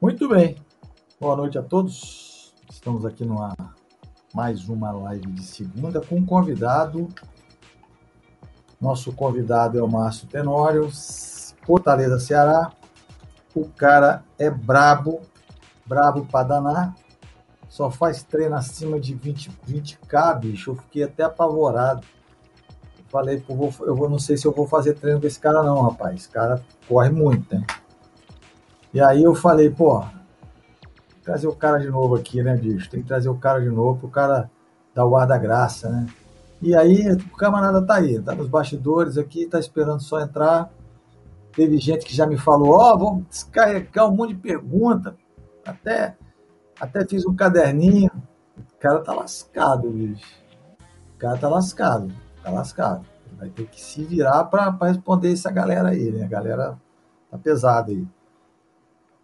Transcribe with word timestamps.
Muito 0.00 0.28
bem. 0.28 0.54
Boa 1.20 1.34
noite 1.34 1.58
a 1.58 1.62
todos. 1.62 2.54
Estamos 2.70 3.04
aqui 3.04 3.24
numa 3.24 3.52
mais 4.32 4.68
uma 4.68 4.92
live 4.92 5.26
de 5.32 5.42
segunda 5.42 6.00
com 6.00 6.18
um 6.18 6.24
convidado. 6.24 7.08
Nosso 8.80 9.12
convidado 9.12 9.76
é 9.76 9.82
o 9.82 9.88
Márcio 9.88 10.28
Tenório, 10.28 10.88
Fortaleza, 11.66 12.20
Ceará. 12.20 12.70
O 13.52 13.68
cara 13.70 14.22
é 14.38 14.48
brabo, 14.48 15.20
brabo 15.84 16.24
pra 16.26 16.44
danar. 16.44 16.94
Só 17.68 17.90
faz 17.90 18.22
treino 18.22 18.54
acima 18.54 19.00
de 19.00 19.16
20, 19.16 19.50
20k, 19.68 20.38
bicho. 20.38 20.70
Eu 20.70 20.76
fiquei 20.76 21.02
até 21.02 21.24
apavorado. 21.24 22.06
Falei, 23.08 23.42
eu, 23.48 23.56
vou, 23.56 23.74
eu 23.80 24.08
não 24.08 24.20
sei 24.20 24.36
se 24.36 24.46
eu 24.46 24.52
vou 24.52 24.68
fazer 24.68 24.94
treino 24.94 25.20
com 25.20 25.26
esse 25.26 25.40
cara, 25.40 25.60
não, 25.64 25.82
rapaz. 25.82 26.14
Esse 26.14 26.28
cara 26.28 26.64
corre 26.86 27.10
muito, 27.10 27.52
né? 27.52 27.66
E 28.92 29.00
aí 29.00 29.22
eu 29.22 29.34
falei, 29.34 29.70
pô, 29.70 30.02
trazer 31.22 31.46
o 31.46 31.54
cara 31.54 31.78
de 31.78 31.88
novo 31.88 32.14
aqui, 32.14 32.42
né, 32.42 32.56
bicho? 32.56 32.88
Tem 32.90 33.02
que 33.02 33.08
trazer 33.08 33.28
o 33.28 33.36
cara 33.36 33.60
de 33.60 33.68
novo 33.68 34.00
pro 34.00 34.08
cara 34.08 34.50
dar 34.94 35.04
o 35.04 35.16
ar 35.16 35.26
da 35.26 35.36
graça, 35.36 35.88
né? 35.90 36.06
E 36.60 36.74
aí 36.74 37.12
o 37.12 37.36
camarada 37.36 37.84
tá 37.84 37.96
aí, 37.96 38.20
tá 38.20 38.34
nos 38.34 38.48
bastidores 38.48 39.16
aqui, 39.16 39.46
tá 39.46 39.60
esperando 39.60 40.00
só 40.00 40.20
entrar. 40.20 40.70
Teve 41.52 41.76
gente 41.78 42.04
que 42.04 42.14
já 42.14 42.26
me 42.26 42.36
falou, 42.36 42.70
ó, 42.70 42.94
oh, 42.94 42.98
vamos 42.98 43.26
descarregar 43.28 44.08
um 44.08 44.16
monte 44.16 44.34
de 44.34 44.40
pergunta. 44.40 45.16
Até, 45.64 46.16
até 46.80 47.04
fiz 47.04 47.26
um 47.26 47.34
caderninho. 47.34 48.10
O 48.56 48.80
cara 48.80 49.00
tá 49.00 49.12
lascado, 49.12 49.90
bicho. 49.90 50.24
O 51.14 51.18
cara 51.18 51.36
tá 51.36 51.48
lascado, 51.48 52.10
tá 52.42 52.50
lascado. 52.50 53.04
Vai 53.38 53.50
ter 53.50 53.66
que 53.66 53.80
se 53.80 54.02
virar 54.02 54.44
para 54.44 54.76
responder 54.82 55.32
essa 55.32 55.50
galera 55.50 55.90
aí, 55.90 56.10
né? 56.10 56.24
A 56.24 56.28
galera 56.28 56.78
tá 57.30 57.38
pesada 57.38 57.92
aí. 57.92 58.06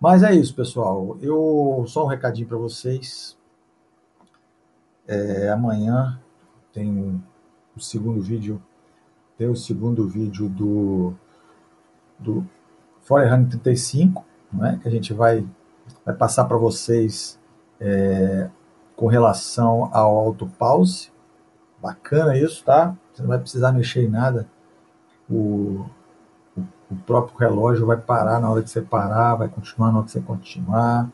Mas 0.00 0.22
é 0.22 0.34
isso, 0.34 0.54
pessoal. 0.54 1.16
Eu 1.20 1.84
só 1.86 2.04
um 2.04 2.08
recadinho 2.08 2.48
para 2.48 2.58
vocês. 2.58 3.36
É, 5.06 5.50
amanhã 5.50 6.20
tem 6.72 7.22
o 7.76 7.80
segundo 7.80 8.20
vídeo, 8.20 8.62
tem 9.36 9.48
o 9.48 9.56
segundo 9.56 10.08
vídeo 10.08 10.48
do 10.48 11.14
do 12.18 12.44
Forerunner 13.02 13.48
35, 13.48 14.24
né, 14.52 14.78
que 14.80 14.88
a 14.88 14.90
gente 14.90 15.12
vai, 15.12 15.46
vai 16.04 16.14
passar 16.14 16.44
para 16.44 16.56
vocês 16.56 17.38
é, 17.80 18.48
com 18.96 19.06
relação 19.06 19.90
ao 19.92 20.16
autopause. 20.16 21.12
Bacana 21.80 22.38
isso, 22.38 22.64
tá? 22.64 22.96
Você 23.12 23.22
não 23.22 23.28
vai 23.28 23.38
precisar 23.38 23.72
mexer 23.72 24.04
em 24.04 24.08
nada. 24.08 24.48
O, 25.28 25.84
o 26.94 27.04
próprio 27.04 27.36
relógio 27.36 27.86
vai 27.86 27.96
parar 27.96 28.40
na 28.40 28.50
hora 28.50 28.62
que 28.62 28.70
você 28.70 28.80
parar, 28.80 29.34
vai 29.34 29.48
continuar 29.48 29.90
na 29.90 29.98
hora 29.98 30.06
que 30.06 30.12
você 30.12 30.20
continuar. 30.20 31.10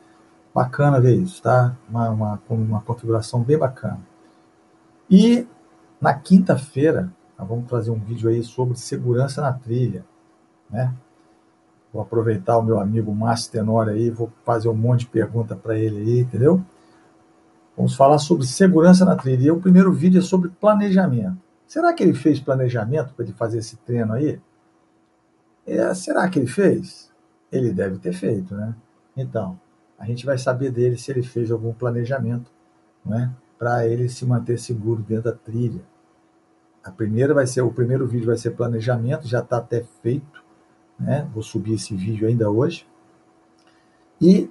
Bacana 0.54 1.00
ver 1.00 1.14
isso, 1.16 1.42
tá? 1.42 1.76
Uma, 1.88 2.10
uma, 2.10 2.40
uma 2.48 2.80
configuração 2.80 3.42
bem 3.42 3.56
bacana. 3.56 4.00
E 5.08 5.46
na 6.00 6.14
quinta-feira, 6.14 7.10
vamos 7.38 7.66
trazer 7.68 7.90
um 7.90 7.98
vídeo 7.98 8.28
aí 8.28 8.42
sobre 8.42 8.76
segurança 8.76 9.40
na 9.40 9.52
trilha, 9.52 10.04
né? 10.70 10.92
Vou 11.92 12.02
aproveitar 12.02 12.56
o 12.58 12.62
meu 12.62 12.78
amigo 12.78 13.12
Márcio 13.12 13.50
Tenório 13.50 13.92
aí, 13.92 14.10
vou 14.10 14.30
fazer 14.44 14.68
um 14.68 14.74
monte 14.74 15.00
de 15.00 15.06
pergunta 15.06 15.56
para 15.56 15.76
ele 15.76 15.98
aí, 15.98 16.20
entendeu? 16.20 16.62
Vamos 17.76 17.96
falar 17.96 18.18
sobre 18.18 18.46
segurança 18.46 19.04
na 19.04 19.16
trilha. 19.16 19.46
E 19.46 19.50
o 19.50 19.60
primeiro 19.60 19.92
vídeo 19.92 20.18
é 20.18 20.22
sobre 20.22 20.50
planejamento. 20.50 21.38
Será 21.66 21.92
que 21.92 22.02
ele 22.02 22.14
fez 22.14 22.38
planejamento 22.38 23.14
para 23.14 23.24
ele 23.24 23.34
fazer 23.34 23.58
esse 23.58 23.76
treino 23.78 24.12
aí? 24.12 24.40
É, 25.66 25.92
será 25.94 26.28
que 26.28 26.38
ele 26.38 26.46
fez? 26.46 27.10
Ele 27.50 27.72
deve 27.72 27.98
ter 27.98 28.12
feito, 28.12 28.54
né? 28.54 28.74
Então, 29.16 29.58
a 29.98 30.06
gente 30.06 30.24
vai 30.24 30.38
saber 30.38 30.70
dele 30.70 30.96
se 30.96 31.10
ele 31.10 31.22
fez 31.22 31.50
algum 31.50 31.72
planejamento, 31.72 32.50
né? 33.04 33.32
Para 33.58 33.86
ele 33.86 34.08
se 34.08 34.24
manter 34.24 34.58
seguro 34.58 35.02
dentro 35.02 35.24
da 35.24 35.36
trilha. 35.36 35.82
A 36.82 36.90
primeira 36.90 37.34
vai 37.34 37.46
ser, 37.46 37.60
o 37.60 37.70
primeiro 37.70 38.06
vídeo 38.06 38.26
vai 38.26 38.36
ser 38.38 38.52
planejamento, 38.52 39.28
já 39.28 39.40
está 39.40 39.58
até 39.58 39.84
feito, 40.02 40.42
né? 40.98 41.28
Vou 41.34 41.42
subir 41.42 41.74
esse 41.74 41.94
vídeo 41.94 42.26
ainda 42.26 42.50
hoje. 42.50 42.86
E 44.20 44.50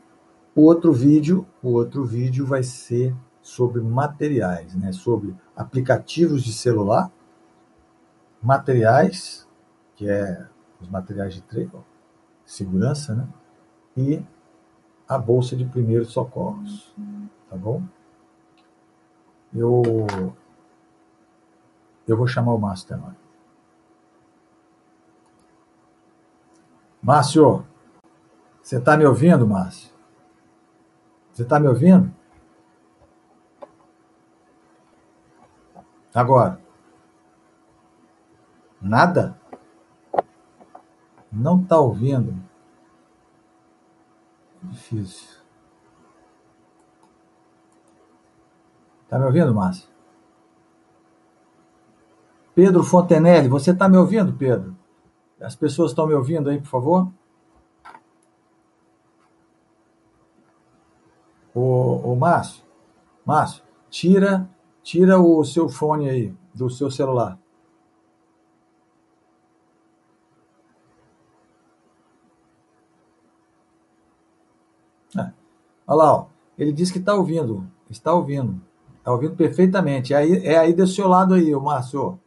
o 0.56 0.62
outro 0.62 0.94
vídeo, 0.94 1.48
o 1.64 1.69
outro 1.69 2.06
vídeo 2.06 2.46
vai 2.46 2.64
ser 2.64 3.16
sobre 3.42 3.81
materiais, 3.81 4.75
né? 4.75 4.92
Sobre 4.92 5.36
aplicativos 5.56 6.44
de 6.44 6.53
celular, 6.53 7.12
materiais, 8.42 9.48
que 9.96 10.08
é 10.08 10.46
os 10.79 10.88
materiais 10.88 11.34
de 11.34 11.41
treino, 11.41 11.85
segurança, 12.45 13.13
né? 13.13 13.28
E 13.97 14.23
a 15.07 15.17
bolsa 15.17 15.56
de 15.56 15.66
primeiros 15.66 16.12
socorros, 16.12 16.95
tá 17.50 17.56
bom? 17.56 17.84
Eu 19.53 19.81
eu 22.07 22.18
vou 22.18 22.28
chamar 22.28 22.53
o 22.53 22.57
Márcio 22.59 22.88
Tenório. 22.88 23.18
Márcio, 27.01 27.66
você 28.62 28.78
está 28.78 28.97
me 28.97 29.06
ouvindo, 29.06 29.47
Márcio? 29.47 29.91
Você 31.31 31.44
está 31.44 31.59
me 31.59 31.68
ouvindo? 31.68 32.13
Agora. 36.13 36.59
Nada? 38.81 39.38
Não 41.31 41.62
está 41.62 41.79
ouvindo? 41.79 42.35
Difícil. 44.63 45.40
Está 49.03 49.17
me 49.17 49.25
ouvindo, 49.25 49.53
Márcio? 49.53 49.88
Pedro 52.53 52.84
Fontenelle, 52.84 53.47
você 53.47 53.72
está 53.72 53.88
me 53.88 53.97
ouvindo, 53.97 54.34
Pedro? 54.34 54.75
As 55.39 55.56
pessoas 55.56 55.91
estão 55.91 56.06
me 56.06 56.13
ouvindo 56.13 56.50
aí, 56.50 56.59
por 56.59 56.68
favor? 56.68 57.12
Ô 61.53 62.16
Márcio, 62.16 62.63
Márcio, 63.25 63.63
tira, 63.89 64.50
tira 64.84 65.19
o 65.19 65.44
seu 65.44 65.68
fone 65.68 66.09
aí, 66.09 66.35
do 66.53 66.69
seu 66.69 66.91
celular. 66.91 67.39
Olha 75.89 75.97
lá, 75.97 76.13
ó. 76.13 76.25
ele 76.55 76.72
disse 76.72 76.94
que 76.94 77.00
está 77.00 77.16
ouvindo. 77.16 77.67
Está 77.89 78.13
ouvindo. 78.13 78.61
Está 79.00 79.11
ouvindo 79.11 79.35
perfeitamente. 79.35 80.13
É 80.13 80.17
aí, 80.17 80.45
é 80.45 80.57
aí 80.57 80.72
desse 80.72 80.94
seu 80.94 81.07
lado 81.07 81.33
aí, 81.33 81.55
o 81.55 81.59
Márcio. 81.59 82.19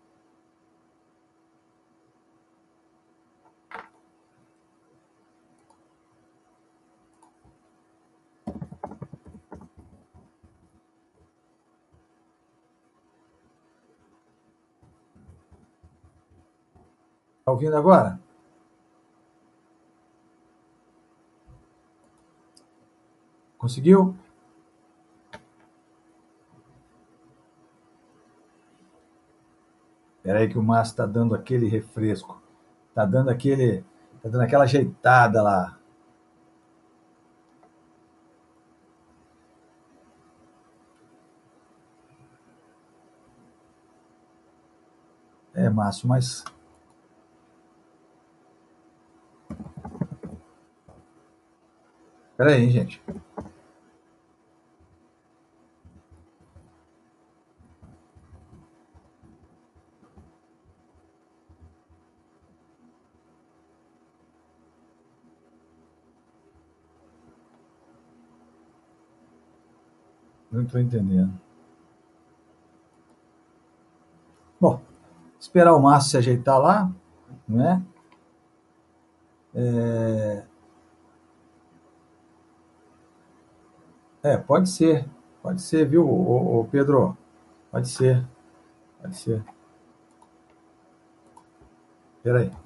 Está 17.38 17.52
ouvindo 17.52 17.76
agora? 17.76 18.21
Conseguiu? 23.62 24.16
Espera 30.16 30.40
aí 30.40 30.48
que 30.48 30.58
o 30.58 30.62
Márcio 30.64 30.94
está 30.94 31.06
dando 31.06 31.32
aquele 31.32 31.68
refresco. 31.68 32.42
Está 32.88 33.04
dando 33.04 33.30
aquele. 33.30 33.84
Está 34.16 34.28
dando 34.30 34.40
aquela 34.42 34.64
ajeitada 34.64 35.40
lá. 35.40 35.78
É, 45.54 45.70
Márcio, 45.70 46.08
mas. 46.08 46.44
Espera 52.32 52.50
aí, 52.50 52.68
gente. 52.68 53.00
Não 70.62 70.66
estou 70.66 70.80
entendendo. 70.80 71.32
Bom, 74.60 74.80
esperar 75.40 75.74
o 75.74 75.82
Márcio 75.82 76.10
se 76.12 76.16
ajeitar 76.18 76.60
lá, 76.60 76.92
né? 77.48 77.82
É... 79.52 80.44
É, 84.22 84.36
pode 84.36 84.68
ser. 84.68 85.04
Pode 85.42 85.60
ser, 85.60 85.88
viu, 85.88 86.08
ô, 86.08 86.60
ô, 86.60 86.64
Pedro? 86.66 87.16
Pode 87.72 87.88
ser. 87.88 88.24
Pode 89.00 89.16
ser. 89.16 89.44
Espera 92.18 92.38
aí. 92.38 92.61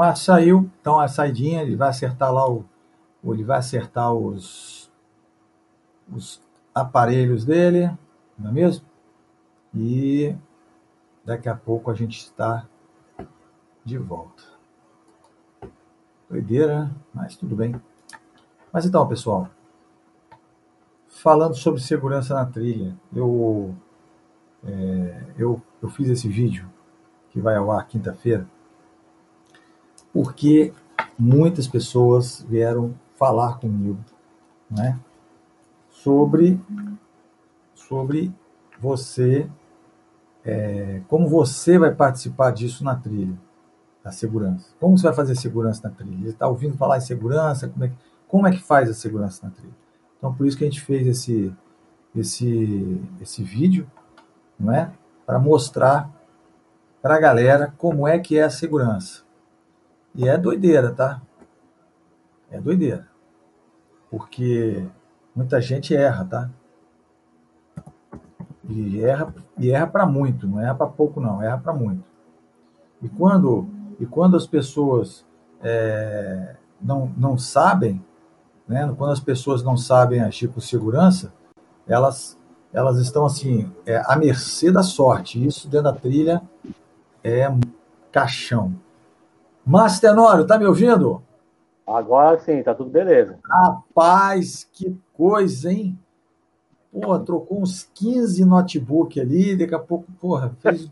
O 0.00 0.02
Márcio 0.02 0.24
saiu, 0.24 0.70
então 0.80 0.98
a 0.98 1.06
saidinha, 1.06 1.60
ele 1.60 1.76
vai 1.76 1.90
acertar 1.90 2.32
lá 2.32 2.50
o. 2.50 2.64
Ele 3.22 3.44
vai 3.44 3.58
acertar 3.58 4.14
os, 4.14 4.90
os 6.10 6.40
aparelhos 6.74 7.44
dele, 7.44 7.90
não 8.38 8.48
é 8.48 8.52
mesmo? 8.54 8.86
E 9.74 10.34
daqui 11.22 11.50
a 11.50 11.54
pouco 11.54 11.90
a 11.90 11.94
gente 11.94 12.16
está 12.16 12.66
de 13.84 13.98
volta. 13.98 14.42
Doideira, 16.30 16.90
mas 17.12 17.36
tudo 17.36 17.54
bem. 17.54 17.78
Mas 18.72 18.86
então, 18.86 19.06
pessoal, 19.06 19.50
falando 21.08 21.54
sobre 21.54 21.78
segurança 21.78 22.32
na 22.32 22.46
trilha, 22.46 22.96
eu, 23.14 23.76
é, 24.64 25.24
eu, 25.36 25.60
eu 25.82 25.90
fiz 25.90 26.08
esse 26.08 26.26
vídeo 26.26 26.66
que 27.28 27.38
vai 27.38 27.56
ao 27.56 27.70
ar 27.70 27.86
quinta-feira 27.86 28.48
porque 30.12 30.72
muitas 31.18 31.66
pessoas 31.66 32.44
vieram 32.48 32.94
falar 33.16 33.58
comigo, 33.58 33.98
né, 34.70 34.98
sobre 35.88 36.58
sobre 37.74 38.32
você, 38.78 39.50
é, 40.44 41.02
como 41.08 41.28
você 41.28 41.76
vai 41.76 41.92
participar 41.92 42.52
disso 42.52 42.84
na 42.84 42.94
trilha, 42.94 43.36
da 44.02 44.12
segurança. 44.12 44.68
Como 44.78 44.96
você 44.96 45.08
vai 45.08 45.14
fazer 45.14 45.34
segurança 45.34 45.88
na 45.88 45.94
trilha? 45.94 46.22
Você 46.22 46.28
está 46.30 46.46
ouvindo 46.46 46.76
falar 46.76 46.98
em 46.98 47.02
segurança? 47.02 47.68
Como 47.68 47.84
é, 47.84 47.88
que, 47.88 47.94
como 48.28 48.46
é 48.46 48.50
que 48.52 48.62
faz 48.62 48.88
a 48.88 48.94
segurança 48.94 49.46
na 49.46 49.52
trilha? 49.52 49.74
Então, 50.16 50.32
por 50.32 50.46
isso 50.46 50.56
que 50.56 50.64
a 50.64 50.66
gente 50.68 50.80
fez 50.80 51.06
esse, 51.06 51.52
esse, 52.14 53.00
esse 53.20 53.42
vídeo, 53.42 53.90
não 54.58 54.72
é? 54.72 54.92
Para 55.26 55.38
mostrar 55.38 56.08
para 57.02 57.16
a 57.16 57.20
galera 57.20 57.74
como 57.76 58.06
é 58.06 58.18
que 58.18 58.38
é 58.38 58.44
a 58.44 58.50
segurança. 58.50 59.22
E 60.14 60.28
é 60.28 60.36
doideira, 60.36 60.92
tá? 60.92 61.20
É 62.50 62.60
doideira. 62.60 63.08
Porque 64.10 64.86
muita 65.34 65.60
gente 65.60 65.94
erra, 65.94 66.24
tá? 66.24 66.50
E 68.68 69.00
erra, 69.02 69.34
e 69.58 69.70
erra 69.70 69.86
para 69.86 70.06
muito, 70.06 70.46
não 70.46 70.60
erra 70.60 70.74
para 70.74 70.86
pouco, 70.86 71.20
não, 71.20 71.42
erra 71.42 71.58
para 71.58 71.72
muito. 71.72 72.04
E 73.02 73.08
quando, 73.08 73.68
e 73.98 74.06
quando 74.06 74.36
as 74.36 74.46
pessoas 74.46 75.24
é, 75.62 76.56
não, 76.80 77.12
não 77.16 77.38
sabem, 77.38 78.04
né, 78.68 78.92
quando 78.96 79.12
as 79.12 79.20
pessoas 79.20 79.62
não 79.62 79.76
sabem 79.76 80.20
agir 80.20 80.48
com 80.48 80.60
segurança, 80.60 81.32
elas, 81.86 82.38
elas 82.72 82.98
estão 82.98 83.24
assim, 83.24 83.70
é, 83.84 84.00
à 84.06 84.16
mercê 84.16 84.70
da 84.70 84.82
sorte. 84.82 85.44
Isso 85.44 85.68
dentro 85.68 85.92
da 85.92 85.98
trilha 85.98 86.42
é 87.24 87.48
caixão. 88.12 88.74
Márcio 89.64 90.00
Tenório, 90.00 90.46
tá 90.46 90.58
me 90.58 90.66
ouvindo? 90.66 91.22
Agora 91.86 92.38
sim, 92.38 92.62
tá 92.62 92.74
tudo 92.74 92.90
beleza. 92.90 93.38
Rapaz, 93.44 94.68
que 94.72 94.96
coisa, 95.12 95.72
hein? 95.72 95.98
Pô, 96.92 97.18
trocou 97.18 97.62
uns 97.62 97.88
15 97.94 98.44
notebook 98.44 99.20
ali, 99.20 99.56
daqui 99.56 99.74
a 99.74 99.78
pouco, 99.78 100.06
porra, 100.20 100.52
fez. 100.60 100.88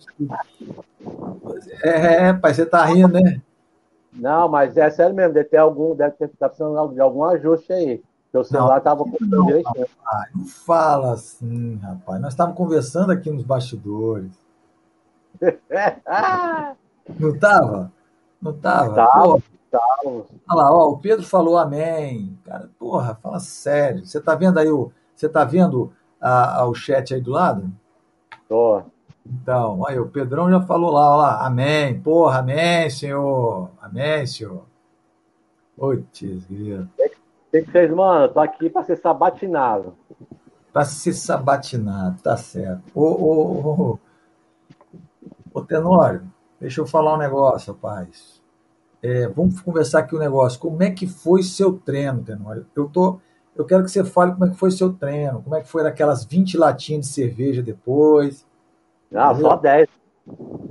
é, 1.82 2.32
pai, 2.32 2.55
você 2.55 2.65
tá 2.65 2.85
rindo, 2.85 3.15
né? 3.15 3.41
Não, 4.12 4.49
mas 4.49 4.76
é 4.76 4.88
sério 4.91 5.14
mesmo, 5.14 5.35
deve 5.35 5.49
ter 5.49 5.56
algum, 5.56 5.94
deve 5.94 6.12
ter 6.12 6.29
tá 6.38 6.49
precisando 6.49 6.94
de 6.94 7.00
algum 7.00 7.25
ajuste 7.25 7.73
aí. 7.73 8.03
Seu 8.31 8.44
celular 8.44 8.76
não, 8.76 8.82
tava 8.82 9.05
não, 9.21 9.47
direitinho. 9.47 9.87
Rapaz, 10.05 10.31
não 10.35 10.44
fala 10.44 11.12
assim, 11.14 11.76
rapaz. 11.76 12.21
Nós 12.21 12.32
estávamos 12.32 12.59
conversando 12.59 13.11
aqui 13.11 13.31
nos 13.31 13.43
bastidores. 13.43 14.32
não 17.19 17.38
tava? 17.38 17.93
Não 18.40 18.52
tava? 18.52 18.94
Tava, 18.94 19.43
tava. 19.70 19.88
Olha 20.05 20.26
lá, 20.50 20.73
ó, 20.73 20.90
o 20.90 20.99
Pedro 20.99 21.25
falou 21.25 21.58
amém. 21.58 22.38
Cara, 22.44 22.70
porra, 22.79 23.19
fala 23.23 23.40
sério. 23.40 24.05
Você 24.06 24.20
tá 24.20 24.35
vendo 24.35 24.58
aí 24.58 24.70
o. 24.70 24.93
Você 25.14 25.29
tá 25.29 25.44
vendo 25.44 25.93
a, 26.20 26.61
a, 26.61 26.67
o 26.67 26.75
chat 26.75 27.14
aí 27.14 27.20
do 27.20 27.32
lado? 27.32 27.70
Tô. 28.49 28.82
Então, 29.26 29.87
aí, 29.87 29.99
o 29.99 30.08
Pedrão 30.08 30.50
já 30.50 30.61
falou 30.61 30.90
lá, 30.90 31.12
ó 31.12 31.17
lá, 31.17 31.46
amém, 31.46 32.00
porra, 32.00 32.38
amém, 32.38 32.88
senhor, 32.88 33.70
amém, 33.81 34.26
senhor. 34.26 34.64
Putz, 35.76 36.23
O 36.23 36.88
que, 37.50 37.62
que 37.62 37.70
fez, 37.70 37.90
mano? 37.90 38.29
Tô 38.32 38.40
aqui 38.40 38.70
para 38.70 38.85
ser 38.85 38.96
sabatinado. 38.96 39.94
Para 40.73 40.85
ser 40.85 41.12
sabatinado, 41.12 42.20
tá 42.23 42.37
certo. 42.37 42.82
Ô, 42.94 43.05
ô, 43.05 43.93
ô, 43.93 43.99
ô, 45.55 45.61
Tenório, 45.62 46.23
Deixa 46.61 46.81
eu 46.81 46.87
falar 46.87 47.15
um 47.15 47.19
negócio, 47.19 47.73
rapaz. 47.73 48.43
É, 49.03 49.29
vamos 49.29 49.61
conversar 49.61 50.01
aqui 50.01 50.17
um 50.17 50.19
negócio. 50.19 50.59
Como 50.59 50.83
é 50.83 50.91
que 50.91 51.07
foi 51.07 51.43
seu 51.43 51.73
treino, 51.75 52.23
Tenório? 52.25 52.67
Eu, 52.75 52.89
tô, 52.89 53.21
eu 53.55 53.65
quero 53.65 53.85
que 53.85 53.91
você 53.91 54.05
fale 54.05 54.33
como 54.33 54.47
é 54.47 54.51
que 54.51 54.57
foi 54.57 54.71
seu 54.71 54.93
treino, 54.93 55.43
como 55.43 55.55
é 55.55 55.61
que 55.61 55.69
foi 55.69 55.87
aquelas 55.87 56.25
20 56.25 56.57
latinhas 56.57 57.07
de 57.07 57.13
cerveja 57.13 57.63
depois. 57.63 58.45
Ah, 59.15 59.35
só 59.35 59.57
10. 59.57 59.89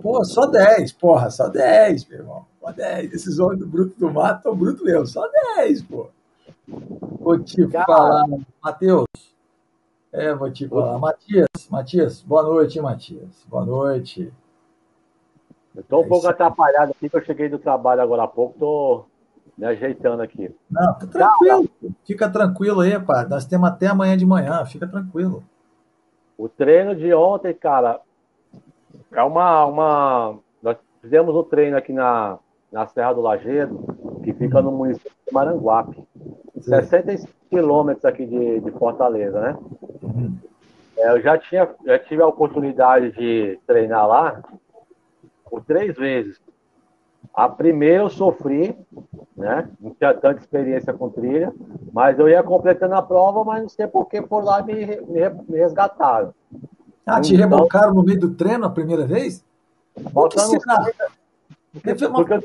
Pô, 0.01 0.23
só 0.23 0.45
10, 0.45 0.91
porra, 0.93 1.29
só 1.29 1.47
10, 1.47 2.07
meu 2.09 2.19
irmão. 2.19 2.45
Só 2.61 2.71
10. 2.71 3.13
Esses 3.13 3.39
homens 3.39 3.59
do 3.59 3.67
Bruto 3.67 3.97
do 3.97 4.11
Mato 4.11 4.37
estão 4.37 4.55
bruto 4.55 4.83
mesmo, 4.83 5.07
só 5.07 5.27
10, 5.55 5.83
pô. 5.83 6.09
Vou 6.67 7.39
te 7.39 7.65
Cara. 7.67 7.85
falar, 7.85 8.25
Matheus. 8.61 9.05
É, 10.11 10.33
vou 10.33 10.51
te 10.51 10.67
falar. 10.67 10.97
Matias, 10.99 11.47
Matias, 11.69 12.21
boa 12.21 12.43
noite, 12.43 12.79
Matias. 12.79 13.45
Boa 13.47 13.65
noite. 13.65 14.31
Estou 15.77 16.01
um 16.01 16.05
é 16.05 16.07
pouco 16.07 16.27
atrapalhado 16.27 16.91
aqui, 16.91 17.09
que 17.09 17.15
eu 17.15 17.23
cheguei 17.23 17.49
do 17.49 17.59
trabalho 17.59 18.01
agora 18.01 18.23
há 18.23 18.27
pouco, 18.27 18.53
estou 18.53 19.07
me 19.57 19.65
ajeitando 19.65 20.21
aqui. 20.21 20.53
Não, 20.69 20.93
tá 20.93 21.07
tranquilo. 21.07 21.69
Fica 22.05 22.29
tranquilo 22.29 22.81
aí, 22.81 22.99
pá. 22.99 23.25
Nós 23.29 23.45
temos 23.45 23.69
até 23.69 23.87
amanhã 23.87 24.17
de 24.17 24.25
manhã, 24.25 24.65
fica 24.65 24.87
tranquilo. 24.87 25.43
O 26.37 26.49
treino 26.49 26.95
de 26.95 27.13
ontem, 27.13 27.53
cara, 27.53 27.99
é 29.11 29.23
uma. 29.23 29.65
uma... 29.65 30.35
Nós 30.61 30.77
fizemos 31.01 31.35
o 31.35 31.43
treino 31.43 31.77
aqui 31.77 31.93
na, 31.93 32.37
na 32.71 32.87
Serra 32.87 33.13
do 33.13 33.21
Lagedo, 33.21 33.79
que 34.23 34.33
fica 34.33 34.61
no 34.61 34.71
município 34.71 35.11
de 35.27 35.33
Maranguape. 35.33 36.03
Sim. 36.55 36.61
65 36.61 37.31
quilômetros 37.49 38.05
aqui 38.05 38.25
de, 38.25 38.59
de 38.59 38.71
Fortaleza, 38.71 39.39
né? 39.39 39.57
Uhum. 40.01 40.37
É, 40.97 41.11
eu 41.11 41.21
já, 41.21 41.37
tinha, 41.37 41.69
já 41.85 41.99
tive 41.99 42.21
a 42.21 42.27
oportunidade 42.27 43.11
de 43.11 43.59
treinar 43.65 44.07
lá 44.07 44.41
por 45.49 45.63
três 45.63 45.95
vezes. 45.95 46.39
A 47.33 47.47
primeira 47.47 48.03
eu 48.03 48.09
sofri, 48.09 48.77
né? 49.35 49.69
Não 49.79 49.91
tinha 49.91 50.13
tanta 50.13 50.39
experiência 50.39 50.93
com 50.93 51.09
trilha, 51.09 51.53
mas 51.91 52.17
eu 52.17 52.27
ia 52.27 52.41
completando 52.41 52.95
a 52.95 53.01
prova, 53.01 53.43
mas 53.43 53.61
não 53.61 53.69
sei 53.69 53.87
por 53.87 54.05
que 54.05 54.21
por 54.21 54.43
lá 54.43 54.61
me, 54.61 54.73
me, 54.73 55.29
me 55.47 55.57
resgataram. 55.57 56.33
Ah, 57.05 57.21
te 57.21 57.35
então, 57.35 57.49
rebocaram 57.49 57.93
no 57.93 58.03
meio 58.03 58.19
do 58.19 58.33
treino 58.33 58.65
a 58.65 58.69
primeira 58.69 59.05
vez? 59.05 59.45
Faltando 60.13 60.59
porque, 61.73 61.95
porque 62.07 62.33
eu, 62.33 62.43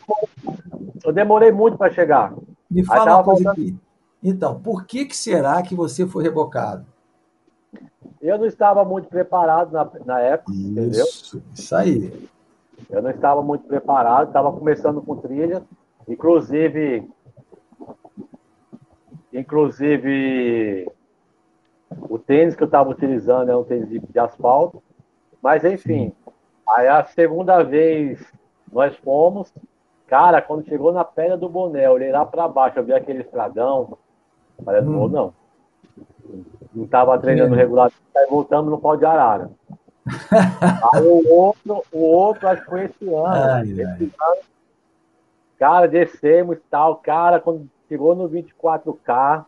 eu, 1.04 1.12
demorei 1.12 1.50
muito 1.50 1.78
para 1.78 1.92
chegar. 1.92 2.34
Me 2.70 2.84
fala 2.84 3.16
uma 3.16 3.24
coisa 3.24 3.50
aqui. 3.50 3.76
Então, 4.22 4.60
por 4.60 4.84
que, 4.84 5.06
que 5.06 5.16
será 5.16 5.62
que 5.62 5.74
você 5.74 6.06
foi 6.06 6.22
rebocado? 6.22 6.84
Eu 8.20 8.38
não 8.38 8.46
estava 8.46 8.84
muito 8.84 9.08
preparado 9.08 9.72
na, 9.72 9.90
na 10.04 10.20
época, 10.20 10.52
isso, 10.52 10.68
entendeu? 10.68 11.06
Isso 11.54 11.74
aí. 11.74 12.28
Eu 12.90 13.02
não 13.02 13.10
estava 13.10 13.42
muito 13.42 13.66
preparado, 13.66 14.28
estava 14.28 14.52
começando 14.52 15.00
com 15.02 15.16
trilha, 15.16 15.62
inclusive, 16.08 17.08
inclusive 19.32 20.90
o 22.08 22.18
tênis 22.18 22.54
que 22.54 22.62
eu 22.62 22.66
estava 22.66 22.90
utilizando 22.90 23.50
é 23.50 23.56
um 23.56 23.64
tênis 23.64 23.88
de, 23.88 23.98
de 23.98 24.18
asfalto, 24.18 24.82
mas 25.42 25.64
enfim, 25.64 26.12
aí 26.68 26.88
a 26.88 27.04
segunda 27.04 27.62
vez 27.62 28.22
nós 28.72 28.96
fomos, 28.96 29.52
cara, 30.06 30.40
quando 30.40 30.64
chegou 30.66 30.92
na 30.92 31.04
pedra 31.04 31.36
do 31.36 31.48
Boné, 31.48 31.86
eu 31.86 31.92
olhei 31.92 32.10
lá 32.10 32.24
para 32.24 32.48
baixo, 32.48 32.78
eu 32.78 32.84
vi 32.84 32.92
aquele 32.92 33.20
estradão, 33.20 33.98
parece 34.64 34.86
hum. 34.86 35.08
não, 35.08 35.34
não 36.74 36.84
estava 36.84 37.18
treinando 37.18 37.54
regular, 37.54 37.90
aí 38.16 38.26
voltamos 38.28 38.70
no 38.70 38.78
pau 38.78 38.96
de 38.96 39.04
arara. 39.04 39.50
Aí 40.92 41.06
o 41.06 41.32
outro, 41.32 41.82
o 41.92 41.98
outro, 41.98 42.48
acho 42.48 42.62
que 42.62 42.70
foi 42.70 42.84
esse 42.84 43.08
ano. 43.08 43.26
Ai, 43.26 43.70
esse, 43.70 43.82
ai. 43.82 44.12
ano 44.30 44.52
Cara, 45.62 45.86
descemos 45.86 46.56
e 46.56 46.60
tal. 46.68 46.96
Cara, 46.96 47.38
quando 47.38 47.70
chegou 47.88 48.16
no 48.16 48.28
24K, 48.28 49.44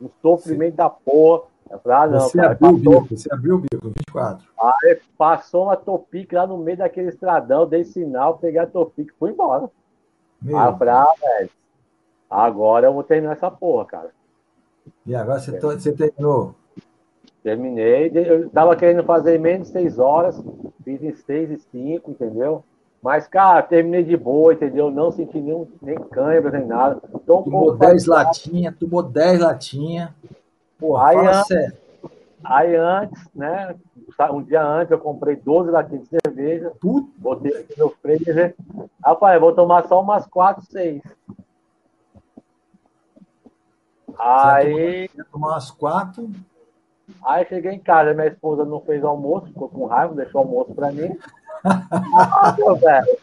um 0.00 0.08
sofrimento 0.22 0.72
Sim. 0.72 0.76
da 0.76 0.88
porra. 0.88 1.42
Eu 1.68 1.80
falei, 1.80 1.98
ah, 1.98 2.06
não, 2.06 2.20
você 2.20 2.38
cara, 2.38 2.52
abriu 2.52 2.72
passou... 2.72 2.96
o 2.98 3.00
bico, 3.00 3.16
você 3.16 3.34
abriu 3.34 3.54
o 3.56 3.58
bico, 3.58 3.88
24. 3.88 4.46
Aí 4.62 5.00
passou 5.18 5.64
uma 5.64 5.76
topic 5.76 6.32
lá 6.32 6.46
no 6.46 6.56
meio 6.58 6.78
daquele 6.78 7.08
estradão, 7.08 7.66
dei 7.66 7.84
sinal, 7.84 8.38
peguei 8.38 8.60
a 8.60 8.66
topic 8.66 9.08
e 9.08 9.18
fui 9.18 9.30
embora. 9.32 9.68
Meu 10.40 10.56
aí 10.56 10.68
eu 10.68 10.76
falei, 10.76 10.94
ah, 10.94 11.14
velho, 11.20 11.50
agora 12.30 12.86
eu 12.86 12.92
vou 12.92 13.02
terminar 13.02 13.32
essa 13.32 13.50
porra, 13.50 13.84
cara. 13.86 14.10
E 15.04 15.16
agora 15.16 15.40
você, 15.40 15.58
você 15.58 15.92
terminou? 15.92 16.54
Terminei. 17.46 18.10
Eu 18.12 18.50
tava 18.50 18.74
querendo 18.74 19.04
fazer 19.04 19.38
menos 19.38 19.68
de 19.68 19.74
6 19.74 20.00
horas, 20.00 20.44
fiz 20.82 21.00
em 21.00 21.14
6 21.14 21.50
e 21.52 21.58
5, 21.70 22.10
entendeu? 22.10 22.64
Mas, 23.00 23.28
cara, 23.28 23.62
terminei 23.62 24.02
de 24.02 24.16
boa, 24.16 24.52
entendeu? 24.52 24.90
Não 24.90 25.12
senti 25.12 25.38
nenhum, 25.38 25.68
nem 25.80 25.94
câimbra, 25.96 26.50
nem 26.58 26.66
nada. 26.66 27.00
Tô 27.24 27.38
um 27.38 27.42
tomou 27.44 27.76
10 27.76 28.06
latinhas, 28.06 28.74
tomou 28.74 29.00
10 29.00 29.38
latinhas. 29.38 30.10
Porra, 30.76 31.10
aí, 31.10 31.16
antes. 31.18 31.78
Aí 32.42 32.74
antes, 32.74 33.30
né? 33.32 33.76
Um 34.32 34.42
dia 34.42 34.64
antes 34.66 34.90
eu 34.90 34.98
comprei 34.98 35.36
12 35.36 35.70
latinhas 35.70 36.02
de 36.02 36.18
cerveja. 36.20 36.72
Puta. 36.80 37.08
Botei 37.16 37.58
aqui 37.58 37.78
no 37.78 37.90
freezer. 37.90 38.56
Eu 39.06 39.16
falei, 39.20 39.38
vou 39.38 39.54
tomar 39.54 39.86
só 39.86 40.02
umas 40.02 40.26
4, 40.26 40.64
6. 40.64 41.00
Aí. 44.18 45.08
Ia 45.16 45.24
tomar 45.30 45.50
umas 45.50 45.70
4. 45.70 46.28
Aí 47.24 47.46
cheguei 47.46 47.72
em 47.72 47.78
casa, 47.78 48.14
minha 48.14 48.26
esposa 48.26 48.64
não 48.64 48.80
fez 48.80 49.04
almoço, 49.04 49.46
ficou 49.46 49.68
com 49.68 49.86
raiva, 49.86 50.14
deixou 50.14 50.40
almoço 50.40 50.74
pra 50.74 50.90
mim. 50.90 51.16
meu 52.58 52.74
velho. 52.76 53.18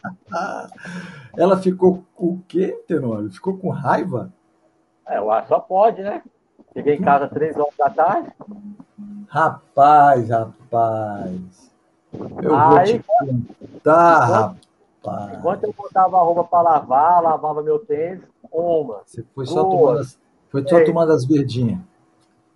Ela 1.37 1.57
ficou 1.57 2.03
com 2.15 2.27
o 2.27 2.43
quê, 2.47 2.81
Tenório? 2.87 3.31
Ficou 3.31 3.57
com 3.57 3.69
raiva? 3.69 4.31
É, 5.05 5.17
só 5.47 5.59
pode, 5.59 6.01
né? 6.01 6.21
Cheguei 6.73 6.95
em 6.95 7.01
casa 7.01 7.27
três 7.27 7.57
horas 7.57 7.73
da 7.77 7.89
tarde. 7.89 8.31
Rapaz, 9.27 10.29
rapaz. 10.29 11.71
Eu 12.41 12.55
Aí, 12.55 13.01
vou 13.07 13.27
te 13.27 13.43
contar, 13.61 14.25
rapaz. 14.25 15.37
Enquanto 15.37 15.63
eu 15.65 15.73
botava 15.73 16.17
a 16.17 16.21
roupa 16.21 16.43
para 16.43 16.61
lavar, 16.61 17.21
lavava 17.21 17.61
meu 17.61 17.79
tênis, 17.79 18.23
uma. 18.51 19.01
Você 19.05 19.23
foi 19.35 19.45
só 19.45 19.63
duas, 19.63 19.71
tomando 19.73 19.99
as, 19.99 20.19
foi 20.49 20.67
só 20.67 20.83
tomando 20.85 21.11
as 21.11 21.25
verdinhas. 21.25 21.79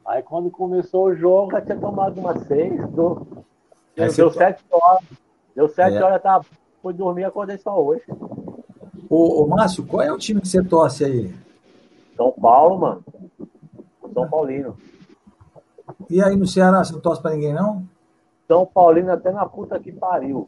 Aí 0.07 0.23
quando 0.23 0.49
começou 0.49 1.07
o 1.07 1.15
jogo, 1.15 1.51
já 1.51 1.61
tinha 1.61 1.77
tomado 1.77 2.17
uma 2.17 2.37
seis. 2.45 2.79
Do... 2.91 3.27
Deu, 3.93 4.13
deu 4.13 4.31
sete 4.31 4.63
horas. 4.71 5.03
Deu 5.53 5.67
sete 5.67 5.97
é. 5.97 6.03
horas, 6.03 6.21
tava... 6.21 6.45
fui 6.81 6.93
dormir 6.93 7.23
e 7.23 7.25
acordei 7.25 7.57
só 7.57 7.77
hoje. 7.77 8.03
Ô, 9.09 9.43
ô, 9.43 9.47
Márcio, 9.47 9.85
qual 9.85 10.01
é 10.01 10.11
o 10.11 10.17
time 10.17 10.39
que 10.39 10.47
você 10.47 10.63
torce 10.63 11.03
aí? 11.03 11.35
São 12.15 12.31
Paulo, 12.31 12.79
mano. 12.79 13.03
São 14.13 14.29
Paulino. 14.29 14.77
E 16.09 16.23
aí 16.23 16.37
no 16.37 16.47
Ceará, 16.47 16.83
você 16.83 16.93
não 16.93 17.01
torce 17.01 17.21
pra 17.21 17.31
ninguém, 17.31 17.53
não? 17.53 17.85
São 18.47 18.65
Paulino 18.65 19.11
até 19.11 19.31
na 19.31 19.45
puta 19.45 19.77
que 19.77 19.91
pariu. 19.91 20.47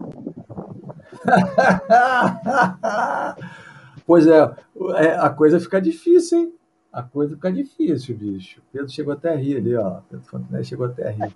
pois 4.08 4.26
é, 4.26 4.56
é, 4.96 5.18
a 5.18 5.30
coisa 5.30 5.60
fica 5.60 5.82
difícil, 5.82 6.40
hein? 6.40 6.59
A 6.92 7.04
coisa 7.04 7.36
fica 7.36 7.52
difícil, 7.52 8.18
bicho. 8.18 8.62
Pedro 8.72 8.90
chegou 8.90 9.14
até 9.14 9.34
a 9.34 9.36
rir 9.36 9.58
ali, 9.58 9.76
ó. 9.76 10.00
Pedro 10.10 10.26
Fontenelle 10.26 10.66
chegou 10.66 10.86
até 10.86 11.08
a 11.08 11.12
rir. 11.12 11.36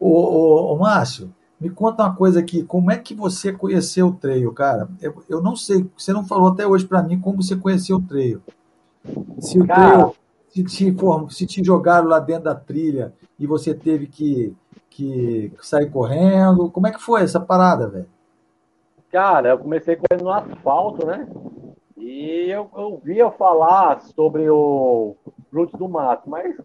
Ô, 0.00 0.08
ô, 0.08 0.72
ô, 0.72 0.78
Márcio, 0.78 1.32
me 1.60 1.68
conta 1.68 2.04
uma 2.04 2.14
coisa 2.14 2.40
aqui. 2.40 2.62
Como 2.62 2.90
é 2.90 2.96
que 2.96 3.14
você 3.14 3.52
conheceu 3.52 4.08
o 4.08 4.14
treio, 4.14 4.52
cara? 4.52 4.88
Eu, 5.00 5.22
eu 5.28 5.42
não 5.42 5.54
sei, 5.54 5.88
você 5.96 6.12
não 6.12 6.24
falou 6.24 6.48
até 6.48 6.66
hoje 6.66 6.86
para 6.86 7.02
mim 7.02 7.20
como 7.20 7.42
você 7.42 7.56
conheceu 7.56 7.96
o 7.96 8.02
treio. 8.02 8.42
Se 9.40 9.60
o 9.60 9.66
cara, 9.66 10.10
se 10.48 10.64
te, 10.64 10.96
se 11.30 11.46
te 11.46 11.64
jogaram 11.64 12.08
lá 12.08 12.18
dentro 12.18 12.44
da 12.44 12.54
trilha 12.54 13.12
e 13.38 13.46
você 13.46 13.74
teve 13.74 14.06
que, 14.06 14.54
que 14.88 15.52
sair 15.60 15.90
correndo, 15.90 16.70
como 16.70 16.86
é 16.86 16.92
que 16.92 17.00
foi 17.00 17.22
essa 17.22 17.40
parada, 17.40 17.88
velho? 17.88 18.08
Cara, 19.10 19.50
eu 19.50 19.58
comecei 19.58 19.96
correndo 19.96 20.24
no 20.24 20.32
asfalto, 20.32 21.06
né? 21.06 21.26
E 21.98 22.48
eu, 22.48 22.70
eu 22.76 23.00
via 23.02 23.30
falar 23.30 24.00
sobre 24.00 24.48
o 24.48 25.16
Frutos 25.50 25.78
do 25.78 25.88
Mato, 25.88 26.30
mas, 26.30 26.56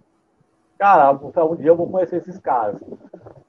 cara, 0.77 1.11
um 1.11 1.55
dia 1.55 1.69
eu 1.69 1.75
vou 1.75 1.89
conhecer 1.89 2.17
esses 2.17 2.37
caras. 2.37 2.79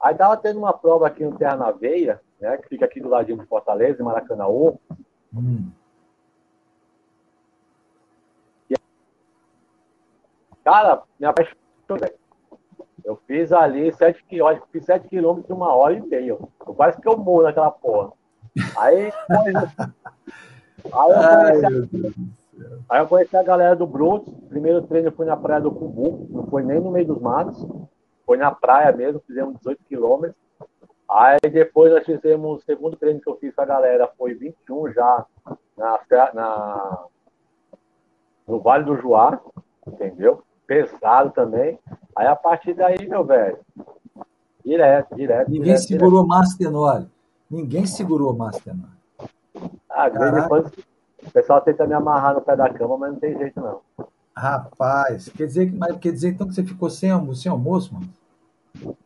Aí 0.00 0.14
tava 0.14 0.36
tendo 0.36 0.58
uma 0.58 0.72
prova 0.72 1.06
aqui 1.06 1.24
no 1.24 1.36
Terra 1.36 1.56
na 1.56 1.70
Veia, 1.70 2.20
né, 2.40 2.56
que 2.56 2.68
fica 2.68 2.86
aqui 2.86 3.00
do 3.00 3.08
ladinho 3.08 3.38
de 3.38 3.46
Fortaleza, 3.46 4.00
em 4.00 4.04
Maracanãú. 4.04 4.78
Hum. 5.34 5.70
Cara, 10.64 11.02
me 11.20 11.26
apaixonei. 11.26 12.14
Eu 13.04 13.16
fiz 13.26 13.52
ali 13.52 13.92
7 13.92 14.24
quilômetros, 14.24 14.70
fiz 14.72 14.86
7 14.86 15.06
quilômetros 15.08 15.50
em 15.50 15.52
uma 15.52 15.74
hora 15.74 15.92
e 15.92 16.00
meia. 16.00 16.38
Quase 16.58 16.98
que 16.98 17.06
eu 17.06 17.18
morro 17.18 17.42
naquela 17.42 17.70
porra. 17.70 18.12
Aí, 18.78 19.12
Aí 20.92 21.10
eu, 21.10 21.58
conheci, 21.60 21.66
a, 21.66 22.94
aí 22.94 23.00
eu 23.00 23.08
conheci 23.08 23.36
a 23.36 23.42
galera 23.42 23.76
do 23.76 23.86
Brutos. 23.86 24.32
Primeiro 24.48 24.82
treino 24.82 25.10
foi 25.12 25.26
na 25.26 25.36
praia 25.36 25.60
do 25.60 25.70
Cubu, 25.70 26.28
não 26.30 26.46
foi 26.46 26.62
nem 26.62 26.80
no 26.80 26.90
meio 26.90 27.06
dos 27.06 27.20
matos, 27.20 27.66
foi 28.26 28.36
na 28.36 28.50
praia 28.50 28.92
mesmo, 28.92 29.22
fizemos 29.26 29.56
18 29.58 29.80
quilômetros. 29.84 30.44
Aí 31.08 31.38
depois 31.50 31.92
nós 31.92 32.04
fizemos 32.04 32.62
o 32.62 32.64
segundo 32.64 32.96
treino 32.96 33.20
que 33.20 33.28
eu 33.28 33.36
fiz 33.36 33.54
com 33.54 33.62
a 33.62 33.66
galera, 33.66 34.10
foi 34.18 34.34
21 34.34 34.92
já 34.92 35.26
na, 35.76 36.00
na, 36.32 37.04
no 38.46 38.60
Vale 38.60 38.84
do 38.84 38.96
Juá, 38.96 39.40
entendeu? 39.86 40.42
Pesado 40.66 41.30
também. 41.30 41.78
Aí 42.16 42.26
a 42.26 42.36
partir 42.36 42.74
daí, 42.74 43.06
meu 43.06 43.24
velho, 43.24 43.58
direto, 44.64 45.14
direto. 45.14 45.50
Ninguém 45.50 45.64
direto, 45.64 45.82
segurou 45.82 46.24
direto. 46.24 46.28
Master 46.28 47.08
Ninguém 47.50 47.86
segurou 47.86 48.34
Master 48.34 48.74
ah, 49.90 50.08
o 51.26 51.30
pessoal 51.30 51.60
tenta 51.60 51.86
me 51.86 51.94
amarrar 51.94 52.34
no 52.34 52.40
pé 52.40 52.56
da 52.56 52.68
cama, 52.68 52.98
mas 52.98 53.12
não 53.12 53.20
tem 53.20 53.36
jeito 53.36 53.60
não. 53.60 53.80
Rapaz, 54.36 55.28
quer 55.28 55.46
dizer, 55.46 55.72
mas 55.72 55.96
quer 55.98 56.12
dizer 56.12 56.30
então 56.30 56.48
que 56.48 56.54
você 56.54 56.64
ficou 56.64 56.90
sem, 56.90 57.10
sem 57.34 57.50
almoço, 57.50 57.94
mano? 57.94 58.96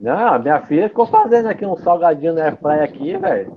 Não, 0.00 0.38
minha 0.38 0.60
filha 0.62 0.88
ficou 0.88 1.06
fazendo 1.06 1.46
aqui 1.48 1.64
um 1.64 1.76
salgadinho 1.76 2.34
na 2.34 2.44
airfryer 2.44 2.82
aqui, 2.82 3.16
velho. 3.16 3.56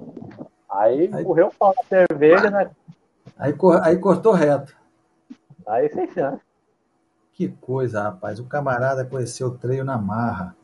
Aí, 0.70 1.10
aí 1.14 1.24
morreu 1.24 1.48
o 1.48 1.54
pau 1.54 1.74
na 1.76 1.84
cerveja, 1.84 2.50
né? 2.52 2.70
Aí, 3.38 3.54
aí 3.82 3.98
cortou 3.98 4.34
reto. 4.34 4.76
Aí 5.66 5.90
sem 5.90 6.10
chance. 6.12 6.42
Que 7.34 7.50
coisa, 7.50 8.04
rapaz. 8.04 8.40
O 8.40 8.46
camarada 8.46 9.06
conheceu 9.06 9.48
o 9.48 9.58
treino 9.58 9.86
na 9.86 9.98
marra. 9.98 10.56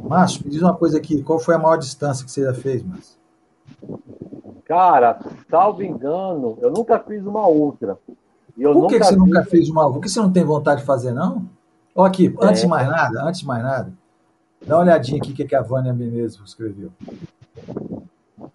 Márcio, 0.00 0.44
me 0.44 0.50
diz 0.50 0.62
uma 0.62 0.74
coisa 0.74 0.98
aqui. 0.98 1.22
Qual 1.22 1.38
foi 1.38 1.54
a 1.54 1.58
maior 1.58 1.76
distância 1.76 2.24
que 2.24 2.30
você 2.30 2.44
já 2.44 2.54
fez, 2.54 2.82
Márcio? 2.82 3.18
Cara, 4.64 5.18
salvo 5.48 5.82
engano, 5.82 6.58
eu 6.60 6.70
nunca 6.70 6.98
fiz 6.98 7.24
uma 7.24 7.46
ultra. 7.48 7.98
Por 8.56 8.88
que, 8.88 8.98
que, 8.98 9.04
você 9.04 9.10
fiz... 9.10 9.18
nunca 9.18 9.44
fez 9.44 9.68
uma 9.68 9.82
ultra? 9.82 9.94
Por 9.94 10.02
que 10.02 10.08
você 10.08 10.20
não 10.20 10.32
tem 10.32 10.44
vontade 10.44 10.80
de 10.80 10.86
fazer, 10.86 11.12
não? 11.12 11.46
Ó, 11.94 12.04
aqui, 12.04 12.26
é. 12.26 12.46
antes 12.46 12.62
de 12.62 12.68
mais 12.68 12.88
nada, 12.88 13.22
antes 13.24 13.40
de 13.40 13.46
mais 13.46 13.62
nada, 13.62 13.92
dá 14.66 14.76
uma 14.76 14.82
olhadinha 14.82 15.18
aqui 15.18 15.32
o 15.32 15.34
que 15.34 15.54
a 15.54 15.62
Vânia 15.62 15.92
Menezes 15.92 16.40
escreveu. 16.44 16.90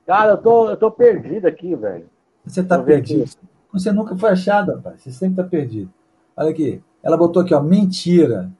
Cara, 0.06 0.32
eu 0.32 0.38
tô, 0.38 0.70
eu 0.70 0.77
tô 0.77 0.91
perdido 0.91 1.48
aqui, 1.48 1.75
velho. 1.75 2.06
Você 2.46 2.63
tá 2.63 2.77
perdido. 2.77 3.30
Você 3.72 3.91
nunca 3.91 4.15
foi 4.18 4.32
achado, 4.32 4.74
rapaz. 4.74 5.01
Você 5.01 5.12
sempre 5.12 5.44
tá 5.44 5.50
perdido. 5.50 5.91
Olha 6.36 6.50
aqui. 6.50 6.84
Ela 7.01 7.18
botou 7.18 7.41
aqui, 7.41 7.53
ó, 7.53 7.62
mentira. 7.62 8.51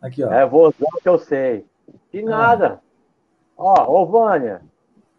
Aqui, 0.00 0.24
ó. 0.24 0.32
É, 0.32 0.46
vou 0.46 0.68
usar 0.68 0.86
o 0.94 1.00
que 1.02 1.08
eu 1.08 1.18
sei. 1.18 1.66
Que 2.10 2.22
nada. 2.22 2.80
Ó, 3.56 4.02
ô 4.02 4.06
Vânia, 4.06 4.62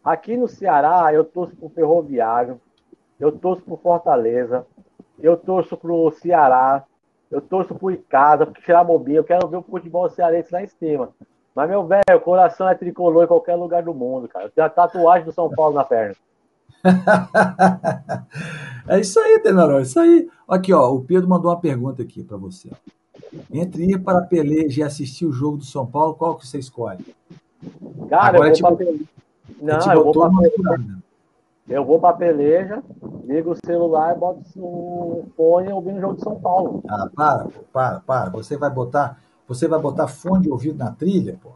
Aqui 0.08 0.38
no 0.38 0.48
Ceará, 0.48 1.14
eu 1.14 1.26
torço 1.26 1.54
pro 1.58 1.68
Ferroviário, 1.68 2.62
eu 3.20 3.30
torço 3.30 3.62
pro 3.64 3.76
Fortaleza, 3.76 4.66
eu 5.20 5.36
torço 5.36 5.76
pro 5.76 6.10
Ceará, 6.12 6.86
eu 7.30 7.42
torço 7.42 7.76
pro 7.76 7.92
Icasa, 7.92 8.46
pro 8.46 8.62
Xeramobim, 8.62 9.16
eu 9.16 9.24
quero 9.26 9.46
ver 9.50 9.58
o 9.58 9.62
futebol 9.62 10.10
cearense 10.10 10.54
lá 10.54 10.64
em 10.64 10.68
cima. 10.68 11.10
Mas, 11.54 11.70
meu 11.70 11.86
velho, 11.86 12.04
o 12.16 12.22
coração 12.22 12.70
é 12.70 12.76
tricolor 12.76 13.26
em 13.26 13.28
qualquer 13.28 13.56
lugar 13.56 13.84
do 13.84 13.94
mundo, 13.94 14.30
cara. 14.30 14.46
Eu 14.46 14.50
tenho 14.50 14.66
a 14.66 14.70
tatuagem 14.70 15.26
do 15.26 15.34
São 15.34 15.50
Paulo 15.50 15.76
na 15.76 15.84
perna. 15.84 16.16
é 18.88 19.02
isso 19.02 19.20
aí, 19.20 19.40
Tenarão, 19.40 19.80
é 19.80 19.82
isso 19.82 20.00
aí. 20.00 20.30
Aqui, 20.48 20.72
ó, 20.72 20.90
o 20.90 21.04
Pedro 21.04 21.28
mandou 21.28 21.52
uma 21.52 21.60
pergunta 21.60 22.02
aqui 22.02 22.24
para 22.24 22.38
você. 22.38 22.70
Entre 23.52 23.92
ir 23.92 24.00
para 24.00 24.20
a 24.20 24.26
peleja 24.26 24.80
e 24.80 24.84
assistir 24.86 25.26
o 25.26 25.34
jogo 25.34 25.58
do 25.58 25.66
São 25.66 25.86
Paulo, 25.86 26.16
qual 26.16 26.38
que 26.38 26.48
você 26.48 26.60
escolhe? 26.60 27.06
Cara, 28.10 28.38
Agora, 28.38 28.38
eu 28.38 28.62
vou 28.62 28.78
tipo, 28.78 29.18
não, 29.62 29.94
eu 29.94 30.04
vou, 30.04 30.13
pra 30.13 30.30
peleja, 30.30 30.98
eu 31.68 31.86
vou 31.86 32.00
pra 32.00 32.13
peleja, 32.13 32.84
ligo 33.25 33.51
o 33.51 33.66
celular 33.66 34.16
e 34.16 34.20
boto 34.20 34.42
o 34.58 35.25
fone 35.36 35.72
ouvindo 35.72 35.98
o 35.98 36.01
jogo 36.01 36.16
de 36.16 36.24
São 36.24 36.39
Paulo. 36.39 36.84
Ah, 36.88 37.10
para, 37.13 37.48
para, 37.74 38.00
para. 38.01 38.30
Você 38.32 38.58
vai 38.58 38.70
botar, 38.70 39.20
você 39.48 39.68
vai 39.68 39.80
botar 39.80 40.08
fone 40.08 40.44
de 40.44 40.50
ouvido 40.50 40.77
na 40.77 40.92
trilha, 40.92 41.38
pô? 41.42 41.51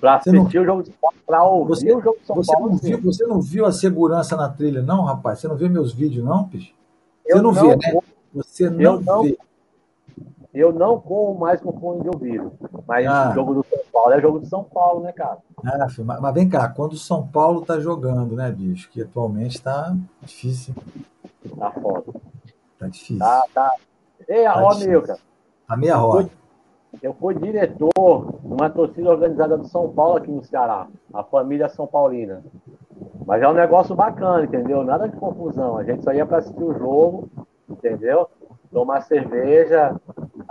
Para 0.00 0.16
assistir 0.16 0.36
não... 0.36 0.44
o 0.62 0.66
jogo 0.66 0.82
de 0.82 0.90
São 0.90 0.98
Paulo, 1.00 1.16
para 1.26 1.44
ouvir 1.44 1.68
você, 1.68 1.94
o 1.94 2.00
jogo 2.00 2.18
de 2.18 2.26
São 2.26 2.36
você 2.36 2.52
Paulo. 2.52 2.70
Não 2.70 2.78
viu, 2.78 3.00
você 3.00 3.26
não 3.26 3.40
viu 3.40 3.66
a 3.66 3.72
segurança 3.72 4.36
na 4.36 4.48
trilha, 4.48 4.82
não, 4.82 5.04
rapaz? 5.04 5.38
Você 5.38 5.48
não 5.48 5.56
vê 5.56 5.68
meus 5.68 5.92
vídeos, 5.92 6.24
não, 6.24 6.44
bicho? 6.44 6.74
Você 7.24 7.32
eu 7.32 7.42
não, 7.42 7.52
não 7.52 7.62
vê, 7.62 7.76
né? 7.76 8.00
Você 8.34 8.70
não, 8.70 9.00
não 9.00 9.22
vê. 9.22 9.38
Eu 10.52 10.72
não 10.72 11.00
corro 11.00 11.38
mais 11.38 11.60
com 11.60 11.72
fone 11.72 12.02
de 12.02 12.08
ouvido. 12.08 12.52
Mas 12.86 13.06
ah. 13.06 13.30
o 13.30 13.34
jogo 13.34 13.54
do 13.54 13.66
São 13.68 13.78
Paulo 13.94 14.12
é 14.12 14.20
jogo 14.20 14.40
de 14.40 14.48
São 14.48 14.64
Paulo, 14.64 15.04
né, 15.04 15.12
cara? 15.12 15.38
Ah, 15.64 15.86
mas, 16.04 16.20
mas 16.20 16.34
vem 16.34 16.48
cá, 16.48 16.68
quando 16.68 16.94
o 16.94 16.98
São 16.98 17.24
Paulo 17.24 17.64
tá 17.64 17.78
jogando, 17.78 18.34
né, 18.34 18.50
bicho? 18.50 18.90
Que 18.90 19.02
atualmente 19.02 19.62
tá 19.62 19.94
difícil. 20.20 20.74
Tá 21.56 21.70
foda. 21.70 22.12
Tá 22.76 22.88
difícil. 22.88 23.20
Tá, 23.20 23.44
tá. 23.54 23.72
Ei, 24.26 24.44
tá 24.44 24.60
ó, 24.60 24.74
Milka. 24.74 25.16
A 25.68 25.76
meia 25.76 25.94
roda. 25.94 26.28
Eu 27.00 27.14
fui 27.14 27.34
diretor 27.34 28.32
de 28.42 28.52
uma 28.52 28.68
torcida 28.68 29.10
organizada 29.10 29.56
do 29.56 29.66
São 29.68 29.88
Paulo 29.92 30.16
aqui 30.16 30.30
no 30.30 30.44
Ceará, 30.44 30.88
a 31.12 31.22
família 31.22 31.68
São 31.68 31.86
Paulina. 31.86 32.42
Mas 33.24 33.42
é 33.42 33.48
um 33.48 33.54
negócio 33.54 33.94
bacana, 33.94 34.44
entendeu? 34.44 34.82
Nada 34.82 35.08
de 35.08 35.16
confusão. 35.16 35.78
A 35.78 35.84
gente 35.84 36.02
só 36.02 36.12
ia 36.12 36.26
para 36.26 36.38
assistir 36.38 36.62
o 36.62 36.76
jogo, 36.76 37.28
entendeu? 37.68 38.28
Tomar 38.72 39.02
cerveja. 39.02 39.94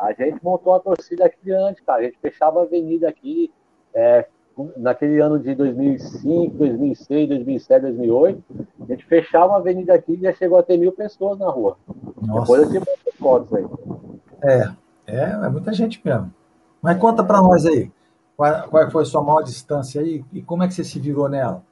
A 0.03 0.11
gente 0.13 0.43
montou 0.43 0.73
a 0.73 0.79
torcida 0.79 1.25
aqui 1.25 1.37
diante, 1.43 1.81
cara. 1.83 2.01
A 2.01 2.03
gente 2.03 2.17
fechava 2.19 2.59
a 2.59 2.63
avenida 2.63 3.07
aqui, 3.07 3.51
é, 3.93 4.27
naquele 4.75 5.21
ano 5.21 5.39
de 5.39 5.55
2005, 5.55 6.57
2006, 6.57 7.29
2007, 7.29 7.81
2008. 7.83 8.43
A 8.81 8.85
gente 8.85 9.05
fechava 9.05 9.53
a 9.53 9.57
avenida 9.57 9.93
aqui 9.93 10.13
e 10.13 10.21
já 10.21 10.33
chegou 10.33 10.59
a 10.59 10.63
ter 10.63 10.77
mil 10.77 10.91
pessoas 10.91 11.39
na 11.39 11.49
rua. 11.49 11.77
Nossa. 12.21 12.41
Depois 12.41 12.63
eu 12.63 12.69
tive 12.69 12.85
fotos 13.17 13.53
aí. 13.53 13.65
É, 14.43 14.71
é, 15.07 15.23
é 15.45 15.49
muita 15.49 15.71
gente 15.71 16.01
mesmo. 16.03 16.33
Mas 16.81 16.97
conta 16.97 17.23
para 17.23 17.41
nós 17.41 17.65
aí, 17.65 17.89
qual, 18.35 18.67
qual, 18.67 18.91
foi 18.91 19.03
a 19.03 19.05
sua 19.05 19.23
maior 19.23 19.41
distância 19.41 20.01
aí 20.01 20.23
e 20.33 20.41
como 20.41 20.63
é 20.63 20.67
que 20.67 20.73
você 20.73 20.83
se 20.83 20.99
virou 20.99 21.29
nela? 21.29 21.63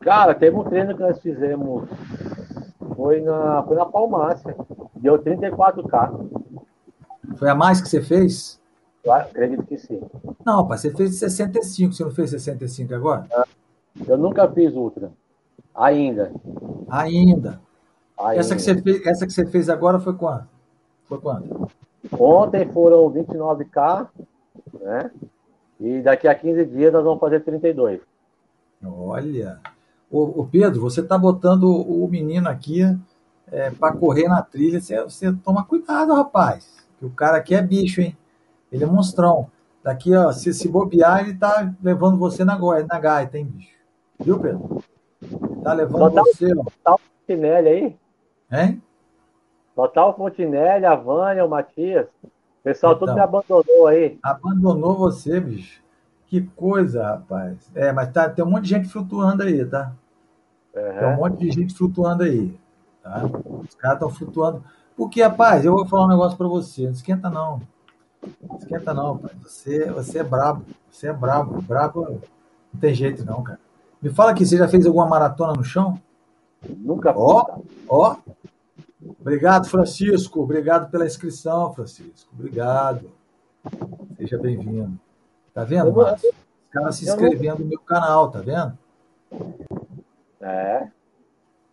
Cara, 0.00 0.34
teve 0.34 0.56
um 0.56 0.64
treino 0.64 0.94
que 0.94 1.02
nós 1.02 1.20
fizemos, 1.20 1.88
foi 2.96 3.20
na, 3.20 3.62
foi 3.62 3.76
na 3.76 3.84
Palmácia, 3.84 4.56
deu 4.96 5.18
34K. 5.18 6.26
Foi 7.36 7.48
a 7.48 7.54
mais 7.54 7.80
que 7.80 7.88
você 7.88 8.02
fez? 8.02 8.60
Eu 9.04 9.12
acredito 9.12 9.64
que 9.64 9.76
sim. 9.76 10.00
Não, 10.44 10.62
rapaz, 10.62 10.80
você 10.80 10.90
fez 10.90 11.18
65, 11.18 11.92
você 11.92 12.04
não 12.04 12.10
fez 12.10 12.30
65 12.30 12.94
agora? 12.94 13.26
Eu 14.06 14.16
nunca 14.16 14.50
fiz 14.50 14.74
ultra. 14.74 15.12
Ainda. 15.74 16.32
Ainda. 16.88 17.60
Ainda. 18.18 18.40
Essa, 18.40 18.54
que 18.54 18.62
você 18.62 18.80
fez, 18.80 19.06
essa 19.06 19.26
que 19.26 19.32
você 19.32 19.46
fez 19.46 19.68
agora 19.68 19.98
foi 20.00 20.14
quanto? 20.14 20.48
Foi 21.04 21.18
quanto? 21.18 21.68
Ontem 22.12 22.66
foram 22.70 23.10
29K, 23.10 24.08
né? 24.80 25.10
E 25.80 26.00
daqui 26.00 26.28
a 26.28 26.34
15 26.34 26.64
dias 26.66 26.92
nós 26.92 27.04
vamos 27.04 27.20
fazer 27.20 27.40
32. 27.40 28.00
Olha. 28.84 29.58
Ô, 30.10 30.40
ô 30.40 30.46
Pedro, 30.46 30.80
você 30.80 31.00
está 31.00 31.18
botando 31.18 31.64
o 31.64 32.06
menino 32.08 32.48
aqui 32.48 32.82
é, 33.50 33.70
para 33.70 33.96
correr 33.96 34.28
na 34.28 34.42
trilha. 34.42 34.80
Você, 34.80 35.02
você 35.02 35.32
toma 35.44 35.64
cuidado, 35.64 36.14
rapaz. 36.14 36.73
Que 36.98 37.06
o 37.06 37.10
cara 37.10 37.36
aqui 37.36 37.54
é 37.54 37.62
bicho, 37.62 38.00
hein? 38.00 38.16
Ele 38.70 38.84
é 38.84 38.86
monstrão. 38.86 39.50
Daqui, 39.82 40.14
ó, 40.14 40.32
se 40.32 40.52
se 40.54 40.68
bobear, 40.68 41.20
ele 41.20 41.34
tá 41.34 41.72
levando 41.82 42.16
você 42.16 42.44
na, 42.44 42.58
na 42.58 42.98
gaita, 42.98 43.38
hein, 43.38 43.44
bicho? 43.46 43.74
Viu, 44.18 44.40
Pedro? 44.40 44.82
Tá 45.62 45.72
levando 45.72 46.14
você, 46.14 46.52
ó. 46.56 46.64
Tá 46.82 46.94
o 46.94 47.00
Tinelli 47.26 47.68
aí? 47.68 47.96
Hein? 48.50 48.82
Total 49.74 50.16
Fontinelli, 50.16 50.84
a 50.84 50.94
Vânia, 50.94 51.44
o 51.44 51.48
Matias. 51.48 52.06
O 52.22 52.30
pessoal 52.62 52.94
então, 52.94 53.06
tudo 53.06 53.14
me 53.16 53.20
abandonou 53.20 53.86
aí. 53.86 54.18
Abandonou 54.22 54.96
você, 54.96 55.40
bicho. 55.40 55.82
Que 56.26 56.42
coisa, 56.42 57.04
rapaz. 57.04 57.70
É, 57.74 57.92
mas 57.92 58.10
tá, 58.12 58.28
tem 58.28 58.44
um 58.44 58.50
monte 58.50 58.64
de 58.64 58.70
gente 58.70 58.88
flutuando 58.88 59.42
aí, 59.42 59.64
tá? 59.66 59.92
Uhum. 60.74 60.98
Tem 60.98 61.08
um 61.08 61.16
monte 61.16 61.38
de 61.38 61.50
gente 61.50 61.74
flutuando 61.74 62.22
aí. 62.22 62.58
Tá? 63.02 63.22
Os 63.24 63.74
caras 63.74 63.96
estão 63.96 64.10
flutuando. 64.10 64.64
Porque, 64.96 65.22
rapaz, 65.22 65.64
eu 65.64 65.72
vou 65.72 65.86
falar 65.86 66.06
um 66.06 66.10
negócio 66.10 66.38
pra 66.38 66.46
você. 66.46 66.84
Não 66.84 66.92
esquenta, 66.92 67.28
não. 67.28 67.60
Não 68.42 68.58
esquenta, 68.58 68.94
não, 68.94 69.14
rapaz. 69.14 69.32
Você, 69.42 69.90
você 69.90 70.18
é 70.18 70.24
brabo. 70.24 70.64
Você 70.90 71.08
é 71.08 71.12
brabo. 71.12 71.60
Brabo 71.62 72.20
não 72.72 72.80
tem 72.80 72.94
jeito, 72.94 73.24
não, 73.24 73.42
cara. 73.42 73.58
Me 74.00 74.10
fala 74.10 74.32
aqui, 74.32 74.44
você 74.44 74.56
já 74.56 74.68
fez 74.68 74.86
alguma 74.86 75.06
maratona 75.06 75.54
no 75.54 75.64
chão? 75.64 76.00
Nunca 76.68 77.12
fiz. 77.12 77.22
Ó, 77.22 77.58
ó. 77.88 78.16
Obrigado, 79.20 79.68
Francisco. 79.68 80.42
Obrigado 80.42 80.90
pela 80.90 81.06
inscrição, 81.06 81.72
Francisco. 81.72 82.30
Obrigado. 82.32 83.10
Seja 84.16 84.38
bem-vindo. 84.38 84.98
Tá 85.52 85.64
vendo, 85.64 85.92
Márcio? 85.92 86.30
Os 86.64 86.70
caras 86.70 86.96
se 86.96 87.04
inscrevendo 87.04 87.60
no 87.60 87.66
meu 87.66 87.78
canal, 87.80 88.30
tá 88.30 88.40
vendo? 88.40 88.76
É. 90.40 90.88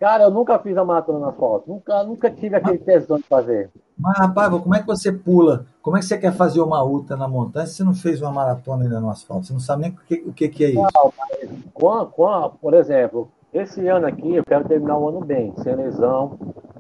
Cara, 0.02 0.24
eu 0.24 0.32
nunca 0.32 0.58
fiz 0.58 0.76
a 0.76 0.84
maratona 0.84 1.20
na 1.20 1.32
foto. 1.32 1.70
Nunca, 1.70 2.04
nunca 2.04 2.32
tive 2.32 2.56
aquele 2.56 2.80
mas, 2.80 2.86
tesão 2.86 3.18
de 3.18 3.24
fazer. 3.24 3.70
Mas, 3.96 4.18
rapaz, 4.18 4.50
como 4.50 4.74
é 4.74 4.80
que 4.80 4.88
você 4.88 5.12
pula? 5.12 5.68
Como 5.80 5.96
é 5.96 6.00
que 6.00 6.08
você 6.08 6.18
quer 6.18 6.34
fazer 6.34 6.60
uma 6.60 6.84
ultra 6.84 7.16
na 7.16 7.28
montanha 7.28 7.68
se 7.68 7.76
você 7.76 7.84
não 7.84 7.94
fez 7.94 8.20
uma 8.20 8.32
maratona 8.32 8.86
ainda 8.86 9.00
no 9.00 9.12
asfalto? 9.12 9.46
Você 9.46 9.54
não 9.54 9.60
sabe 9.60 9.84
nem 9.84 9.92
o 9.92 9.98
que, 9.98 10.16
o 10.30 10.34
que, 10.34 10.50
que 10.50 10.66
é 10.66 10.70
isso. 10.70 10.82
Não, 10.82 11.14
mas, 11.16 11.50
quando, 11.72 12.58
por 12.60 12.74
exemplo, 12.74 13.32
esse 13.54 13.88
ano 13.88 14.08
aqui 14.08 14.38
eu 14.38 14.44
quero 14.44 14.68
terminar 14.68 14.98
o 14.98 15.08
ano 15.08 15.24
bem, 15.24 15.54
sem 15.58 15.76
lesão, 15.76 16.36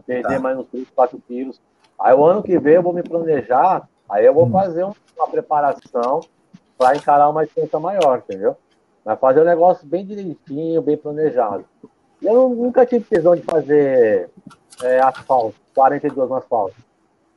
perder 0.08 0.38
tá. 0.38 0.40
mais 0.40 0.58
uns 0.58 0.66
3, 0.72 0.90
4 0.90 1.22
quilos. 1.28 1.62
Aí 2.00 2.16
o 2.16 2.26
ano 2.26 2.42
que 2.42 2.58
vem 2.58 2.74
eu 2.74 2.82
vou 2.82 2.92
me 2.92 3.04
planejar, 3.04 3.88
aí 4.10 4.26
eu 4.26 4.34
vou 4.34 4.48
hum. 4.48 4.52
fazer 4.52 4.84
uma 4.84 5.28
preparação 5.30 6.22
para 6.76 6.98
encarar 6.98 7.30
uma 7.30 7.46
distância 7.46 7.80
maior, 7.80 8.24
entendeu? 8.28 8.58
Mas 9.06 9.20
fazer 9.20 9.42
um 9.42 9.46
negócio 9.46 9.86
bem 9.86 10.04
direitinho, 10.04 10.82
bem 10.82 10.98
planejado. 10.98 11.66
Eu 12.22 12.50
nunca 12.50 12.86
tive 12.86 13.06
tesão 13.06 13.36
de 13.36 13.42
fazer 13.42 14.30
é, 14.84 15.00
asfalto, 15.00 15.56
42 15.74 16.30
no 16.30 16.36
asfalto. 16.36 16.76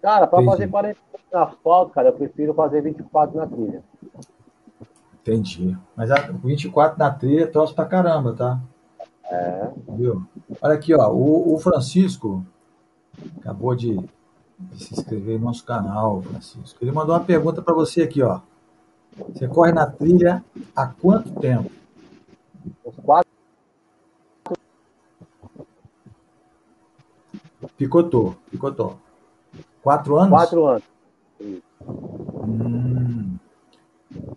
Cara, 0.02 0.26
para 0.26 0.44
fazer 0.44 0.68
42 0.68 1.22
no 1.32 1.38
asfalto, 1.38 1.92
cara, 1.92 2.08
eu 2.08 2.12
prefiro 2.12 2.52
fazer 2.52 2.82
24 2.82 3.36
na 3.36 3.46
trilha. 3.46 3.82
Entendi. 5.22 5.76
Mas 5.96 6.10
a 6.10 6.16
24 6.16 6.98
na 6.98 7.10
trilha 7.10 7.44
é 7.44 7.46
troço 7.46 7.74
pra 7.74 7.86
caramba, 7.86 8.34
tá? 8.34 8.60
É. 9.30 9.70
Viu? 9.88 10.22
Olha 10.60 10.74
aqui, 10.74 10.94
ó. 10.94 11.10
O, 11.10 11.54
o 11.54 11.58
Francisco 11.58 12.44
acabou 13.38 13.74
de, 13.74 13.96
de, 14.58 14.84
se 14.84 14.92
inscrever 14.92 15.38
no 15.38 15.46
nosso 15.46 15.64
canal, 15.64 16.20
Francisco. 16.20 16.78
Ele 16.82 16.92
mandou 16.92 17.14
uma 17.14 17.24
pergunta 17.24 17.62
para 17.62 17.72
você 17.72 18.02
aqui, 18.02 18.22
ó. 18.22 18.40
Você 19.28 19.48
corre 19.48 19.72
na 19.72 19.86
trilha 19.86 20.44
há 20.76 20.86
quanto 20.86 21.30
tempo? 21.40 21.70
Uns 22.84 22.96
quatro. 22.96 23.33
Picotou, 27.76 28.36
picotou. 28.50 28.96
Quatro 29.82 30.16
anos? 30.16 30.30
Quatro 30.30 30.66
anos. 30.66 30.82
Hum. 32.46 33.36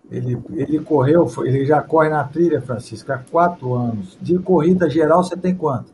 Ele, 0.10 0.42
ele 0.54 0.80
correu, 0.80 1.28
ele 1.46 1.66
já 1.66 1.82
corre 1.82 2.10
na 2.10 2.24
trilha, 2.24 2.62
Francisco, 2.62 3.12
há 3.12 3.18
quatro 3.18 3.74
anos. 3.74 4.18
De 4.20 4.40
corrida 4.40 4.90
geral, 4.90 5.24
você 5.24 5.38
tem 5.38 5.56
quanto? 5.56 5.94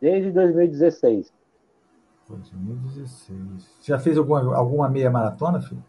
Desde 0.00 0.30
2016. 0.32 1.32
2016. 2.28 3.38
Você 3.80 3.92
já 3.92 3.98
fez 3.98 4.18
alguma, 4.18 4.54
alguma 4.54 4.88
meia 4.88 5.10
maratona, 5.10 5.62
filho? 5.62 5.82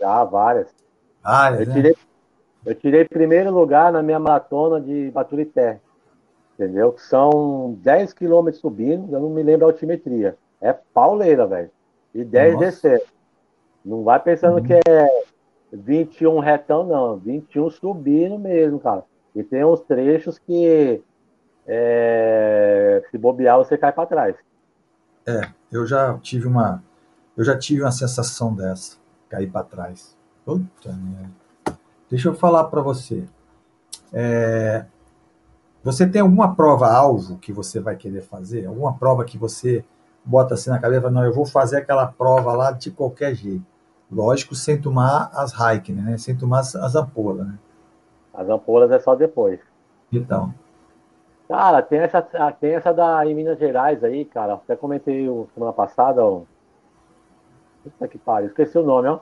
Já, 0.00 0.24
várias. 0.24 0.68
Várias, 1.22 1.60
eu 1.60 1.66
né? 1.66 1.74
tirei, 1.74 1.96
eu 2.66 2.74
tirei 2.74 3.04
primeiro 3.04 3.52
lugar 3.52 3.92
na 3.92 4.02
minha 4.02 4.18
maratona 4.18 4.80
de 4.80 5.10
Baturité. 5.12 5.80
Entendeu? 6.54 6.94
São 6.98 7.76
10 7.82 8.12
quilômetros 8.12 8.60
subindo, 8.60 9.14
eu 9.14 9.20
não 9.20 9.30
me 9.30 9.42
lembro 9.42 9.66
a 9.66 9.70
altimetria. 9.70 10.36
É 10.60 10.72
pauleira, 10.72 11.46
velho. 11.46 11.70
E 12.14 12.24
10 12.24 12.58
descendo. 12.58 13.02
Não 13.84 14.04
vai 14.04 14.20
pensando 14.20 14.58
uhum. 14.58 14.64
que 14.64 14.74
é 14.74 15.24
21 15.72 16.38
retão, 16.38 16.84
não. 16.84 17.16
21 17.16 17.70
subindo 17.70 18.38
mesmo, 18.38 18.78
cara. 18.78 19.04
E 19.34 19.42
tem 19.42 19.64
uns 19.64 19.80
trechos 19.80 20.38
que 20.38 21.02
é, 21.66 23.02
se 23.10 23.18
bobear, 23.18 23.56
você 23.58 23.78
cai 23.78 23.92
para 23.92 24.06
trás. 24.06 24.36
É, 25.26 25.48
eu 25.70 25.86
já 25.86 26.18
tive 26.18 26.46
uma. 26.46 26.82
Eu 27.36 27.44
já 27.44 27.56
tive 27.56 27.82
uma 27.82 27.92
sensação 27.92 28.54
dessa, 28.54 28.98
cair 29.28 29.50
para 29.50 29.64
trás. 29.64 30.16
Puta 30.44 30.92
merda. 30.92 31.78
Deixa 32.10 32.28
eu 32.28 32.34
falar 32.34 32.64
para 32.64 32.82
você. 32.82 33.24
É, 34.12 34.84
você 35.82 36.06
tem 36.06 36.20
alguma 36.20 36.54
prova-alvo 36.54 37.38
que 37.38 37.52
você 37.52 37.80
vai 37.80 37.96
querer 37.96 38.22
fazer? 38.22 38.66
Alguma 38.66 38.94
prova 38.94 39.24
que 39.24 39.36
você 39.36 39.84
bota 40.24 40.54
assim 40.54 40.70
na 40.70 40.78
cabeça? 40.78 41.10
Não, 41.10 41.24
eu 41.24 41.32
vou 41.32 41.44
fazer 41.44 41.78
aquela 41.78 42.06
prova 42.06 42.52
lá 42.52 42.70
de 42.70 42.90
qualquer 42.90 43.34
jeito. 43.34 43.64
Lógico, 44.10 44.54
sem 44.54 44.80
tomar 44.80 45.30
as 45.34 45.52
Heiken, 45.58 45.96
né? 45.96 46.18
Sem 46.18 46.36
tomar 46.36 46.60
as, 46.60 46.76
as 46.76 46.94
ampolas, 46.94 47.46
né? 47.46 47.58
As 48.32 48.48
ampolas 48.48 48.90
é 48.92 48.98
só 49.00 49.14
depois. 49.14 49.58
Então. 50.12 50.54
Cara, 51.48 51.82
tem 51.82 51.98
essa, 51.98 52.22
tem 52.60 52.74
essa 52.74 52.92
da 52.92 53.26
em 53.26 53.34
Minas 53.34 53.58
Gerais 53.58 54.04
aí, 54.04 54.24
cara. 54.24 54.54
Até 54.54 54.76
comentei 54.76 55.26
semana 55.54 55.72
passada, 55.72 56.24
ó. 56.24 56.42
Puta 57.82 58.06
que 58.06 58.18
pariu, 58.18 58.48
esqueci 58.48 58.78
o 58.78 58.84
nome, 58.84 59.08
ó. 59.08 59.18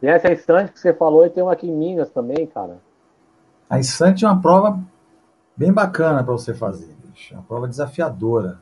Tem 0.00 0.10
essa 0.10 0.32
instante 0.32 0.72
que 0.72 0.78
você 0.78 0.92
falou 0.92 1.26
e 1.26 1.30
tem 1.30 1.42
uma 1.42 1.52
aqui 1.52 1.68
em 1.68 1.74
Minas 1.74 2.10
também, 2.10 2.46
cara. 2.46 2.78
A 3.68 3.78
instante 3.78 4.24
é 4.24 4.28
uma 4.28 4.40
prova 4.40 4.78
bem 5.56 5.72
bacana 5.72 6.22
para 6.22 6.32
você 6.32 6.54
fazer, 6.54 6.94
bicho. 7.04 7.34
É 7.34 7.36
uma 7.36 7.42
prova 7.44 7.68
desafiadora. 7.68 8.60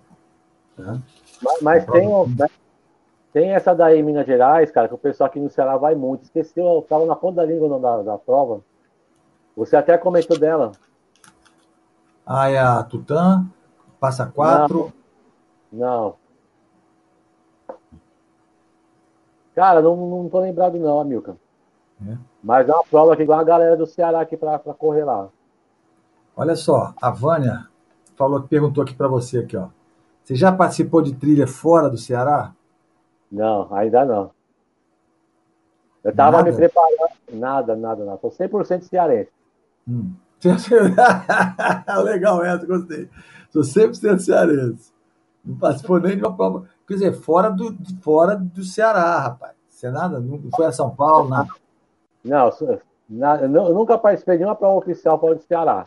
Né? 0.77 1.01
Mas, 1.43 1.63
mas 1.63 1.87
tem, 1.87 2.09
prova... 2.09 2.51
tem 3.33 3.51
essa 3.53 3.75
daí 3.75 3.99
em 3.99 4.03
Minas 4.03 4.27
Gerais, 4.27 4.71
cara, 4.71 4.89
que 4.89 4.95
o 4.95 4.99
pessoal 4.99 5.29
aqui 5.29 5.41
no 5.41 5.51
Ceará 5.51 5.77
vai 5.77 5.95
muito. 5.95 6.25
Esqueceu, 6.25 6.65
eu 6.65 6.83
tava 6.83 7.07
na 7.07 7.17
ponta 7.17 7.37
da 7.37 7.45
língua 7.45 7.69
o 7.69 7.81
da, 7.81 8.03
da 8.03 8.19
prova. 8.19 8.61
Você 9.57 9.77
até 9.77 9.99
comentou 9.99 10.39
dela. 10.39 10.73
Ah, 12.27 12.49
é 12.49 12.59
a 12.59 12.83
Tutã, 12.83 13.45
passa 13.99 14.27
quatro. 14.27 14.93
Não. 15.71 15.89
não. 15.89 16.23
Cara, 19.55 19.83
não, 19.83 19.97
não 19.97 20.29
tô 20.29 20.41
lembrado 20.41 20.79
não, 20.79 21.01
Amilcar. 21.01 21.37
É. 22.09 22.17
Mas 22.43 22.69
é 22.69 22.73
uma 22.73 22.85
prova 22.85 23.17
que 23.17 23.23
igual 23.23 23.39
a 23.39 23.45
galera 23.45 23.77
do 23.77 23.87
Ceará 23.87 24.21
aqui 24.21 24.37
para 24.37 24.59
correr 24.59 25.05
lá. 25.05 25.29
Olha 26.37 26.57
só, 26.57 26.95
a 27.01 27.11
Vânia 27.11 27.69
falou, 28.17 28.43
perguntou 28.43 28.83
aqui 28.83 28.95
para 28.95 29.09
você 29.09 29.39
aqui, 29.39 29.57
ó. 29.57 29.69
Você 30.25 30.35
já 30.35 30.53
participou 30.53 31.03
de 31.03 31.15
trilha 31.15 31.47
fora 31.47 31.91
do 31.91 31.99
Ceará? 31.99 32.53
Não, 33.31 33.73
ainda 33.75 34.05
não. 34.05 34.31
Eu 36.05 36.15
tava 36.15 36.39
nada? 36.39 36.51
me 36.51 36.57
preparando. 36.57 37.13
Nada, 37.33 37.77
nada, 37.77 38.05
nada. 38.05 38.19
Tô 38.19 38.29
100% 38.29 38.83
cearense. 38.83 39.31
Hum. 39.89 40.13
Legal 42.05 42.45
essa, 42.45 42.67
gostei. 42.67 43.09
Sou 43.51 43.63
100% 43.63 44.19
cearense. 44.19 44.93
Não 45.45 45.57
participou 45.57 46.01
nem 46.01 46.17
de 46.17 46.23
uma 46.23 46.37
prova. 46.37 46.69
Quer 46.87 46.95
dizer, 46.95 47.13
fora 47.15 47.51
do, 47.51 47.77
fora 48.01 48.37
do 48.37 48.63
Ceará, 48.65 49.19
rapaz. 49.19 49.55
Você 49.69 49.91
nada? 49.91 50.21
Não 50.21 50.41
foi 50.55 50.67
a 50.67 50.73
São 50.73 50.91
Paulo, 50.91 51.29
nada? 51.29 51.49
Não, 53.09 53.69
eu 53.69 53.75
nunca 53.75 53.99
participei 53.99 54.39
de 54.39 54.45
uma 54.45 54.55
prova 54.55 54.79
oficial 54.79 55.19
fora 55.19 55.35
do 55.35 55.43
Ceará. 55.43 55.85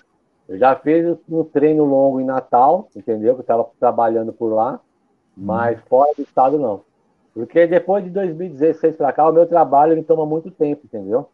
Eu 0.47 0.57
já 0.57 0.75
fiz 0.75 1.17
um 1.29 1.43
treino 1.43 1.83
longo 1.85 2.21
em 2.21 2.25
Natal, 2.25 2.87
entendeu? 2.95 3.33
Que 3.33 3.39
eu 3.39 3.43
estava 3.43 3.67
trabalhando 3.79 4.31
por 4.31 4.53
lá, 4.53 4.79
mas 5.35 5.77
hum. 5.77 5.81
fora 5.89 6.11
do 6.15 6.21
estado 6.21 6.59
não. 6.59 6.81
Porque 7.33 7.67
depois 7.67 8.03
de 8.03 8.09
2016 8.11 8.95
para 8.95 9.11
cá, 9.11 9.27
o 9.27 9.33
meu 9.33 9.45
trabalho 9.45 9.91
ele 9.91 10.03
toma 10.03 10.25
muito 10.25 10.49
tempo, 10.51 10.81
entendeu? 10.85 11.27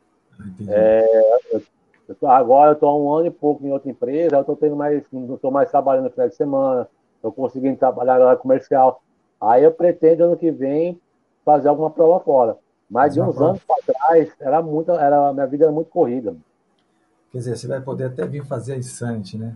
É, 0.67 1.37
eu, 1.51 1.61
eu, 2.09 2.29
agora 2.29 2.71
eu 2.71 2.73
estou 2.73 2.89
há 2.89 2.97
um 2.97 3.13
ano 3.13 3.27
e 3.27 3.31
pouco 3.31 3.65
em 3.65 3.71
outra 3.71 3.89
empresa, 3.89 4.35
eu 4.35 4.41
estou 4.41 4.55
tendo 4.55 4.75
mais, 4.75 5.03
não 5.11 5.35
estou 5.35 5.51
mais 5.51 5.69
trabalhando 5.69 6.05
no 6.05 6.09
final 6.09 6.27
de 6.27 6.35
semana, 6.35 6.87
estou 7.15 7.31
conseguindo 7.31 7.77
trabalhar 7.77 8.17
na 8.17 8.35
comercial. 8.35 9.03
Aí 9.39 9.63
eu 9.63 9.71
pretendo 9.71 10.23
ano 10.23 10.37
que 10.37 10.49
vem 10.49 10.99
fazer 11.45 11.67
alguma 11.67 11.91
prova 11.91 12.19
fora. 12.19 12.57
Mas 12.89 13.13
de 13.13 13.21
uns 13.21 13.35
prova. 13.35 13.51
anos 13.51 13.63
para 13.63 13.93
trás, 13.93 14.33
era 14.39 14.61
muito, 14.61 14.91
era, 14.91 15.29
a 15.29 15.33
minha 15.33 15.47
vida 15.47 15.65
era 15.65 15.71
muito 15.71 15.89
corrida. 15.89 16.35
Quer 17.31 17.37
dizer, 17.37 17.57
você 17.57 17.67
vai 17.67 17.79
poder 17.79 18.05
até 18.05 18.25
vir 18.27 18.45
fazer 18.45 18.73
a 18.73 18.77
Insanity, 18.77 19.37
né? 19.37 19.55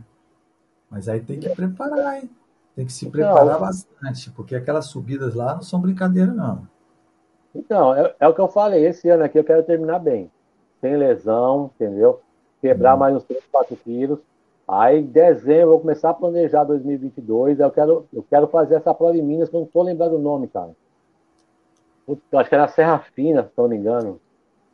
Mas 0.89 1.09
aí 1.09 1.19
tem 1.19 1.39
que 1.39 1.49
preparar, 1.49 2.21
hein? 2.21 2.29
Tem 2.75 2.85
que 2.85 2.93
se 2.93 3.09
preparar 3.09 3.45
então, 3.45 3.59
bastante, 3.59 4.31
porque 4.31 4.55
aquelas 4.55 4.85
subidas 4.85 5.33
lá 5.35 5.55
não 5.55 5.61
são 5.61 5.79
brincadeira, 5.79 6.31
não. 6.31 6.67
Então, 7.53 7.93
é, 7.93 8.13
é, 8.19 8.27
o 8.27 8.33
que 8.33 8.41
eu 8.41 8.47
falei, 8.47 8.85
esse 8.85 9.09
ano 9.09 9.23
aqui 9.23 9.39
eu 9.39 9.43
quero 9.43 9.63
terminar 9.63 9.99
bem. 9.99 10.29
Sem 10.81 10.95
lesão, 10.95 11.71
entendeu? 11.75 12.21
Quebrar 12.61 12.95
hum. 12.95 12.99
mais 12.99 13.15
uns 13.15 13.23
3, 13.23 13.43
4 13.51 13.75
quilos. 13.77 14.19
Aí, 14.67 14.99
em 14.99 15.05
dezembro, 15.05 15.61
eu 15.61 15.69
vou 15.69 15.79
começar 15.79 16.09
a 16.09 16.13
planejar 16.13 16.63
2022. 16.63 17.59
Eu 17.59 17.71
quero, 17.71 18.07
eu 18.11 18.25
quero 18.29 18.47
fazer 18.47 18.75
essa 18.75 18.93
prova 18.93 19.15
em 19.15 19.21
Minas, 19.21 19.49
que 19.49 19.55
eu 19.55 19.59
não 19.59 19.67
estou 19.67 19.83
lembrando 19.83 20.15
o 20.15 20.21
nome, 20.21 20.47
cara. 20.47 20.71
Eu 22.07 22.39
acho 22.39 22.49
que 22.49 22.55
era 22.55 22.67
Serra 22.67 22.99
Fina, 22.99 23.43
se 23.43 23.51
não 23.57 23.67
me 23.67 23.77
engano. 23.77 24.19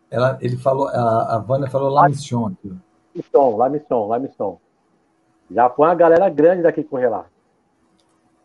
Ela, 0.09 0.37
ele 0.41 0.57
falou, 0.57 0.87
a, 0.87 1.35
a 1.35 1.37
Vânia 1.37 1.69
falou 1.69 1.89
La 1.89 2.09
Mission 2.09 2.47
aqui. 2.47 2.71
Mission, 3.13 3.57
La 3.57 3.69
Mission, 3.69 4.07
La 4.07 4.19
Mission. 4.19 4.57
Já 5.49 5.69
foi 5.69 5.87
uma 5.87 5.95
galera 5.95 6.29
grande 6.29 6.63
daqui 6.63 6.83
correr 6.83 7.09
lá. 7.09 7.25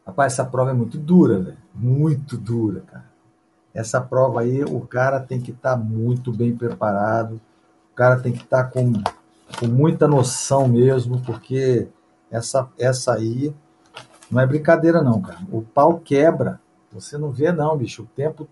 Rapaz, 0.07 0.33
essa 0.33 0.45
prova 0.45 0.71
é 0.71 0.75
muito 0.75 0.99
dura, 0.99 1.39
velho. 1.39 1.59
Muito 1.75 2.37
dura, 2.37 2.81
cara. 2.81 3.05
Essa 3.75 4.01
prova 4.01 4.41
aí, 4.41 4.65
o 4.65 4.81
cara 4.81 5.21
tem 5.21 5.41
que 5.41 5.51
estar 5.51 5.73
tá 5.73 5.77
muito 5.77 6.33
bem 6.33 6.57
preparado. 6.57 7.41
O 7.93 7.95
cara 7.95 8.19
tem 8.21 8.33
que 8.33 8.43
estar 8.43 8.65
tá 8.65 8.71
com, 8.71 8.93
com 9.59 9.67
muita 9.67 10.09
noção 10.09 10.67
mesmo, 10.67 11.21
porque 11.23 11.89
essa, 12.31 12.69
essa 12.79 13.15
aí 13.15 13.55
não 14.31 14.41
é 14.41 14.47
brincadeira, 14.47 15.03
não, 15.03 15.21
cara. 15.21 15.39
O 15.53 15.63
pau 15.63 15.99
quebra. 15.99 16.61
Você 16.93 17.19
não 17.19 17.31
vê, 17.31 17.53
não, 17.53 17.77
bicho. 17.77 18.03
O 18.03 18.07
tempo. 18.07 18.49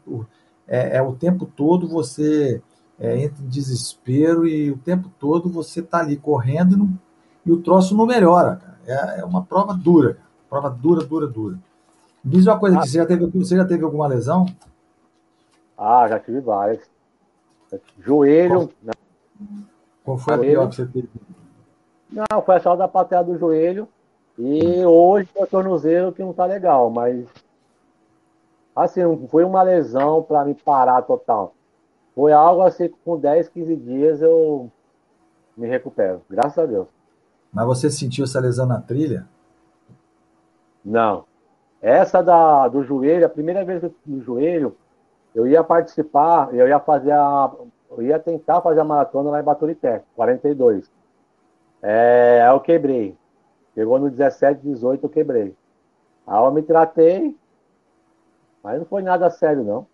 É, 0.66 0.96
é 0.96 1.02
o 1.02 1.14
tempo 1.14 1.46
todo 1.46 1.88
você 1.88 2.62
é, 2.98 3.22
entra 3.22 3.42
em 3.42 3.48
desespero 3.48 4.46
e 4.46 4.70
o 4.70 4.78
tempo 4.78 5.10
todo 5.18 5.48
você 5.48 5.80
está 5.80 5.98
ali 5.98 6.16
correndo 6.16 6.74
e, 6.74 6.76
não, 6.76 6.88
e, 7.44 7.52
o 7.52 7.60
troço 7.60 7.96
não 7.96 8.06
melhora. 8.06 8.60
É, 8.86 9.20
é, 9.20 9.24
uma 9.24 9.44
prova 9.44 9.74
dura, 9.74 10.14
cara. 10.14 10.26
prova 10.48 10.70
dura, 10.70 11.04
dura, 11.04 11.26
dura. 11.26 11.58
Diz 12.24 12.46
uma 12.46 12.58
coisa, 12.58 12.78
ah, 12.78 12.86
você, 12.86 12.98
já 12.98 13.06
teve, 13.06 13.26
você 13.26 13.56
já 13.56 13.64
teve 13.64 13.84
alguma 13.84 14.06
lesão? 14.06 14.46
Ah, 15.76 16.06
já 16.08 16.18
tive 16.18 16.40
várias. 16.40 16.80
Joelho. 17.98 18.70
Qual, 18.84 18.94
Qual 20.04 20.18
foi 20.18 20.36
joelho. 20.36 20.50
a 20.50 20.52
pior 20.52 20.68
que 20.70 20.76
você 20.76 20.86
teve? 20.86 21.08
Não, 22.10 22.42
foi 22.42 22.56
a 22.56 22.60
só 22.60 22.76
da 22.76 22.86
plateia 22.86 23.24
do 23.24 23.36
joelho. 23.36 23.88
E 24.38 24.84
hoje 24.84 25.28
o 25.34 25.46
tornozelo 25.46 26.12
que 26.12 26.22
não 26.22 26.32
tá 26.32 26.44
legal, 26.44 26.90
mas 26.90 27.26
assim, 28.74 29.00
foi 29.28 29.44
uma 29.44 29.62
lesão 29.62 30.22
para 30.22 30.44
me 30.44 30.54
parar 30.54 31.02
total. 31.02 31.54
Foi 32.14 32.32
algo 32.32 32.62
assim, 32.62 32.88
com 33.04 33.18
10, 33.18 33.48
15 33.48 33.76
dias 33.76 34.22
eu 34.22 34.70
me 35.56 35.66
recupero, 35.66 36.22
graças 36.30 36.58
a 36.58 36.66
Deus. 36.66 36.86
Mas 37.52 37.66
você 37.66 37.90
sentiu 37.90 38.24
essa 38.24 38.40
lesão 38.40 38.66
na 38.66 38.80
trilha? 38.80 39.28
Não. 40.84 41.24
Essa 41.80 42.22
da, 42.22 42.68
do 42.68 42.82
joelho, 42.82 43.26
a 43.26 43.28
primeira 43.28 43.64
vez 43.64 43.82
do 44.04 44.20
joelho, 44.22 44.76
eu 45.34 45.46
ia 45.46 45.62
participar, 45.64 46.54
eu 46.54 46.68
ia 46.68 46.78
fazer 46.78 47.12
a. 47.12 47.52
Eu 47.90 48.02
ia 48.02 48.18
tentar 48.18 48.60
fazer 48.60 48.80
a 48.80 48.84
maratona 48.84 49.30
lá 49.30 49.40
em 49.40 49.44
Baturité, 49.44 50.02
42. 50.16 50.90
É, 51.82 52.42
aí 52.42 52.52
eu 52.52 52.60
quebrei. 52.60 53.16
Chegou 53.74 53.98
no 53.98 54.10
17, 54.10 54.62
18, 54.62 55.04
eu 55.04 55.08
quebrei. 55.10 55.54
Aí 56.26 56.42
eu 56.42 56.50
me 56.50 56.62
tratei, 56.62 57.36
mas 58.62 58.78
não 58.78 58.86
foi 58.86 59.02
nada 59.02 59.28
sério, 59.30 59.62
não. 59.62 59.86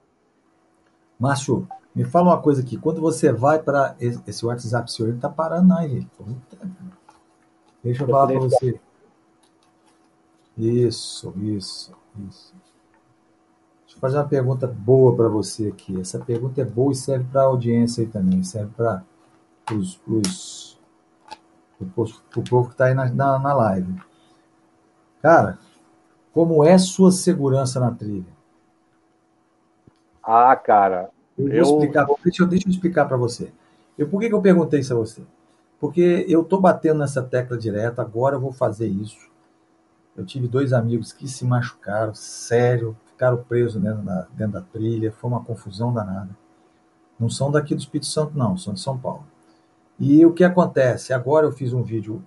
Márcio, 1.19 1.67
me 1.95 2.05
fala 2.05 2.31
uma 2.31 2.41
coisa 2.41 2.63
aqui, 2.63 2.77
quando 2.77 3.01
você 3.01 3.33
vai 3.33 3.59
para 3.59 3.97
esse 3.99 4.47
WhatsApp 4.47 4.91
seu, 4.91 5.09
ele 5.09 5.19
tá 5.19 5.29
parando 5.29 5.75
aí. 5.75 6.07
Deixa 7.83 8.05
eu 8.05 8.09
falar 8.09 8.29
para 8.29 8.39
você. 8.39 8.81
Isso, 10.57 11.33
isso, 11.39 11.93
isso. 12.29 12.55
Deixa 13.81 13.97
eu 13.97 14.01
fazer 14.01 14.19
uma 14.19 14.29
pergunta 14.29 14.67
boa 14.67 15.17
para 15.17 15.29
você 15.29 15.69
aqui. 15.69 16.01
Essa 16.01 16.19
pergunta 16.19 16.61
é 16.61 16.65
boa 16.65 16.93
e 16.93 16.97
serve 16.97 17.25
para 17.31 17.43
a 17.43 17.47
audiência 17.47 18.05
aí 18.05 18.09
também, 18.09 18.43
serve 18.45 18.73
para 18.77 19.03
os, 19.73 20.01
os, 20.07 20.79
o 21.81 22.43
povo 22.43 22.69
que 22.69 22.75
está 22.75 22.85
aí 22.85 22.95
na, 22.95 23.07
na, 23.11 23.39
na 23.39 23.53
live. 23.55 24.01
Cara, 25.21 25.59
como 26.33 26.65
é 26.65 26.79
sua 26.79 27.11
segurança 27.11 27.81
na 27.81 27.91
trilha? 27.91 28.39
Ah, 30.23 30.55
cara, 30.55 31.11
eu 31.39 31.65
vou 31.65 31.75
explicar, 31.75 32.07
deixa, 32.23 32.43
eu, 32.43 32.47
deixa 32.47 32.69
eu 32.69 32.71
explicar 32.71 33.07
para 33.07 33.17
você. 33.17 33.53
Eu, 33.97 34.09
por 34.09 34.21
que, 34.21 34.29
que 34.29 34.35
eu 34.35 34.41
perguntei 34.41 34.81
isso 34.81 34.93
a 34.93 34.97
você? 34.97 35.23
Porque 35.79 36.27
eu 36.29 36.43
estou 36.43 36.61
batendo 36.61 36.99
nessa 36.99 37.23
tecla 37.23 37.57
direta, 37.57 38.03
agora 38.03 38.37
eu 38.37 38.41
vou 38.41 38.53
fazer 38.53 38.89
isso. 38.89 39.31
Eu 40.17 40.27
tive 40.27 40.47
dois 40.47 40.73
amigos 40.73 41.13
que 41.13 41.27
se 41.27 41.45
machucaram, 41.45 42.15
sério, 42.15 42.97
ficaram 43.07 43.39
presos 43.39 43.81
dentro 43.81 44.03
da, 44.03 44.27
dentro 44.33 44.53
da 44.55 44.61
trilha, 44.61 45.13
foi 45.13 45.31
uma 45.31 45.43
confusão 45.43 45.93
danada. 45.93 46.31
Não 47.19 47.29
são 47.29 47.51
daqui 47.51 47.75
do 47.75 47.81
Espírito 47.81 48.07
Santo, 48.07 48.37
não, 48.37 48.57
são 48.57 48.75
de 48.75 48.81
São 48.81 48.99
Paulo. 48.99 49.25
E 49.99 50.25
o 50.25 50.33
que 50.33 50.45
acontece? 50.45 51.13
Agora 51.13 51.47
eu 51.47 51.53
fiz 51.53 51.73
um 51.73 51.83
vídeo 51.83 52.23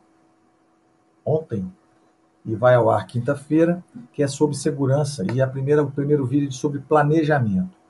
ontem 1.26 1.72
e 2.46 2.56
vai 2.56 2.76
ao 2.76 2.90
ar 2.90 3.08
quinta-feira, 3.08 3.84
que 4.12 4.22
é 4.22 4.28
sobre 4.28 4.56
segurança, 4.56 5.26
e 5.34 5.42
a 5.42 5.48
primeira, 5.48 5.82
o 5.82 5.90
primeiro 5.90 6.26
vídeo 6.26 6.50
é 6.50 6.52
sobre 6.52 6.80
planejamento. 6.80 7.83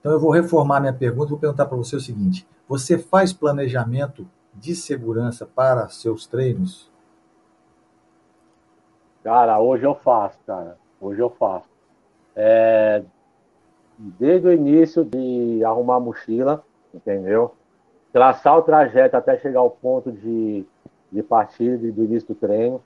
Então 0.00 0.12
eu 0.12 0.18
vou 0.18 0.30
reformar 0.30 0.80
minha 0.80 0.92
pergunta 0.92 1.28
e 1.28 1.30
vou 1.30 1.38
perguntar 1.38 1.66
para 1.66 1.76
você 1.76 1.94
o 1.94 2.00
seguinte: 2.00 2.46
você 2.66 2.98
faz 2.98 3.32
planejamento 3.32 4.26
de 4.54 4.74
segurança 4.74 5.46
para 5.46 5.88
seus 5.88 6.26
treinos? 6.26 6.90
Cara, 9.22 9.60
hoje 9.60 9.84
eu 9.84 9.94
faço, 9.94 10.38
cara. 10.46 10.78
Hoje 11.00 11.20
eu 11.20 11.30
faço. 11.30 11.68
É, 12.34 13.02
desde 13.98 14.48
o 14.48 14.52
início 14.52 15.04
de 15.04 15.62
arrumar 15.62 15.96
a 15.96 16.00
mochila, 16.00 16.64
entendeu? 16.94 17.54
Traçar 18.12 18.56
o 18.58 18.62
trajeto 18.62 19.16
até 19.16 19.36
chegar 19.38 19.60
ao 19.60 19.70
ponto 19.70 20.10
de, 20.10 20.64
de 21.12 21.22
partida, 21.22 21.76
do 21.92 22.04
início 22.04 22.28
do 22.28 22.34
treino. 22.34 22.82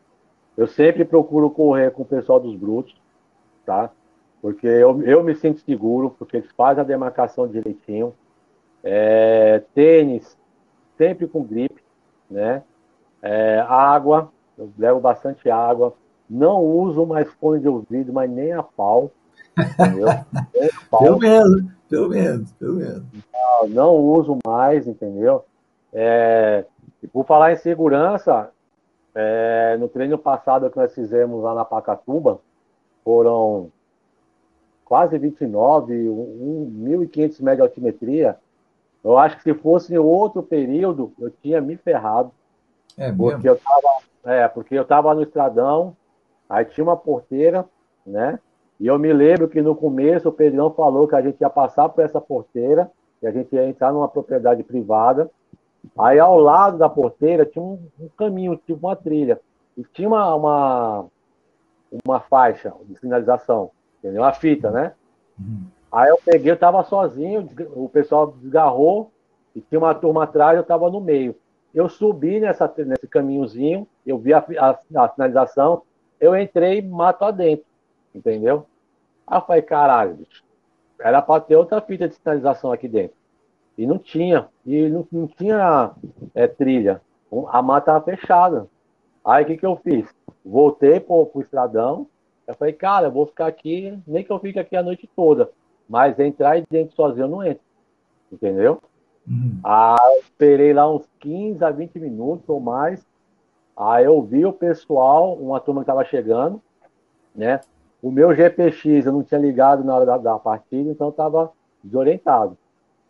Eu 0.56 0.66
sempre 0.66 1.04
procuro 1.04 1.48
correr 1.50 1.92
com 1.92 2.02
o 2.02 2.06
pessoal 2.06 2.40
dos 2.40 2.54
brutos, 2.56 2.94
tá? 3.64 3.90
Porque 4.44 4.66
eu, 4.66 5.02
eu 5.04 5.24
me 5.24 5.34
sinto 5.34 5.62
seguro, 5.62 6.14
porque 6.18 6.36
eles 6.36 6.50
fazem 6.54 6.82
a 6.82 6.86
demarcação 6.86 7.48
direitinho. 7.48 8.12
É, 8.82 9.62
tênis, 9.74 10.36
sempre 10.98 11.26
com 11.26 11.42
gripe, 11.42 11.82
né? 12.30 12.62
É, 13.22 13.64
água, 13.66 14.30
eu 14.58 14.70
levo 14.76 15.00
bastante 15.00 15.48
água. 15.48 15.94
Não 16.28 16.62
uso 16.62 17.06
mais 17.06 17.26
fone 17.40 17.58
de 17.58 17.68
ouvido, 17.68 18.12
mas 18.12 18.30
nem 18.30 18.52
a 18.52 18.62
pau. 18.62 19.10
Entendeu? 19.58 20.08
pau. 20.90 21.00
Pelo 21.00 21.18
menos, 21.18 21.64
pelo 21.88 22.08
menos, 22.10 22.52
pelo 22.52 22.74
menos. 22.74 23.02
Não, 23.32 23.68
não 23.68 23.96
uso 23.96 24.36
mais, 24.46 24.86
entendeu? 24.86 25.42
É, 25.90 26.66
e 27.02 27.06
por 27.06 27.24
falar 27.24 27.54
em 27.54 27.56
segurança, 27.56 28.50
é, 29.14 29.78
no 29.80 29.88
treino 29.88 30.18
passado 30.18 30.68
que 30.68 30.76
nós 30.76 30.94
fizemos 30.94 31.42
lá 31.42 31.54
na 31.54 31.64
Pacatuba, 31.64 32.40
foram 33.02 33.72
quase 34.94 35.18
29, 35.18 35.92
1.500 35.92 37.42
metros 37.42 37.56
de 37.56 37.62
altimetria. 37.62 38.36
Eu 39.02 39.18
acho 39.18 39.38
que 39.38 39.42
se 39.42 39.52
fosse 39.52 39.92
em 39.92 39.98
outro 39.98 40.40
período, 40.40 41.12
eu 41.18 41.30
tinha 41.30 41.60
me 41.60 41.76
ferrado. 41.76 42.30
É 42.96 43.10
porque 43.10 43.48
eu 43.48 43.58
tava, 43.58 43.88
é, 44.24 44.46
porque 44.46 44.72
eu 44.76 44.84
tava 44.84 45.12
no 45.12 45.22
estradão, 45.22 45.96
aí 46.48 46.64
tinha 46.66 46.84
uma 46.84 46.96
porteira, 46.96 47.64
né? 48.06 48.38
E 48.78 48.86
eu 48.86 48.96
me 48.96 49.12
lembro 49.12 49.48
que 49.48 49.60
no 49.60 49.74
começo 49.74 50.28
o 50.28 50.32
Pedrão 50.32 50.70
falou 50.70 51.08
que 51.08 51.16
a 51.16 51.22
gente 51.22 51.40
ia 51.40 51.50
passar 51.50 51.88
por 51.88 52.04
essa 52.04 52.20
porteira, 52.20 52.88
que 53.18 53.26
a 53.26 53.32
gente 53.32 53.52
ia 53.52 53.68
entrar 53.68 53.92
numa 53.92 54.06
propriedade 54.08 54.62
privada. 54.62 55.28
Aí 55.98 56.20
ao 56.20 56.38
lado 56.38 56.78
da 56.78 56.88
porteira 56.88 57.44
tinha 57.44 57.64
um, 57.64 57.80
um 57.98 58.08
caminho, 58.16 58.56
tipo 58.64 58.86
uma 58.86 58.94
trilha. 58.94 59.40
E 59.76 59.82
tinha 59.82 60.06
uma, 60.06 60.36
uma, 60.36 61.06
uma 62.06 62.20
faixa 62.20 62.72
de 62.84 62.96
sinalização, 62.96 63.72
entendeu? 64.04 64.22
Uma 64.22 64.32
fita, 64.34 64.70
né? 64.70 64.92
Uhum. 65.38 65.64
Aí 65.90 66.10
eu 66.10 66.18
peguei, 66.22 66.52
eu 66.52 66.56
tava 66.58 66.84
sozinho, 66.84 67.48
o 67.74 67.88
pessoal 67.88 68.32
desgarrou, 68.32 69.10
e 69.56 69.60
tinha 69.60 69.78
uma 69.78 69.94
turma 69.94 70.24
atrás, 70.24 70.56
eu 70.56 70.64
tava 70.64 70.90
no 70.90 71.00
meio. 71.00 71.34
Eu 71.72 71.88
subi 71.88 72.38
nessa, 72.38 72.72
nesse 72.78 73.06
caminhozinho, 73.08 73.86
eu 74.04 74.18
vi 74.18 74.34
a, 74.34 74.44
a, 74.58 75.04
a 75.04 75.08
sinalização, 75.08 75.82
eu 76.20 76.36
entrei 76.36 76.82
mato 76.82 77.24
adentro, 77.24 77.64
entendeu? 78.14 78.66
Aí 79.26 79.38
eu 79.38 79.42
falei, 79.42 79.62
caralho, 79.62 80.14
bicho, 80.14 80.44
era 81.00 81.22
para 81.22 81.40
ter 81.40 81.56
outra 81.56 81.80
fita 81.80 82.08
de 82.08 82.14
sinalização 82.14 82.72
aqui 82.72 82.88
dentro. 82.88 83.16
E 83.78 83.86
não 83.86 83.98
tinha, 83.98 84.48
e 84.66 84.88
não, 84.88 85.06
não 85.10 85.26
tinha 85.26 85.92
é, 86.34 86.46
trilha, 86.46 87.00
a 87.48 87.62
mata 87.62 87.90
estava 87.90 88.04
fechada. 88.04 88.66
Aí 89.24 89.44
o 89.44 89.46
que, 89.46 89.56
que 89.56 89.66
eu 89.66 89.76
fiz? 89.76 90.06
Voltei 90.44 91.00
pro, 91.00 91.26
pro 91.26 91.40
estradão, 91.40 92.06
eu 92.46 92.54
falei, 92.54 92.74
cara, 92.74 93.06
eu 93.06 93.12
vou 93.12 93.26
ficar 93.26 93.46
aqui, 93.46 93.98
nem 94.06 94.22
que 94.22 94.30
eu 94.30 94.38
fique 94.38 94.58
aqui 94.58 94.76
a 94.76 94.82
noite 94.82 95.08
toda, 95.14 95.50
mas 95.88 96.18
entrar 96.18 96.62
dentro 96.70 96.94
sozinho 96.94 97.24
eu 97.24 97.28
não 97.28 97.42
entro, 97.42 97.62
entendeu? 98.32 98.80
Uhum. 99.26 99.58
Aí 99.64 100.18
esperei 100.20 100.72
lá 100.72 100.90
uns 100.90 101.08
15 101.20 101.64
a 101.64 101.70
20 101.70 101.98
minutos 101.98 102.48
ou 102.48 102.60
mais. 102.60 103.04
Aí 103.76 104.04
eu 104.04 104.22
vi 104.22 104.44
o 104.44 104.52
pessoal, 104.52 105.34
uma 105.34 105.58
turma 105.60 105.80
que 105.80 105.84
estava 105.84 106.04
chegando, 106.04 106.60
né? 107.34 107.60
O 108.02 108.10
meu 108.10 108.34
GPX 108.34 109.06
eu 109.06 109.12
não 109.12 109.22
tinha 109.22 109.40
ligado 109.40 109.82
na 109.82 109.94
hora 109.96 110.04
da, 110.04 110.18
da 110.18 110.38
partida, 110.38 110.90
então 110.90 111.06
eu 111.06 111.10
estava 111.12 111.50
desorientado, 111.82 112.56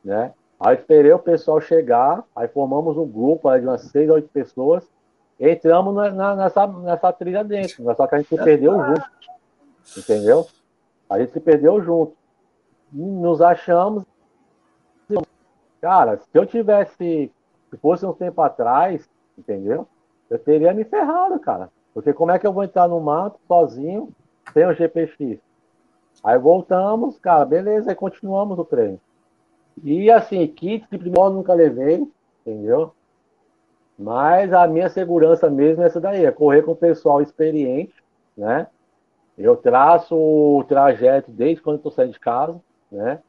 né? 0.05 0.33
Aí 0.59 0.77
esperei 0.77 1.13
o 1.13 1.19
pessoal 1.19 1.61
chegar, 1.61 2.25
aí 2.35 2.47
formamos 2.49 2.97
um 2.97 3.07
grupo 3.07 3.49
aí, 3.49 3.61
de 3.61 3.67
umas 3.67 3.83
seis, 3.83 4.09
oito 4.09 4.29
pessoas, 4.29 4.89
entramos 5.39 5.95
na, 5.95 6.11
na, 6.11 6.37
nessa, 6.37 6.67
nessa 6.67 7.13
trilha 7.13 7.45
dentro, 7.45 7.85
só 7.97 8.07
que 8.07 8.15
a 8.15 8.19
gente 8.19 8.29
se 8.29 8.37
perdeu 8.37 8.73
junto, 8.85 9.11
entendeu? 9.97 10.47
A 11.09 11.19
gente 11.19 11.33
se 11.33 11.41
perdeu 11.41 11.83
junto. 11.83 12.17
Nos 12.93 13.41
achamos 13.41 14.05
Cara, 15.85 16.17
se 16.17 16.31
eu 16.33 16.47
tivesse, 16.47 17.31
se 17.69 17.77
fosse 17.77 18.07
um 18.07 18.15
tempo 18.15 18.41
atrás, 18.41 19.07
entendeu? 19.37 19.87
Eu 20.31 20.39
teria 20.39 20.73
me 20.73 20.83
ferrado, 20.83 21.39
cara. 21.39 21.69
Porque 21.93 22.11
como 22.11 22.31
é 22.31 22.39
que 22.39 22.47
eu 22.47 22.55
vou 22.55 22.65
entrar 22.65 22.89
no 22.89 22.99
mato 23.01 23.39
sozinho, 23.47 24.09
sem 24.55 24.65
o 24.65 24.73
GPX? 24.73 25.39
Aí 26.25 26.39
voltamos, 26.39 27.19
cara, 27.19 27.45
beleza, 27.45 27.91
aí 27.91 27.95
continuamos 27.95 28.59
o 28.59 28.65
treino. 28.65 28.99
E 29.83 30.11
assim, 30.11 30.47
kit 30.47 30.87
de 30.91 30.97
primeiro 30.97 31.29
nunca 31.29 31.53
levei, 31.53 32.11
entendeu? 32.41 32.95
Mas 33.99 34.53
a 34.53 34.67
minha 34.67 34.89
segurança 34.89 35.49
mesmo 35.49 35.83
é 35.83 35.87
essa 35.87 36.01
daí, 36.01 36.25
é 36.25 36.33
correr 36.33 36.63
com 36.63 36.73
o 36.73 36.77
pessoal 36.77 37.23
experiente, 37.23 37.95
né? 38.37 38.67
Eu 39.37 39.57
traço 39.57 40.17
o 40.17 40.65
trajeto 40.65 41.31
desde 41.31 41.63
quando 41.63 41.77
estou 41.77 41.91
saindo 41.91 42.13
de 42.13 42.21
casa, 42.21 42.61
né? 42.91 43.21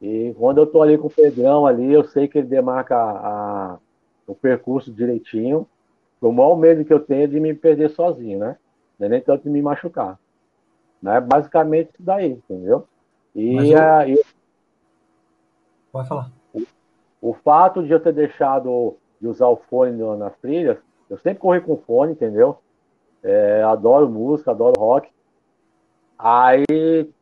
E 0.00 0.34
quando 0.38 0.58
eu 0.58 0.64
estou 0.64 0.82
ali 0.82 0.96
com 0.96 1.08
o 1.08 1.10
Pedrão 1.10 1.66
ali, 1.66 1.92
eu 1.92 2.04
sei 2.04 2.26
que 2.26 2.38
ele 2.38 2.46
demarca 2.46 2.96
a, 2.96 3.78
o 4.26 4.34
percurso 4.34 4.90
direitinho. 4.90 5.66
O 6.20 6.32
maior 6.32 6.56
medo 6.56 6.84
que 6.84 6.92
eu 6.92 7.00
tenho 7.00 7.24
é 7.24 7.26
de 7.26 7.38
me 7.38 7.54
perder 7.54 7.90
sozinho, 7.90 8.38
né? 8.38 8.56
Não 8.98 9.06
é 9.06 9.10
nem 9.10 9.20
tanto 9.20 9.42
de 9.42 9.50
me 9.50 9.60
machucar. 9.60 10.18
Né? 11.02 11.20
Basicamente 11.20 11.90
isso 11.92 12.02
daí, 12.02 12.32
entendeu? 12.32 12.86
E, 13.34 13.72
eu... 13.72 13.82
a, 13.82 14.08
e... 14.08 14.18
Pode 15.92 16.08
falar. 16.08 16.30
O, 16.52 16.62
o, 17.20 17.34
fato 17.34 17.82
de 17.82 17.92
eu 17.92 18.00
ter 18.00 18.12
deixado 18.12 18.96
de 19.20 19.28
usar 19.28 19.48
o 19.48 19.56
fone 19.56 19.96
nas 20.16 20.36
trilhas, 20.38 20.78
eu 21.08 21.18
sempre 21.18 21.40
corri 21.40 21.60
com 21.60 21.76
fone, 21.76 22.12
entendeu? 22.12 22.58
É, 23.22 23.62
adoro 23.62 24.08
música, 24.08 24.50
adoro 24.50 24.80
rock. 24.80 25.10
Aí 26.18 26.64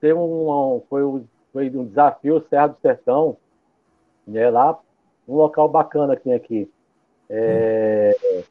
tem 0.01 0.13
um, 0.13 0.77
um 0.77 0.83
foi 0.89 1.03
o 1.03 1.25
foi 1.53 1.71
um 1.71 1.87
desafio 1.87 2.45
Serra 2.49 2.69
do 2.69 2.77
Sertão, 2.81 3.37
né, 4.27 4.51
lá, 4.51 4.79
um 5.27 5.35
local 5.35 5.69
bacana 5.69 6.15
que 6.15 6.23
tem 6.23 6.35
aqui. 6.35 6.71
É... 7.29 8.15
Hum. 8.23 8.43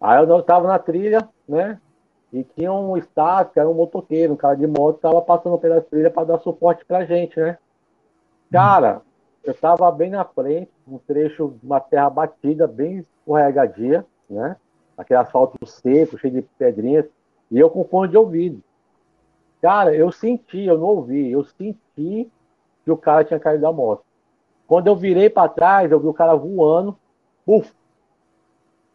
Aí 0.00 0.18
eu 0.22 0.38
estava 0.40 0.66
na 0.66 0.78
trilha, 0.78 1.28
né? 1.48 1.80
E 2.32 2.42
tinha 2.42 2.72
um 2.72 2.96
staff, 2.96 3.52
que 3.52 3.60
era 3.60 3.68
um 3.68 3.74
motoqueiro, 3.74 4.32
um 4.32 4.36
cara 4.36 4.56
de 4.56 4.66
moto, 4.66 4.96
estava 4.96 5.20
passando 5.22 5.56
pela 5.58 5.80
trilha 5.80 6.10
para 6.10 6.24
dar 6.24 6.40
suporte 6.40 6.84
pra 6.84 7.04
gente, 7.04 7.38
né? 7.38 7.56
Cara, 8.50 9.02
eu 9.44 9.52
estava 9.52 9.90
bem 9.90 10.10
na 10.10 10.24
frente, 10.24 10.70
um 10.86 10.98
trecho, 10.98 11.54
uma 11.62 11.80
terra 11.80 12.08
batida, 12.08 12.66
bem 12.66 12.98
escorregadia, 12.98 14.06
né? 14.30 14.56
Aquele 14.96 15.20
asfalto 15.20 15.64
seco, 15.66 16.18
cheio 16.18 16.34
de 16.34 16.42
pedrinhas, 16.42 17.06
e 17.50 17.58
eu 17.58 17.68
com 17.68 17.84
fone 17.84 18.10
de 18.10 18.16
ouvido. 18.16 18.62
Cara, 19.60 19.94
eu 19.94 20.12
senti, 20.12 20.64
eu 20.64 20.78
não 20.78 20.86
ouvi, 20.86 21.30
eu 21.30 21.44
senti 21.44 22.30
que 22.84 22.90
o 22.90 22.96
cara 22.96 23.24
tinha 23.24 23.40
caído 23.40 23.62
da 23.62 23.72
moto. 23.72 24.04
Quando 24.66 24.86
eu 24.86 24.96
virei 24.96 25.28
para 25.28 25.48
trás, 25.48 25.90
eu 25.90 26.00
vi 26.00 26.06
o 26.06 26.14
cara 26.14 26.34
voando, 26.34 26.96
puf! 27.44 27.72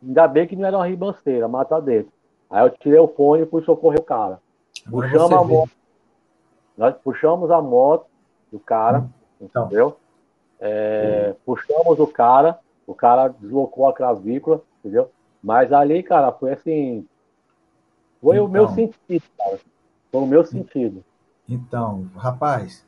Ainda 0.02 0.28
bem 0.28 0.48
que 0.48 0.56
não 0.56 0.66
era 0.66 0.78
uma 0.78 0.88
ribanceira, 0.88 1.48
mata 1.48 1.82
dentro. 1.82 2.12
Aí 2.50 2.66
eu 2.66 2.70
tirei 2.70 3.00
o 3.00 3.08
fone 3.08 3.44
e 3.44 3.46
fui 3.48 3.62
socorrer 3.64 4.00
o 4.00 4.04
cara. 4.04 4.40
Puxamos 4.90 5.32
a 5.32 5.44
moto. 5.44 5.72
Nós 6.78 6.96
puxamos 7.04 7.52
a 7.52 7.62
moto 7.62 8.06
do 8.52 8.60
cara, 8.60 9.10
então. 9.42 9.66
entendeu? 9.66 9.98
É. 10.60 11.36
Puxamos 11.46 12.00
o 12.00 12.08
cara, 12.08 12.60
o 12.86 12.94
cara 12.94 13.28
deslocou 13.28 13.88
a 13.88 13.94
clavícula, 13.94 14.62
entendeu? 14.80 15.10
Mas 15.44 15.72
ali, 15.72 16.02
cara, 16.04 16.32
foi 16.32 16.54
assim. 16.54 17.06
Foi 18.22 18.38
então. 18.38 18.46
o 18.46 18.50
meu 18.50 18.64
então. 18.64 18.76
sentido, 18.76 19.24
cara. 19.38 19.60
Foi 20.12 20.22
o 20.22 20.26
meu 20.28 20.44
sentido. 20.44 21.04
Então, 21.48 22.10
rapaz, 22.16 22.86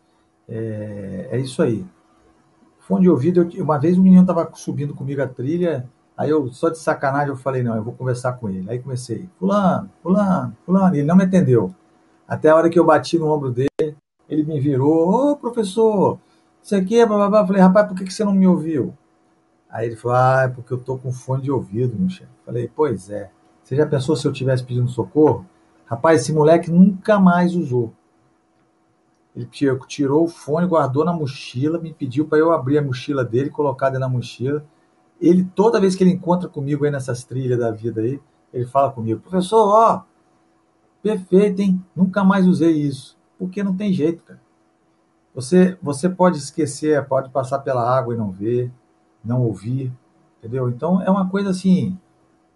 é, 0.47 1.29
é 1.31 1.37
isso 1.39 1.61
aí. 1.61 1.85
Fone 2.79 3.03
de 3.03 3.09
ouvido, 3.09 3.49
eu, 3.53 3.63
uma 3.63 3.77
vez 3.77 3.97
um 3.97 4.01
menino 4.01 4.21
estava 4.21 4.49
subindo 4.53 4.95
comigo 4.95 5.21
a 5.21 5.27
trilha, 5.27 5.87
aí 6.17 6.29
eu, 6.29 6.47
só 6.49 6.69
de 6.69 6.79
sacanagem, 6.79 7.29
eu 7.29 7.37
falei, 7.37 7.61
não, 7.61 7.75
eu 7.75 7.83
vou 7.83 7.93
conversar 7.93 8.33
com 8.33 8.49
ele. 8.49 8.69
Aí 8.69 8.79
comecei, 8.79 9.29
fulano, 9.37 9.89
fulano, 10.01 10.57
fulano, 10.65 10.95
e 10.95 10.99
ele 10.99 11.07
não 11.07 11.15
me 11.15 11.23
atendeu. 11.23 11.73
Até 12.27 12.49
a 12.49 12.55
hora 12.55 12.69
que 12.69 12.79
eu 12.79 12.85
bati 12.85 13.17
no 13.17 13.31
ombro 13.31 13.51
dele, 13.51 13.95
ele 14.27 14.43
me 14.43 14.59
virou, 14.59 15.31
ô 15.31 15.35
professor, 15.35 16.19
isso 16.61 16.75
aqui 16.75 16.99
é 16.99 17.05
blá, 17.05 17.29
blá, 17.29 17.45
falei, 17.45 17.61
rapaz, 17.61 17.87
por 17.87 17.97
que, 17.97 18.05
que 18.05 18.13
você 18.13 18.23
não 18.23 18.33
me 18.33 18.47
ouviu? 18.47 18.93
Aí 19.69 19.87
ele 19.87 19.95
falou, 19.95 20.17
ah, 20.17 20.41
é 20.43 20.47
porque 20.47 20.73
eu 20.73 20.79
tô 20.79 20.97
com 20.97 21.11
fone 21.11 21.43
de 21.43 21.51
ouvido, 21.51 21.97
meu 21.97 22.09
chefe. 22.09 22.31
Falei, 22.45 22.71
pois 22.73 23.09
é. 23.09 23.29
Você 23.63 23.75
já 23.75 23.85
pensou 23.85 24.15
se 24.15 24.27
eu 24.27 24.33
tivesse 24.33 24.63
pedindo 24.63 24.89
socorro? 24.89 25.45
Rapaz, 25.85 26.21
esse 26.21 26.33
moleque 26.33 26.71
nunca 26.71 27.19
mais 27.19 27.55
usou. 27.55 27.93
Ele 29.35 29.47
tirou 29.87 30.23
o 30.23 30.27
fone, 30.27 30.67
guardou 30.67 31.05
na 31.05 31.13
mochila, 31.13 31.79
me 31.79 31.93
pediu 31.93 32.27
para 32.27 32.39
eu 32.39 32.51
abrir 32.51 32.79
a 32.79 32.81
mochila 32.81 33.23
dele, 33.23 33.49
colocar 33.49 33.89
dentro 33.89 34.01
da 34.01 34.09
mochila. 34.09 34.65
Ele, 35.21 35.43
toda 35.55 35.79
vez 35.79 35.95
que 35.95 36.03
ele 36.03 36.11
encontra 36.11 36.49
comigo 36.49 36.83
aí 36.83 36.91
nessas 36.91 37.23
trilhas 37.23 37.59
da 37.59 37.71
vida 37.71 38.01
aí, 38.01 38.19
ele 38.53 38.65
fala 38.65 38.91
comigo, 38.91 39.21
professor, 39.21 39.67
ó, 39.67 40.03
perfeito, 41.01 41.61
hein? 41.61 41.83
Nunca 41.95 42.23
mais 42.23 42.47
usei 42.47 42.71
isso. 42.71 43.17
Porque 43.37 43.63
não 43.63 43.75
tem 43.75 43.93
jeito, 43.93 44.23
cara. 44.23 44.41
Você, 45.33 45.77
você 45.81 46.09
pode 46.09 46.37
esquecer, 46.37 47.05
pode 47.05 47.29
passar 47.29 47.59
pela 47.59 47.87
água 47.87 48.13
e 48.13 48.17
não 48.17 48.31
ver, 48.31 48.71
não 49.23 49.41
ouvir, 49.43 49.91
entendeu? 50.39 50.69
Então 50.69 51.01
é 51.01 51.09
uma 51.09 51.29
coisa 51.29 51.51
assim, 51.51 51.97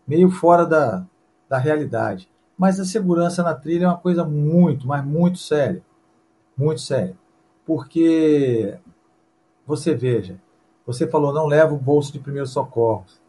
meio 0.08 0.30
fora 0.30 0.66
da, 0.66 1.06
da 1.48 1.58
realidade. 1.58 2.30
Mas 2.58 2.80
a 2.80 2.86
segurança 2.86 3.44
na 3.44 3.54
trilha 3.54 3.86
é 3.86 3.88
uma 3.88 3.98
coisa 3.98 4.24
muito, 4.24 4.88
mas 4.88 5.04
muito 5.04 5.38
séria. 5.40 5.84
Muito 6.58 6.82
séria. 6.82 7.18
Porque 7.66 8.78
você 9.66 9.96
veja, 9.96 10.40
Você 10.86 11.08
falou, 11.08 11.34
não 11.34 11.46
leva 11.46 11.74
o 11.74 11.80
bolso 11.80 12.12
de 12.12 12.20
primeiros 12.20 12.52
socorros. 12.52 13.22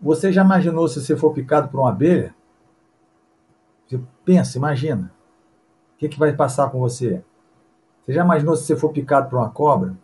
Você 0.00 0.32
já 0.32 0.44
imaginou 0.44 0.86
se 0.86 1.00
você 1.00 1.16
for 1.16 1.32
picado 1.32 1.68
por 1.68 1.80
uma 1.80 1.90
abelha? 1.90 2.34
Você 3.86 4.00
pensa, 4.24 4.56
imagina. 4.56 5.12
O 5.94 5.98
que, 5.98 6.08
que 6.08 6.18
vai 6.18 6.32
passar 6.32 6.70
com 6.70 6.78
você? 6.78 7.22
Você 8.04 8.12
já 8.12 8.24
imaginou 8.24 8.56
se 8.56 8.64
você 8.64 8.76
for 8.76 8.90
picado 8.90 9.28
por 9.28 9.38
uma 9.38 9.50
cobra? 9.50 9.96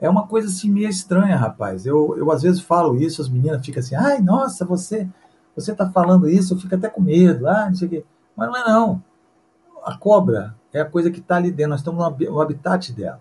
É 0.00 0.08
uma 0.08 0.26
coisa 0.26 0.48
assim 0.48 0.70
meio 0.70 0.88
estranha, 0.88 1.36
rapaz. 1.36 1.84
Eu, 1.86 2.16
eu 2.16 2.30
às 2.30 2.42
vezes 2.42 2.60
falo 2.60 2.96
isso, 2.96 3.20
as 3.20 3.28
meninas 3.28 3.64
ficam 3.64 3.80
assim, 3.80 3.94
ai, 3.94 4.20
nossa, 4.20 4.64
você 4.64 5.08
você 5.58 5.72
está 5.72 5.90
falando 5.90 6.28
isso, 6.28 6.54
eu 6.54 6.58
fico 6.58 6.74
até 6.76 6.88
com 6.88 7.00
medo, 7.00 7.48
ah, 7.48 7.66
não 7.66 7.74
sei 7.74 7.88
o 7.88 7.90
quê. 7.90 8.04
Mas 8.36 8.48
não 8.48 8.56
é 8.56 8.64
não. 8.64 9.02
A 9.82 9.96
cobra 9.96 10.54
é 10.72 10.80
a 10.80 10.84
coisa 10.84 11.10
que 11.10 11.18
está 11.18 11.36
ali 11.36 11.50
dentro, 11.50 11.70
nós 11.70 11.80
estamos 11.80 11.98
no 11.98 12.40
habitat 12.40 12.92
dela. 12.92 13.20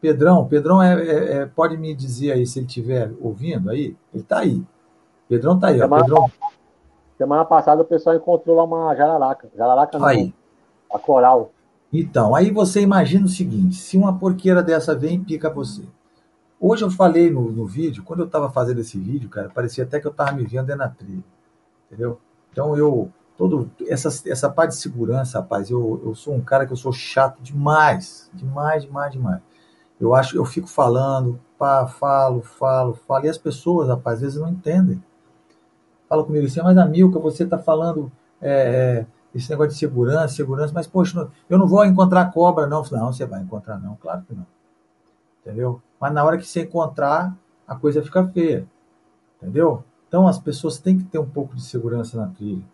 Pedrão, 0.00 0.46
Pedrão 0.46 0.80
é, 0.80 0.94
é, 0.94 1.32
é, 1.38 1.46
pode 1.46 1.76
me 1.76 1.94
dizer 1.94 2.32
aí 2.32 2.46
se 2.46 2.60
ele 2.60 2.66
estiver 2.66 3.12
ouvindo 3.20 3.68
aí? 3.68 3.96
Ele 4.14 4.22
está 4.22 4.38
aí. 4.38 4.62
Pedrão 5.28 5.56
está 5.56 5.68
aí, 5.68 5.78
semana, 5.78 5.96
ó. 5.96 6.04
Pedrão. 6.04 6.30
Semana 7.18 7.44
passada 7.44 7.82
o 7.82 7.84
pessoal 7.84 8.16
encontrou 8.16 8.56
lá 8.56 8.64
uma 8.64 8.94
jararaca. 8.94 9.50
Jararaca 9.54 9.98
não, 9.98 10.06
aí. 10.06 10.32
a 10.90 10.98
coral. 10.98 11.50
Então, 11.92 12.34
aí 12.34 12.50
você 12.50 12.80
imagina 12.80 13.26
o 13.26 13.28
seguinte: 13.28 13.76
se 13.76 13.96
uma 13.96 14.16
porqueira 14.16 14.62
dessa 14.62 14.94
vem 14.94 15.16
e 15.16 15.24
pica 15.24 15.50
você. 15.50 15.82
Hoje 16.58 16.84
eu 16.84 16.90
falei 16.90 17.30
no, 17.30 17.50
no 17.50 17.66
vídeo, 17.66 18.04
quando 18.04 18.20
eu 18.20 18.26
estava 18.26 18.50
fazendo 18.50 18.80
esse 18.80 18.98
vídeo, 18.98 19.30
cara, 19.30 19.48
parecia 19.48 19.84
até 19.84 19.98
que 19.98 20.06
eu 20.06 20.10
estava 20.10 20.32
me 20.32 20.44
vendo 20.44 20.66
da 20.66 20.88
trilha. 20.88 21.24
Entendeu? 21.86 22.20
Então 22.52 22.76
eu. 22.76 23.10
Todo, 23.36 23.70
essa, 23.88 24.08
essa 24.30 24.50
parte 24.50 24.72
de 24.72 24.76
segurança, 24.76 25.40
rapaz, 25.40 25.70
eu, 25.70 26.02
eu 26.04 26.14
sou 26.14 26.34
um 26.34 26.42
cara 26.42 26.66
que 26.66 26.74
eu 26.74 26.76
sou 26.76 26.92
chato 26.92 27.40
demais. 27.40 28.30
Demais, 28.34 28.84
demais, 28.84 29.12
demais. 29.12 29.40
Eu 29.98 30.14
acho, 30.14 30.36
eu 30.36 30.44
fico 30.44 30.66
falando, 30.66 31.40
pá, 31.58 31.86
falo, 31.86 32.42
falo, 32.42 32.94
falo, 32.94 33.24
e 33.24 33.28
as 33.30 33.38
pessoas, 33.38 33.88
rapaz, 33.88 34.16
às 34.16 34.20
vezes 34.20 34.38
não 34.38 34.48
entendem. 34.48 35.02
Fala 36.06 36.24
comigo 36.24 36.44
assim, 36.44 36.60
mas 36.60 36.76
Amilca, 36.76 37.18
você 37.18 37.44
está 37.44 37.56
falando. 37.58 38.10
É, 38.42 38.50
é, 38.50 39.06
esse 39.34 39.48
negócio 39.50 39.72
de 39.72 39.78
segurança, 39.78 40.34
segurança, 40.34 40.72
mas, 40.74 40.86
poxa, 40.86 41.28
eu 41.48 41.58
não 41.58 41.66
vou 41.66 41.84
encontrar 41.84 42.32
cobra, 42.32 42.66
não. 42.66 42.82
Não, 42.90 43.12
você 43.12 43.24
vai 43.24 43.40
encontrar, 43.40 43.78
não, 43.78 43.96
claro 43.96 44.22
que 44.26 44.34
não. 44.34 44.46
Entendeu? 45.40 45.80
Mas 46.00 46.12
na 46.12 46.24
hora 46.24 46.36
que 46.36 46.46
você 46.46 46.62
encontrar, 46.62 47.36
a 47.66 47.74
coisa 47.74 48.02
fica 48.02 48.26
feia. 48.28 48.66
Entendeu? 49.36 49.84
Então 50.08 50.26
as 50.26 50.38
pessoas 50.38 50.78
têm 50.78 50.98
que 50.98 51.04
ter 51.04 51.18
um 51.18 51.28
pouco 51.28 51.54
de 51.54 51.62
segurança 51.62 52.16
na 52.20 52.26
trilha. 52.28 52.64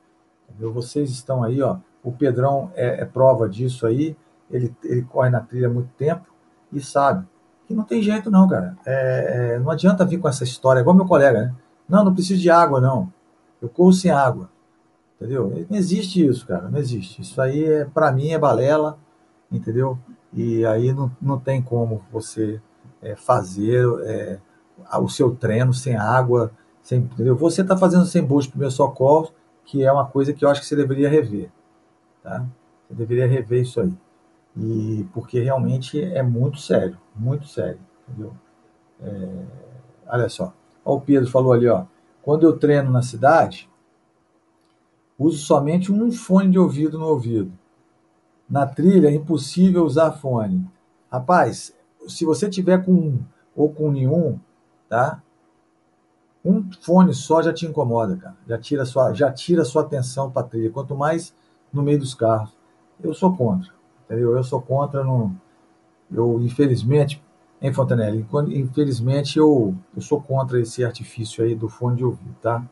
Entendeu? 0.48 0.72
Vocês 0.72 1.10
estão 1.10 1.42
aí, 1.42 1.60
ó. 1.60 1.76
O 2.02 2.10
Pedrão 2.10 2.70
é, 2.74 3.02
é 3.02 3.04
prova 3.04 3.48
disso 3.48 3.86
aí. 3.86 4.16
Ele, 4.50 4.74
ele 4.84 5.02
corre 5.02 5.28
na 5.28 5.40
trilha 5.40 5.66
há 5.66 5.70
muito 5.70 5.90
tempo 5.98 6.24
e 6.72 6.80
sabe 6.80 7.26
que 7.66 7.74
não 7.74 7.84
tem 7.84 8.00
jeito, 8.00 8.30
não, 8.30 8.48
cara. 8.48 8.76
É, 8.86 9.54
é, 9.54 9.58
não 9.58 9.70
adianta 9.70 10.04
vir 10.04 10.18
com 10.18 10.28
essa 10.28 10.44
história, 10.44 10.80
igual 10.80 10.94
meu 10.94 11.06
colega, 11.06 11.42
né? 11.42 11.54
Não, 11.88 12.04
não 12.04 12.14
preciso 12.14 12.40
de 12.40 12.48
água, 12.48 12.80
não. 12.80 13.12
Eu 13.60 13.68
corro 13.68 13.92
sem 13.92 14.10
água. 14.10 14.48
Entendeu? 15.16 15.66
Não 15.70 15.76
existe 15.76 16.24
isso, 16.24 16.46
cara, 16.46 16.68
não 16.68 16.78
existe. 16.78 17.22
Isso 17.22 17.40
aí, 17.40 17.64
é, 17.64 17.84
para 17.86 18.12
mim, 18.12 18.30
é 18.30 18.38
balela, 18.38 18.98
entendeu? 19.50 19.98
E 20.32 20.64
aí 20.66 20.92
não, 20.92 21.10
não 21.20 21.38
tem 21.40 21.62
como 21.62 22.02
você 22.12 22.60
é, 23.00 23.16
fazer 23.16 23.86
é, 24.04 24.38
o 25.00 25.08
seu 25.08 25.34
treino 25.34 25.72
sem 25.72 25.96
água, 25.96 26.52
sem, 26.82 26.98
entendeu? 26.98 27.34
Você 27.36 27.62
está 27.62 27.76
fazendo 27.76 28.04
sem 28.04 28.22
bolsa 28.22 28.46
de 28.46 28.52
primeiro 28.52 28.72
socorro, 28.72 29.32
que 29.64 29.82
é 29.82 29.90
uma 29.90 30.06
coisa 30.06 30.34
que 30.34 30.44
eu 30.44 30.50
acho 30.50 30.60
que 30.60 30.66
você 30.66 30.76
deveria 30.76 31.08
rever, 31.08 31.50
tá? 32.22 32.46
Você 32.86 32.94
deveria 32.94 33.26
rever 33.26 33.62
isso 33.62 33.80
aí. 33.80 33.92
E 34.56 35.06
porque 35.12 35.40
realmente 35.40 36.02
é 36.02 36.22
muito 36.22 36.58
sério, 36.58 36.98
muito 37.14 37.46
sério, 37.48 37.80
entendeu? 38.06 38.32
É, 39.00 39.44
olha 40.08 40.28
só, 40.28 40.52
ó, 40.84 40.94
o 40.94 41.00
Pedro 41.00 41.30
falou 41.30 41.52
ali, 41.52 41.68
ó. 41.68 41.84
Quando 42.22 42.44
eu 42.44 42.58
treino 42.58 42.90
na 42.90 43.02
cidade, 43.02 43.68
Uso 45.18 45.38
somente 45.38 45.90
um 45.92 46.10
fone 46.12 46.50
de 46.50 46.58
ouvido 46.58 46.98
no 46.98 47.06
ouvido. 47.06 47.52
Na 48.48 48.66
trilha 48.66 49.08
é 49.08 49.14
impossível 49.14 49.84
usar 49.84 50.12
fone. 50.12 50.66
Rapaz, 51.10 51.74
se 52.06 52.24
você 52.24 52.48
tiver 52.48 52.84
com 52.84 52.92
um 52.92 53.24
ou 53.54 53.72
com 53.72 53.90
nenhum, 53.90 54.38
tá? 54.88 55.22
Um 56.44 56.70
fone 56.80 57.12
só 57.14 57.42
já 57.42 57.52
te 57.52 57.66
incomoda, 57.66 58.16
cara. 58.16 58.36
Já 58.46 58.58
tira 58.58 58.84
sua, 58.84 59.12
já 59.14 59.32
tira 59.32 59.64
sua 59.64 59.82
atenção 59.82 60.30
para 60.30 60.46
trilha. 60.46 60.70
Quanto 60.70 60.94
mais 60.94 61.34
no 61.72 61.82
meio 61.82 61.98
dos 61.98 62.14
carros. 62.14 62.54
Eu 63.02 63.12
sou 63.12 63.36
contra, 63.36 63.72
entendeu? 64.04 64.36
Eu 64.36 64.44
sou 64.44 64.60
contra 64.60 65.02
no 65.02 65.34
eu 66.10 66.40
infelizmente 66.40 67.22
em 67.60 67.72
Fontanelli, 67.72 68.24
infelizmente 68.50 69.38
eu, 69.38 69.74
eu 69.94 70.02
sou 70.02 70.20
contra 70.20 70.60
esse 70.60 70.84
artifício 70.84 71.42
aí 71.42 71.54
do 71.54 71.68
fone 71.68 71.96
de 71.96 72.04
ouvido, 72.04 72.36
tá? 72.40 72.62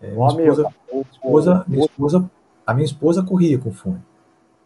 É, 0.00 0.10
minha, 0.10 0.28
esposa, 0.28 0.74
esposa, 1.10 1.64
minha 1.66 1.84
esposa, 1.84 2.30
a 2.66 2.74
minha 2.74 2.84
esposa 2.84 3.22
corria 3.22 3.58
com 3.58 3.72
fone. 3.72 4.02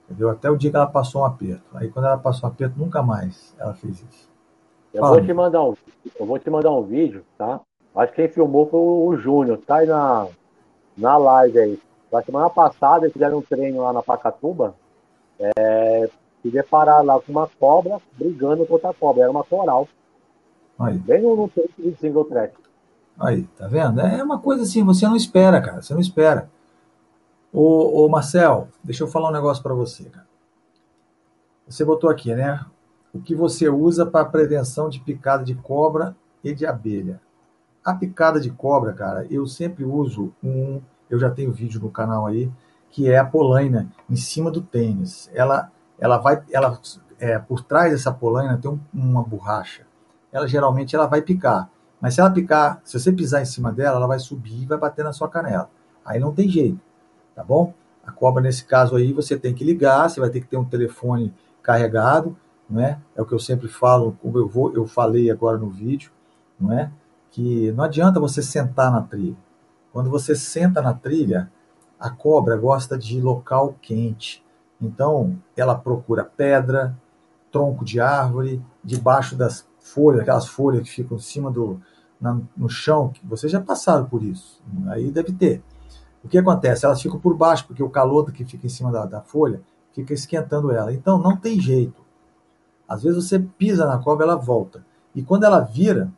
Entendeu? 0.05 0.31
Até 0.31 0.51
o 0.51 0.57
dia 0.57 0.71
que 0.71 0.77
ela 0.77 0.87
passou 0.87 1.23
um 1.23 1.25
aperto. 1.25 1.63
Aí 1.75 1.89
quando 1.89 2.07
ela 2.07 2.19
passou 2.19 2.49
um 2.49 2.53
aperto, 2.53 2.79
nunca 2.79 3.03
mais 3.03 3.55
ela 3.59 3.75
fez 3.75 4.03
isso. 4.03 4.29
Eu 4.93 5.03
vou 5.07 5.25
te 5.25 5.33
mandar 5.33 5.63
um, 5.63 5.75
eu 6.19 6.27
vou 6.27 6.39
te 6.39 6.51
mandar 6.51 6.73
um 6.73 6.83
vídeo, 6.83 7.25
tá? 7.39 7.61
Acho 7.95 8.13
que 8.13 8.23
quem 8.23 8.29
filmou 8.29 8.69
foi 8.69 8.81
o 8.81 9.17
Júnior, 9.17 9.59
tá 9.59 9.77
aí 9.77 9.87
na, 9.87 10.27
na 10.97 11.17
live 11.17 11.59
aí. 11.59 11.81
Na 12.11 12.23
semana 12.23 12.51
passada 12.51 13.05
eles 13.05 13.13
fizeram 13.13 13.39
um 13.39 13.43
treino 13.43 13.83
lá 13.83 13.93
na 13.93 14.03
Pacatuba. 14.03 14.75
É, 15.39 16.11
se 16.43 16.51
deparar 16.51 17.05
lá 17.05 17.21
com 17.21 17.31
uma 17.31 17.49
cobra 17.59 17.99
brigando 18.19 18.67
contra 18.67 18.91
a 18.91 18.95
cobra. 18.95 19.23
Era 19.23 19.31
uma 19.31 19.45
coral. 19.45 19.89
Aí. 20.79 20.99
Bem 20.99 21.23
no, 21.23 21.37
no 21.37 21.49
treino 21.49 21.71
de 21.79 21.95
single 21.97 22.25
track. 22.25 22.55
Aí, 23.21 23.45
tá 23.59 23.67
vendo? 23.67 24.01
É 24.01 24.25
uma 24.25 24.39
coisa 24.39 24.63
assim, 24.63 24.83
você 24.83 25.07
não 25.07 25.15
espera, 25.15 25.61
cara. 25.61 25.83
Você 25.83 25.93
não 25.93 26.01
espera. 26.01 26.51
Ô, 27.53 28.05
ô 28.05 28.09
Marcel, 28.09 28.69
deixa 28.83 29.05
eu 29.05 29.09
falar 29.09 29.29
um 29.29 29.33
negócio 29.33 29.63
para 29.63 29.75
você, 29.75 30.05
cara. 30.05 30.27
Você 31.69 31.85
botou 31.85 32.09
aqui, 32.09 32.35
né? 32.35 32.65
O 33.13 33.21
que 33.21 33.35
você 33.35 33.69
usa 33.69 34.07
para 34.07 34.25
prevenção 34.25 34.89
de 34.89 35.01
picada 35.01 35.45
de 35.45 35.55
cobra 35.55 36.17
e 36.43 36.55
de 36.55 36.65
abelha. 36.65 37.21
A 37.85 37.95
picada 37.95 38.41
de 38.41 38.51
cobra, 38.51 38.93
cara, 38.95 39.27
eu 39.31 39.47
sempre 39.47 39.85
uso 39.85 40.33
um. 40.43 40.81
Eu 41.09 41.19
já 41.19 41.31
tenho 41.31 41.53
vídeo 41.53 41.81
no 41.81 41.91
canal 41.91 42.27
aí, 42.27 42.51
que 42.89 43.11
é 43.11 43.19
a 43.19 43.25
polaina 43.25 43.91
em 44.09 44.17
cima 44.17 44.51
do 44.51 44.63
tênis. 44.63 45.31
Ela, 45.35 45.71
ela 45.99 46.17
vai, 46.19 46.43
ela, 46.51 46.81
é, 47.19 47.39
por 47.39 47.63
trás 47.63 47.93
dessa 47.93 48.13
polaina 48.13 48.57
tem 48.57 48.71
um, 48.71 48.81
uma 48.95 49.23
borracha. 49.23 49.87
Ela 50.33 50.47
geralmente 50.47 50.97
ela 50.97 51.07
vai 51.07 51.21
picar. 51.21 51.69
Mas 52.01 52.15
se 52.15 52.21
ela 52.21 52.31
picar, 52.31 52.81
se 52.85 52.99
você 52.99 53.13
pisar 53.13 53.43
em 53.43 53.47
cima 53.47 53.73
dela, 53.73 53.97
ela 53.97 54.07
vai 54.07 54.19
subir 54.19 54.63
e 54.63 54.67
vai 54.67 54.79
bater 54.79 55.05
na 55.05 55.13
sua 55.13 55.29
canela. 55.29 55.69
Aí 56.05 56.19
não 56.19 56.33
tem 56.33 56.49
jeito, 56.49 56.81
tá 57.35 57.45
bom? 57.45 57.75
A 58.05 58.11
cobra, 58.11 58.43
nesse 58.43 58.65
caso 58.65 58.97
aí, 58.97 59.13
você 59.13 59.37
tem 59.37 59.55
que 59.55 59.63
ligar, 59.63 60.09
você 60.09 60.19
vai 60.19 60.31
ter 60.31 60.41
que 60.41 60.49
ter 60.49 60.57
um 60.57 60.65
telefone 60.65 61.35
carregado, 61.63 62.37
não 62.69 62.81
é? 62.81 62.99
É 63.15 63.21
o 63.21 63.27
que 63.27 63.35
eu 63.35 63.39
sempre 63.39 63.69
falo, 63.69 64.17
como 64.23 64.39
eu, 64.39 64.49
vou, 64.49 64.73
eu 64.75 64.87
falei 64.87 65.31
agora 65.31 65.59
no 65.59 65.69
vídeo, 65.69 66.11
não 66.59 66.73
é? 66.73 66.91
Que 67.31 67.71
não 67.73 67.85
adianta 67.85 68.19
você 68.19 68.43
sentar 68.43 68.91
na 68.91 69.03
trilha. 69.03 69.37
Quando 69.93 70.09
você 70.09 70.35
senta 70.35 70.81
na 70.81 70.95
trilha, 70.95 71.51
a 71.99 72.09
cobra 72.09 72.57
gosta 72.57 72.97
de 72.97 73.21
local 73.21 73.77
quente. 73.83 74.43
Então, 74.81 75.37
ela 75.57 75.75
procura 75.75 76.25
pedra, 76.25 76.97
tronco 77.53 77.85
de 77.85 78.01
árvore, 78.01 78.63
debaixo 78.83 79.37
das 79.37 79.69
folhas, 79.79 80.23
aquelas 80.23 80.47
folhas 80.47 80.83
que 80.83 80.95
ficam 80.95 81.17
em 81.17 81.21
cima 81.21 81.51
do, 81.51 81.81
na, 82.21 82.41
no 82.57 82.69
chão, 82.69 83.09
que 83.09 83.25
vocês 83.27 83.51
já 83.51 83.61
passaram 83.61 84.07
por 84.07 84.23
isso, 84.23 84.63
aí 84.89 85.11
deve 85.11 85.33
ter. 85.33 85.63
O 86.23 86.29
que 86.29 86.37
acontece? 86.37 86.85
Elas 86.85 87.01
ficam 87.01 87.19
por 87.19 87.35
baixo, 87.35 87.67
porque 87.67 87.83
o 87.83 87.89
calor 87.89 88.31
que 88.31 88.45
fica 88.45 88.67
em 88.67 88.71
cima 88.71 88.93
da, 88.93 89.07
da 89.07 89.21
folha 89.23 89.63
fica 89.95 90.13
esquentando 90.13 90.71
ela. 90.71 90.93
Então 90.93 91.19
não 91.19 91.37
tem 91.37 91.59
jeito. 91.59 92.03
Às 92.87 93.03
vezes 93.03 93.25
você 93.25 93.39
pisa 93.39 93.87
na 93.87 93.99
cobra, 93.99 94.27
ela 94.27 94.37
volta. 94.37 94.85
E 95.15 95.23
quando 95.23 95.45
ela 95.45 95.61
vira, 95.61 96.13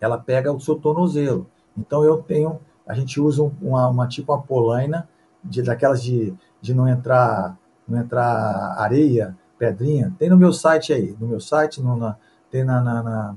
ela 0.00 0.16
pega 0.16 0.52
o 0.52 0.60
seu 0.60 0.76
tornozelo. 0.76 1.46
Então 1.76 2.04
eu 2.04 2.22
tenho, 2.22 2.60
a 2.86 2.94
gente 2.94 3.20
usa 3.20 3.42
uma, 3.60 3.88
uma 3.88 4.06
tipo 4.06 4.32
uma 4.32 4.40
polaina, 4.40 5.08
de, 5.42 5.62
daquelas 5.62 6.02
de, 6.02 6.34
de 6.60 6.74
não 6.74 6.88
entrar 6.88 7.56
não 7.86 8.00
entrar 8.00 8.74
areia, 8.78 9.36
pedrinha. 9.58 10.12
Tem 10.18 10.28
no 10.28 10.36
meu 10.36 10.52
site 10.52 10.92
aí, 10.92 11.16
no 11.20 11.28
meu 11.28 11.40
site, 11.40 11.80
no, 11.80 11.96
na, 11.96 12.16
tem 12.50 12.64
na, 12.64 12.80
na, 12.80 13.02
na, 13.02 13.36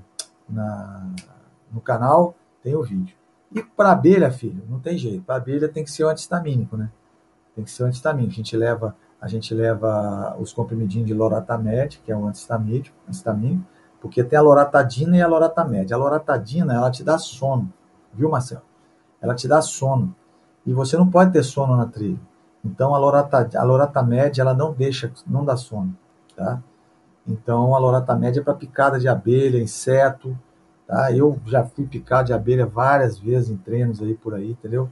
na 0.49 1.11
no 1.71 1.81
canal, 1.81 2.35
tem 2.61 2.75
o 2.75 2.83
vídeo. 2.83 3.15
E 3.51 3.63
para 3.63 3.91
abelha, 3.91 4.31
filho, 4.31 4.63
não 4.69 4.79
tem 4.79 4.97
jeito. 4.97 5.23
Para 5.23 5.35
abelha 5.35 5.67
tem 5.67 5.83
que 5.83 5.91
ser 5.91 6.03
o 6.03 6.09
antistamínico, 6.09 6.77
né? 6.77 6.91
Tem 7.55 7.63
que 7.63 7.71
ser 7.71 7.83
o 7.83 7.85
antistamínico. 7.87 8.33
A 8.33 8.35
gente 8.35 8.55
leva, 8.55 8.95
a 9.19 9.27
gente 9.27 9.53
leva 9.53 10.35
os 10.39 10.53
comprimidinhos 10.53 11.07
de 11.07 11.13
loratadina, 11.13 11.87
que 11.87 12.11
é 12.11 12.15
o 12.15 12.27
antistamínico, 12.27 12.95
antistamínico, 13.07 13.65
porque 13.99 14.23
tem 14.23 14.37
a 14.37 14.41
loratadina 14.41 15.17
e 15.17 15.21
a 15.21 15.27
loratadina. 15.27 15.85
A 15.91 15.97
loratadina, 15.97 16.73
ela 16.75 16.91
te 16.91 17.03
dá 17.03 17.17
sono, 17.17 17.71
viu, 18.13 18.29
Marcelo? 18.29 18.61
Ela 19.21 19.33
te 19.33 19.47
dá 19.47 19.61
sono. 19.61 20.15
E 20.65 20.73
você 20.73 20.95
não 20.95 21.09
pode 21.09 21.31
ter 21.31 21.43
sono 21.43 21.75
na 21.75 21.85
trilha. 21.85 22.19
Então 22.63 22.93
a, 22.93 22.97
lorata, 22.97 23.49
a 23.55 23.63
loratamed, 23.63 24.39
ela 24.39 24.53
não 24.53 24.73
deixa, 24.73 25.11
não 25.25 25.43
dá 25.43 25.55
sono, 25.55 25.95
tá? 26.35 26.61
Então, 27.29 27.75
a 27.75 27.79
loratamédia 27.79 28.41
é 28.41 28.43
para 28.43 28.55
picada 28.55 28.99
de 28.99 29.07
abelha, 29.07 29.61
inseto, 29.61 30.37
tá? 30.89 31.11
Eu 31.11 31.39
já 31.45 31.63
fui 31.63 31.85
picado 31.85 32.27
de 32.27 32.33
abelha 32.33 32.65
várias 32.65 33.19
vezes 33.19 33.51
em 33.51 33.57
treinos 33.57 34.01
aí 34.01 34.15
por 34.15 34.33
aí, 34.33 34.51
entendeu? 34.51 34.89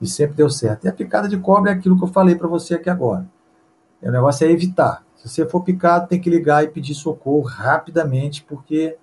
E 0.00 0.06
sempre 0.06 0.36
deu 0.36 0.48
certo. 0.48 0.84
E 0.84 0.88
a 0.88 0.92
picada 0.92 1.28
de 1.28 1.36
cobra 1.36 1.72
é 1.72 1.74
aquilo 1.74 1.98
que 1.98 2.04
eu 2.04 2.08
falei 2.08 2.36
para 2.36 2.46
você 2.46 2.74
aqui 2.74 2.88
agora. 2.88 3.26
O 4.00 4.10
negócio 4.10 4.46
é 4.46 4.50
evitar. 4.50 5.04
Se 5.16 5.28
você 5.28 5.44
for 5.44 5.62
picado, 5.62 6.06
tem 6.06 6.20
que 6.20 6.30
ligar 6.30 6.62
e 6.62 6.68
pedir 6.68 6.94
socorro 6.94 7.42
rapidamente, 7.42 8.44
porque 8.44 8.96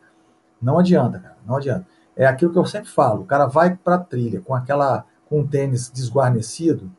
não 0.61 0.79
adianta, 0.79 1.19
cara, 1.19 1.37
não 1.45 1.57
adianta. 1.57 1.85
É 2.15 2.25
aquilo 2.25 2.53
que 2.53 2.59
eu 2.59 2.65
sempre 2.65 2.89
falo, 2.89 3.23
o 3.23 3.25
cara 3.25 3.47
vai 3.47 3.75
para 3.75 3.97
trilha 3.97 4.39
com 4.41 4.55
aquela 4.55 5.05
com 5.25 5.39
um 5.39 5.47
tênis 5.47 5.89
desguarnecido, 5.89 6.91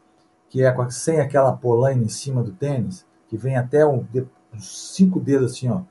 que 0.48 0.62
é 0.62 0.90
sem 0.90 1.20
aquela 1.20 1.52
polaina 1.52 2.02
em 2.02 2.08
cima 2.08 2.42
do 2.42 2.50
tênis, 2.50 3.06
que 3.28 3.36
vem 3.36 3.56
até 3.56 3.86
um, 3.86 4.06
uns 4.52 4.94
cinco 4.94 5.20
dedos 5.20 5.52
assim, 5.52 5.68
ó. 5.68 5.82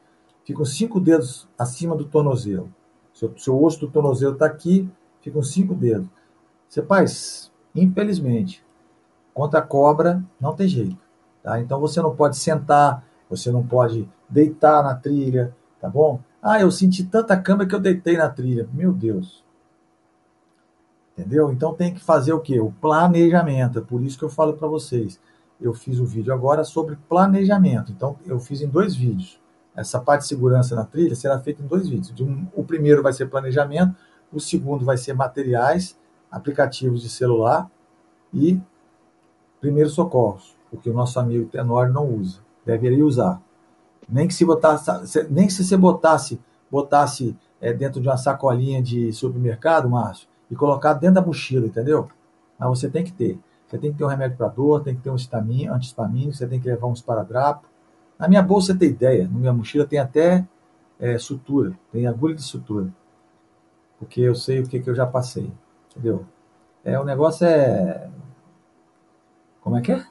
Ficam 0.44 0.66
cinco 0.66 1.00
dedos 1.00 1.48
acima 1.58 1.96
do 1.96 2.06
tornozelo. 2.06 2.72
Seu, 3.22 3.38
seu 3.38 3.64
osso 3.64 3.82
do 3.82 3.88
tornozelo 3.88 4.34
está 4.34 4.48
aqui, 4.48 4.90
ficam 5.22 5.44
cinco 5.44 5.76
dedos. 5.76 6.08
Você 6.68 6.82
faz, 6.82 7.52
infelizmente, 7.76 8.66
contra 9.32 9.60
a 9.60 9.62
cobra, 9.62 10.24
não 10.40 10.56
tem 10.56 10.68
jeito. 10.68 10.98
Tá? 11.44 11.60
Então 11.60 11.80
você 11.80 12.02
não 12.02 12.16
pode 12.16 12.36
sentar, 12.36 13.06
você 13.30 13.52
não 13.52 13.62
pode 13.62 14.10
deitar 14.28 14.84
na 14.84 14.96
trilha, 14.96 15.56
tá 15.80 15.88
bom? 15.88 16.20
Ah, 16.42 16.60
eu 16.60 16.72
senti 16.72 17.04
tanta 17.04 17.40
câmera 17.40 17.70
que 17.70 17.76
eu 17.76 17.80
deitei 17.80 18.18
na 18.18 18.28
trilha. 18.28 18.68
Meu 18.74 18.92
Deus. 18.92 19.44
Entendeu? 21.16 21.52
Então 21.52 21.76
tem 21.76 21.94
que 21.94 22.00
fazer 22.00 22.34
o 22.34 22.40
quê? 22.40 22.60
O 22.60 22.72
planejamento. 22.72 23.78
É 23.78 23.82
por 23.84 24.02
isso 24.02 24.18
que 24.18 24.26
eu 24.26 24.30
falo 24.30 24.54
para 24.54 24.68
vocês. 24.68 25.20
Eu 25.60 25.76
fiz 25.76 26.00
o 26.00 26.04
um 26.04 26.08
vídeo 26.08 26.34
agora 26.34 26.64
sobre 26.64 26.98
planejamento. 27.08 27.92
Então 27.92 28.18
eu 28.26 28.40
fiz 28.40 28.64
em 28.64 28.68
dois 28.68 28.96
vídeos. 28.96 29.40
Essa 29.76 30.00
parte 30.00 30.22
de 30.22 30.28
segurança 30.28 30.76
na 30.76 30.84
trilha 30.84 31.16
será 31.16 31.40
feita 31.40 31.62
em 31.64 31.68
dois 31.68 31.88
vídeos. 31.88 32.20
Um, 32.20 32.46
o 32.54 32.64
primeiro 32.64 33.02
vai 33.02 33.14
ser 33.14 33.28
planejamento, 33.28 33.96
o 34.32 34.40
segundo 34.40 34.86
vai 34.86 34.98
ser 34.98 35.14
materiais, 35.14 35.98
aplicativos 36.30 37.02
de 37.02 37.10
celular 37.10 37.70
e 38.34 38.60
primeiros 39.60 39.94
socorros, 39.94 40.56
porque 40.70 40.90
o 40.90 40.94
nosso 40.94 41.20
amigo 41.20 41.50
Tenor 41.50 41.90
não 41.90 42.08
usa. 42.08 42.40
Deveria 42.66 43.06
usar. 43.06 43.42
Nem 44.08 44.28
que 44.28 44.34
se 44.34 44.44
botasse, 44.44 45.28
nem 45.30 45.50
se 45.50 45.64
você 45.64 45.78
botasse, 45.78 46.40
botasse 46.70 47.38
é, 47.62 47.72
dentro 47.72 48.02
de 48.02 48.08
uma 48.08 48.18
sacolinha 48.18 48.82
de 48.82 49.14
supermercado, 49.14 49.90
Márcio, 49.90 50.28
e 50.50 50.56
colocar 50.56 50.94
dentro 50.94 51.16
da 51.16 51.22
mochila, 51.22 51.66
entendeu? 51.66 52.10
Mas 52.58 52.70
você 52.70 52.90
tem 52.90 53.04
que 53.04 53.12
ter. 53.12 53.40
Você 53.68 53.78
tem 53.78 53.92
que 53.92 53.98
ter 53.98 54.04
um 54.04 54.08
remédio 54.08 54.36
para 54.36 54.50
dor, 54.50 54.84
tem 54.84 54.96
que 54.96 55.02
ter 55.02 55.10
um 55.10 55.16
antihistamínico, 55.16 56.34
você 56.34 56.46
tem 56.46 56.60
que 56.60 56.68
levar 56.68 56.88
uns 56.88 57.02
paradrapos. 57.02 57.71
Na 58.22 58.28
minha 58.28 58.44
bolsa, 58.44 58.76
tem 58.76 58.90
ideia, 58.90 59.24
na 59.24 59.40
minha 59.40 59.52
mochila 59.52 59.84
tem 59.84 59.98
até 59.98 60.46
é, 61.00 61.18
sutura, 61.18 61.74
tem 61.92 62.06
agulha 62.06 62.36
de 62.36 62.44
sutura. 62.44 62.88
Porque 63.98 64.22
eu 64.22 64.36
sei 64.36 64.60
o 64.60 64.68
que, 64.68 64.80
que 64.80 64.88
eu 64.88 64.94
já 64.94 65.08
passei, 65.08 65.52
entendeu? 65.90 66.24
É, 66.86 67.00
o 67.00 67.04
negócio 67.04 67.48
é... 67.48 68.08
Como 69.62 69.76
é 69.76 69.82
que 69.82 69.92
é? 69.92 70.06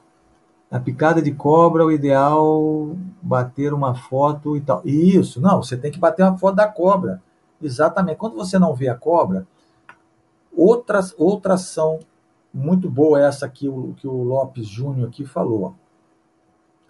A 0.69 0.77
picada 0.77 1.21
de 1.21 1.31
cobra, 1.31 1.85
o 1.85 1.91
ideal 1.91 2.97
bater 3.21 3.73
uma 3.73 3.95
foto 3.95 4.57
e 4.57 4.61
tal. 4.61 4.81
Isso, 4.83 5.39
não, 5.39 5.63
você 5.63 5.77
tem 5.77 5.89
que 5.89 5.97
bater 5.99 6.23
uma 6.23 6.37
foto 6.37 6.55
da 6.55 6.67
cobra. 6.67 7.23
Exatamente. 7.61 8.17
Quando 8.17 8.35
você 8.35 8.59
não 8.59 8.75
vê 8.75 8.89
a 8.89 8.95
cobra, 8.95 9.47
outras, 10.51 11.15
outra 11.17 11.53
ação 11.53 11.99
muito 12.53 12.89
boa 12.89 13.21
é 13.21 13.25
essa 13.25 13.47
que 13.47 13.69
o, 13.69 13.93
que 13.93 14.05
o 14.05 14.21
Lopes 14.21 14.67
Júnior 14.67 15.07
aqui 15.07 15.25
falou. 15.25 15.73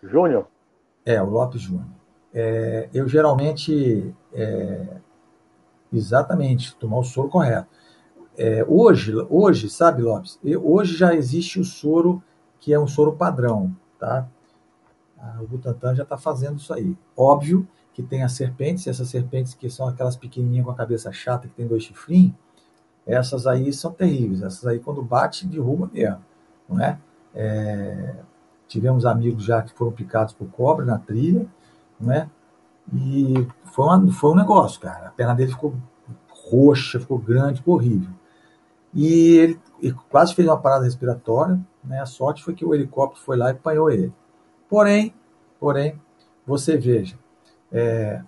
Júnior? 0.01 0.47
É, 1.05 1.21
o 1.21 1.29
Lopes 1.29 1.61
Júnior. 1.61 1.87
É, 2.33 2.89
eu 2.93 3.07
geralmente, 3.07 4.13
é, 4.33 4.97
exatamente, 5.91 6.75
tomar 6.75 6.99
o 6.99 7.03
soro 7.03 7.29
correto. 7.29 7.67
É, 8.37 8.65
hoje, 8.67 9.13
hoje, 9.29 9.69
sabe, 9.69 10.01
Lopes, 10.01 10.39
hoje 10.63 10.95
já 10.95 11.13
existe 11.13 11.59
o 11.59 11.65
soro 11.65 12.23
que 12.59 12.73
é 12.73 12.79
um 12.79 12.87
soro 12.87 13.13
padrão, 13.13 13.75
tá? 13.99 14.27
O 15.41 15.47
Butantan 15.47 15.95
já 15.95 16.03
está 16.03 16.17
fazendo 16.17 16.57
isso 16.57 16.73
aí. 16.73 16.95
Óbvio 17.15 17.67
que 17.93 18.01
tem 18.01 18.23
as 18.23 18.31
serpentes, 18.33 18.87
essas 18.87 19.09
serpentes 19.09 19.53
que 19.53 19.69
são 19.69 19.87
aquelas 19.87 20.15
pequenininhas 20.15 20.65
com 20.65 20.71
a 20.71 20.75
cabeça 20.75 21.11
chata, 21.11 21.47
que 21.47 21.53
tem 21.53 21.67
dois 21.67 21.83
chifrinhos, 21.83 22.33
essas 23.05 23.45
aí 23.45 23.71
são 23.73 23.91
terríveis. 23.91 24.41
Essas 24.41 24.65
aí, 24.65 24.79
quando 24.79 25.01
bate, 25.01 25.45
derruba 25.45 25.89
mesmo, 25.91 26.23
não 26.69 26.79
é? 26.79 26.99
é 27.35 28.15
tivemos 28.71 29.05
amigos 29.05 29.43
já 29.43 29.61
que 29.61 29.73
foram 29.73 29.91
picados 29.91 30.33
por 30.33 30.47
cobra 30.47 30.85
na 30.85 30.97
trilha, 30.97 31.45
não 31.99 32.11
é? 32.13 32.29
E 32.93 33.45
foi, 33.65 33.85
uma, 33.85 34.11
foi 34.13 34.31
um 34.31 34.35
negócio, 34.35 34.79
cara. 34.79 35.07
A 35.07 35.11
perna 35.11 35.35
dele 35.35 35.51
ficou 35.51 35.75
roxa, 36.49 36.99
ficou 36.99 37.17
grande, 37.17 37.59
ficou 37.59 37.75
horrível. 37.75 38.09
E 38.93 39.35
ele, 39.37 39.59
ele 39.81 39.95
quase 40.09 40.33
fez 40.33 40.47
uma 40.47 40.57
parada 40.57 40.85
respiratória, 40.85 41.59
né? 41.83 41.99
A 41.99 42.05
sorte 42.05 42.43
foi 42.43 42.53
que 42.53 42.63
o 42.63 42.73
helicóptero 42.73 43.21
foi 43.25 43.35
lá 43.35 43.49
e 43.49 43.51
apanhou 43.51 43.91
ele. 43.91 44.13
Porém, 44.69 45.13
porém, 45.59 45.99
você 46.47 46.77
veja, 46.77 47.19
é, 47.71 48.21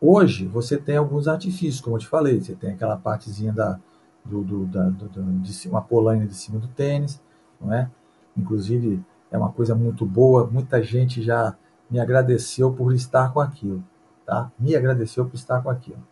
hoje 0.00 0.46
você 0.46 0.78
tem 0.78 0.96
alguns 0.96 1.28
artifícios, 1.28 1.80
como 1.80 1.96
eu 1.96 2.00
te 2.00 2.08
falei, 2.08 2.40
você 2.40 2.54
tem 2.54 2.72
aquela 2.72 2.96
partezinha 2.96 3.52
da, 3.52 3.78
do, 4.24 4.42
do, 4.42 4.66
da, 4.66 4.88
do, 4.88 5.08
de 5.40 5.68
uma 5.68 5.82
polaina 5.82 6.26
de 6.26 6.34
cima 6.34 6.58
do 6.58 6.68
tênis, 6.68 7.20
não 7.60 7.72
é? 7.72 7.90
Inclusive 8.34 9.02
é 9.30 9.38
uma 9.38 9.52
coisa 9.52 9.74
muito 9.74 10.04
boa, 10.04 10.46
muita 10.46 10.82
gente 10.82 11.22
já 11.22 11.56
me 11.90 12.00
agradeceu 12.00 12.72
por 12.72 12.92
estar 12.92 13.32
com 13.32 13.40
aquilo, 13.40 13.82
tá? 14.24 14.50
Me 14.58 14.74
agradeceu 14.74 15.24
por 15.24 15.34
estar 15.34 15.62
com 15.62 15.70
aquilo. 15.70 16.02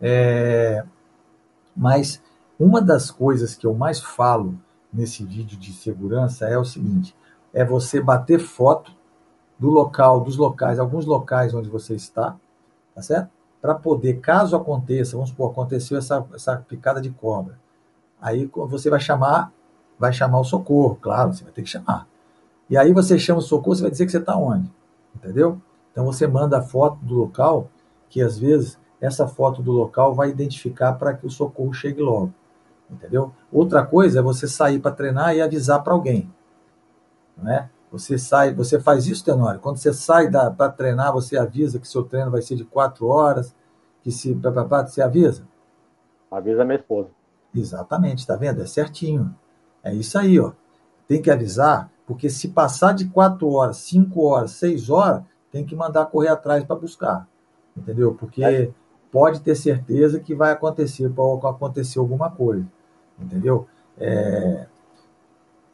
É, 0.00 0.84
mas 1.76 2.22
uma 2.58 2.80
das 2.80 3.10
coisas 3.10 3.54
que 3.54 3.66
eu 3.66 3.74
mais 3.74 4.00
falo 4.00 4.58
nesse 4.92 5.24
vídeo 5.24 5.58
de 5.58 5.72
segurança 5.72 6.46
é 6.46 6.58
o 6.58 6.64
seguinte: 6.64 7.14
é 7.52 7.64
você 7.64 8.00
bater 8.00 8.38
foto 8.38 8.92
do 9.58 9.68
local, 9.68 10.20
dos 10.20 10.36
locais, 10.36 10.78
alguns 10.78 11.04
locais 11.04 11.54
onde 11.54 11.68
você 11.68 11.94
está, 11.94 12.36
tá 12.94 13.02
certo? 13.02 13.30
Para 13.60 13.74
poder, 13.74 14.20
caso 14.20 14.56
aconteça, 14.56 15.12
vamos 15.12 15.30
supor, 15.30 15.50
aconteceu 15.50 15.98
essa, 15.98 16.26
essa 16.34 16.56
picada 16.56 17.00
de 17.00 17.10
cobra, 17.10 17.58
aí 18.20 18.50
você 18.54 18.88
vai 18.88 19.00
chamar, 19.00 19.52
vai 19.98 20.12
chamar 20.12 20.40
o 20.40 20.44
socorro, 20.44 20.96
claro, 20.96 21.32
você 21.32 21.44
vai 21.44 21.52
ter 21.52 21.62
que 21.62 21.68
chamar. 21.68 22.06
E 22.70 22.78
aí 22.78 22.92
você 22.92 23.18
chama 23.18 23.40
o 23.40 23.42
socorro, 23.42 23.74
você 23.74 23.82
vai 23.82 23.90
dizer 23.90 24.06
que 24.06 24.12
você 24.12 24.18
está 24.18 24.36
onde, 24.36 24.72
entendeu? 25.14 25.60
Então 25.92 26.06
você 26.06 26.26
manda 26.26 26.58
a 26.58 26.62
foto 26.62 27.04
do 27.04 27.14
local, 27.14 27.68
que 28.08 28.22
às 28.22 28.38
vezes 28.38 28.78
essa 29.00 29.26
foto 29.26 29.62
do 29.62 29.72
local 29.72 30.14
vai 30.14 30.30
identificar 30.30 30.92
para 30.94 31.12
que 31.12 31.26
o 31.26 31.30
socorro 31.30 31.72
chegue 31.74 32.00
logo 32.00 32.32
entendeu? 32.92 33.32
Outra 33.52 33.84
coisa 33.86 34.18
é 34.18 34.22
você 34.22 34.48
sair 34.48 34.80
para 34.80 34.90
treinar 34.90 35.34
e 35.34 35.40
avisar 35.40 35.82
para 35.82 35.92
alguém, 35.92 36.30
não 37.36 37.50
é? 37.50 37.70
Você 37.90 38.18
sai, 38.18 38.54
você 38.54 38.78
faz 38.78 39.06
isso, 39.06 39.24
Tenório? 39.24 39.60
Quando 39.60 39.78
você 39.78 39.92
sai 39.92 40.30
para 40.30 40.70
treinar, 40.70 41.12
você 41.12 41.36
avisa 41.36 41.78
que 41.78 41.88
seu 41.88 42.04
treino 42.04 42.30
vai 42.30 42.40
ser 42.40 42.54
de 42.54 42.64
quatro 42.64 43.06
horas, 43.08 43.54
que 44.02 44.12
se 44.12 44.32
papapá, 44.34 44.86
você 44.86 45.02
avisa? 45.02 45.44
Avisa 46.30 46.64
minha 46.64 46.78
esposa. 46.78 47.08
Exatamente, 47.52 48.24
tá 48.24 48.36
vendo? 48.36 48.62
É 48.62 48.66
certinho. 48.66 49.34
É 49.82 49.92
isso 49.92 50.16
aí, 50.16 50.38
ó. 50.38 50.52
Tem 51.08 51.20
que 51.20 51.30
avisar, 51.30 51.90
porque 52.10 52.28
se 52.28 52.48
passar 52.48 52.92
de 52.92 53.04
quatro 53.04 53.48
horas, 53.52 53.76
cinco 53.76 54.24
horas, 54.24 54.50
seis 54.50 54.90
horas, 54.90 55.22
tem 55.52 55.64
que 55.64 55.76
mandar 55.76 56.06
correr 56.06 56.26
atrás 56.26 56.64
para 56.64 56.74
buscar, 56.74 57.28
entendeu? 57.76 58.16
Porque 58.18 58.42
é. 58.42 58.70
pode 59.12 59.40
ter 59.40 59.54
certeza 59.54 60.18
que 60.18 60.34
vai 60.34 60.50
acontecer, 60.50 61.08
pode 61.10 61.46
acontecer 61.46 62.00
alguma 62.00 62.28
coisa 62.28 62.66
entendeu? 63.22 63.66
É, 63.98 64.66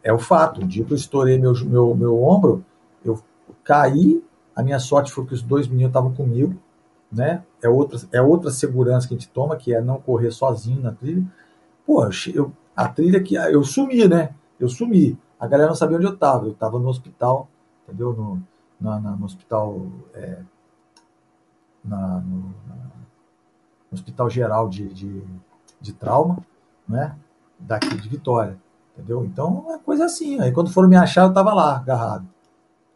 é 0.02 0.12
o 0.12 0.18
fato. 0.18 0.60
O 0.60 0.64
dia 0.66 0.84
que 0.84 0.92
eu 0.92 0.96
estourei 0.96 1.38
meu, 1.38 1.54
meu, 1.64 1.94
meu 1.94 2.22
ombro, 2.22 2.64
eu 3.04 3.18
caí, 3.64 4.22
a 4.54 4.62
minha 4.62 4.78
sorte 4.78 5.12
foi 5.12 5.24
que 5.24 5.34
os 5.34 5.42
dois 5.42 5.66
meninos 5.68 5.90
estavam 5.90 6.12
comigo, 6.12 6.54
né? 7.10 7.42
É 7.62 7.68
outra, 7.68 7.98
é 8.12 8.20
outra 8.20 8.50
segurança 8.50 9.06
que 9.06 9.14
a 9.14 9.16
gente 9.16 9.30
toma, 9.30 9.56
que 9.56 9.74
é 9.74 9.80
não 9.80 10.00
correr 10.00 10.30
sozinho 10.30 10.82
na 10.82 10.92
trilha. 10.92 11.24
Pô, 11.86 12.04
eu, 12.34 12.52
a 12.74 12.88
trilha 12.88 13.22
que 13.22 13.36
eu 13.36 13.62
sumi, 13.62 14.06
né? 14.08 14.34
Eu 14.58 14.68
sumi. 14.68 15.16
A 15.38 15.46
galera 15.46 15.68
não 15.68 15.76
sabia 15.76 15.96
onde 15.96 16.06
eu 16.06 16.14
estava. 16.14 16.46
Eu 16.46 16.52
estava 16.52 16.78
no 16.78 16.88
hospital, 16.88 17.48
entendeu? 17.84 18.12
No, 18.12 18.42
na, 18.80 19.00
na, 19.00 19.10
no 19.16 19.24
hospital. 19.24 19.86
É, 20.14 20.42
na, 21.84 22.18
no, 22.20 22.36
no, 22.38 22.96
hospital 23.92 24.28
geral 24.28 24.68
de, 24.68 24.88
de, 24.92 25.24
de 25.80 25.92
trauma, 25.92 26.38
né? 26.88 27.16
daqui 27.58 27.94
de 27.96 28.08
Vitória. 28.08 28.58
Entendeu? 28.94 29.24
Então 29.24 29.66
é 29.70 29.78
coisa 29.78 30.06
assim. 30.06 30.40
Aí 30.40 30.52
quando 30.52 30.70
foram 30.70 30.88
me 30.88 30.96
achar, 30.96 31.26
eu 31.26 31.32
tava 31.32 31.52
lá, 31.52 31.76
agarrado. 31.76 32.26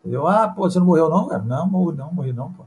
Entendeu? 0.00 0.26
Ah, 0.26 0.48
pô, 0.48 0.68
você 0.68 0.78
não 0.78 0.86
morreu 0.86 1.08
não, 1.10 1.28
cara? 1.28 1.42
Não, 1.42 1.68
morri 1.68 1.96
não, 1.96 2.12
morri 2.12 2.32
não, 2.32 2.52
pô. 2.52 2.64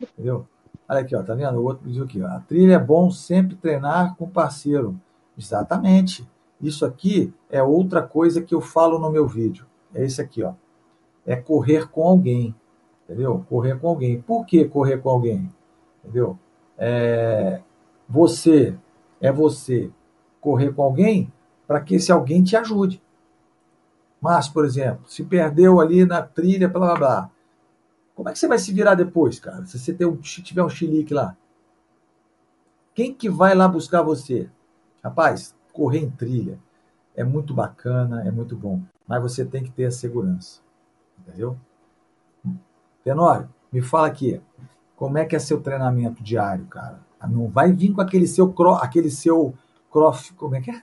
Entendeu? 0.00 0.46
Olha 0.88 1.00
aqui, 1.00 1.16
ó, 1.16 1.22
tá 1.22 1.34
vendo? 1.34 1.58
O 1.58 1.64
outro 1.64 1.88
diz 1.88 2.00
aqui, 2.00 2.22
ó. 2.22 2.26
A 2.26 2.40
trilha 2.40 2.74
é 2.74 2.78
bom 2.78 3.10
sempre 3.10 3.56
treinar 3.56 4.14
com 4.16 4.28
parceiro. 4.28 4.98
Exatamente. 5.36 6.28
Isso 6.60 6.84
aqui 6.84 7.32
é 7.50 7.62
outra 7.62 8.02
coisa 8.02 8.42
que 8.42 8.54
eu 8.54 8.60
falo 8.60 8.98
no 8.98 9.10
meu 9.10 9.26
vídeo. 9.26 9.66
É 9.94 10.04
isso 10.04 10.20
aqui, 10.20 10.42
ó. 10.42 10.54
É 11.24 11.36
correr 11.36 11.88
com 11.88 12.04
alguém. 12.04 12.54
entendeu? 13.04 13.44
Correr 13.48 13.78
com 13.78 13.88
alguém. 13.88 14.20
Por 14.20 14.46
que 14.46 14.64
correr 14.64 14.98
com 14.98 15.10
alguém? 15.10 15.52
Entendeu? 16.02 16.38
É, 16.78 17.60
você 18.08 18.76
é 19.20 19.32
você 19.32 19.90
correr 20.40 20.72
com 20.72 20.82
alguém 20.82 21.32
para 21.66 21.80
que 21.80 21.96
esse 21.96 22.12
alguém 22.12 22.42
te 22.42 22.56
ajude. 22.56 23.02
Mas, 24.20 24.48
por 24.48 24.64
exemplo, 24.64 25.08
se 25.08 25.24
perdeu 25.24 25.80
ali 25.80 26.04
na 26.04 26.22
trilha, 26.22 26.68
blá 26.68 26.86
blá 26.86 26.96
blá. 26.96 27.30
Como 28.14 28.28
é 28.28 28.32
que 28.32 28.38
você 28.38 28.48
vai 28.48 28.58
se 28.58 28.72
virar 28.72 28.94
depois, 28.94 29.38
cara? 29.40 29.66
Se 29.66 29.78
você 29.78 29.96
um, 30.06 30.16
tiver 30.16 30.62
um 30.62 30.68
chilique 30.68 31.12
lá. 31.12 31.36
Quem 32.94 33.12
que 33.12 33.28
vai 33.28 33.54
lá 33.54 33.68
buscar 33.68 34.02
você? 34.02 34.48
Rapaz, 35.02 35.54
correr 35.76 35.98
em 35.98 36.10
trilha 36.10 36.58
é 37.14 37.22
muito 37.22 37.52
bacana, 37.52 38.26
é 38.26 38.30
muito 38.30 38.56
bom. 38.56 38.80
Mas 39.06 39.20
você 39.22 39.44
tem 39.44 39.62
que 39.62 39.70
ter 39.70 39.84
a 39.84 39.90
segurança. 39.90 40.60
Entendeu? 41.18 41.56
Tenório, 43.04 43.48
me 43.70 43.82
fala 43.82 44.06
aqui. 44.06 44.40
Como 44.96 45.18
é 45.18 45.24
que 45.26 45.36
é 45.36 45.38
seu 45.38 45.60
treinamento 45.60 46.22
diário, 46.22 46.66
cara? 46.66 47.00
Não 47.28 47.48
vai 47.48 47.72
vir 47.72 47.92
com 47.92 48.00
aquele 48.00 48.26
seu 48.26 48.54
aquele 48.80 49.10
seu 49.10 49.54
cross, 49.90 50.30
como 50.30 50.54
é 50.54 50.60
que 50.60 50.70
é? 50.70 50.82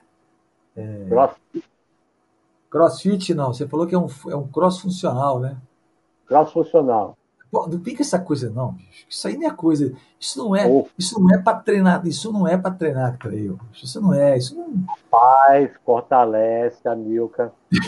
é... 0.76 1.06
Crossfit. 1.08 1.70
Crossfit 2.70 3.34
não, 3.34 3.52
você 3.52 3.66
falou 3.66 3.86
que 3.86 3.94
é 3.94 3.98
um, 3.98 4.06
é 4.28 4.36
um 4.36 4.46
cross 4.46 4.80
funcional, 4.80 5.40
né? 5.40 5.56
Cross 6.26 6.52
funcional. 6.52 7.16
Não 7.54 7.80
fica 7.80 8.02
essa 8.02 8.18
coisa 8.18 8.50
não, 8.50 8.72
bicho. 8.72 9.06
Isso 9.08 9.28
aí 9.28 9.36
não 9.36 9.48
é 9.48 9.50
coisa. 9.50 9.92
Isso 10.18 10.38
não 10.38 10.56
é, 10.56 10.66
oh. 10.66 10.86
isso 10.98 11.20
não 11.20 11.34
é 11.34 11.38
para 11.38 11.58
treinar, 11.58 12.06
isso 12.06 12.32
não 12.32 12.48
é 12.48 12.56
para 12.56 12.70
treinar 12.70 13.16
trail. 13.18 13.58
Isso 13.72 14.00
não 14.00 14.12
é, 14.12 14.36
isso 14.36 14.56
não. 14.56 14.72
Paz, 15.10 15.70
fortalece 15.84 16.86
a 16.88 16.94
Milka. 16.94 17.52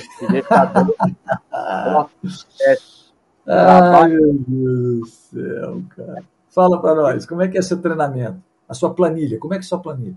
Ai, 3.46 4.08
meu 4.08 4.34
Deus 4.34 4.46
do 4.46 5.06
céu, 5.06 5.82
cara. 5.94 6.24
Fala 6.48 6.80
para 6.80 6.94
nós, 6.94 7.26
como 7.26 7.42
é 7.42 7.48
que 7.48 7.58
é 7.58 7.62
seu 7.62 7.80
treinamento? 7.80 8.42
A 8.68 8.74
sua 8.74 8.94
planilha, 8.94 9.38
como 9.38 9.54
é 9.54 9.58
que 9.58 9.64
é 9.64 9.68
sua 9.68 9.78
planilha? 9.78 10.16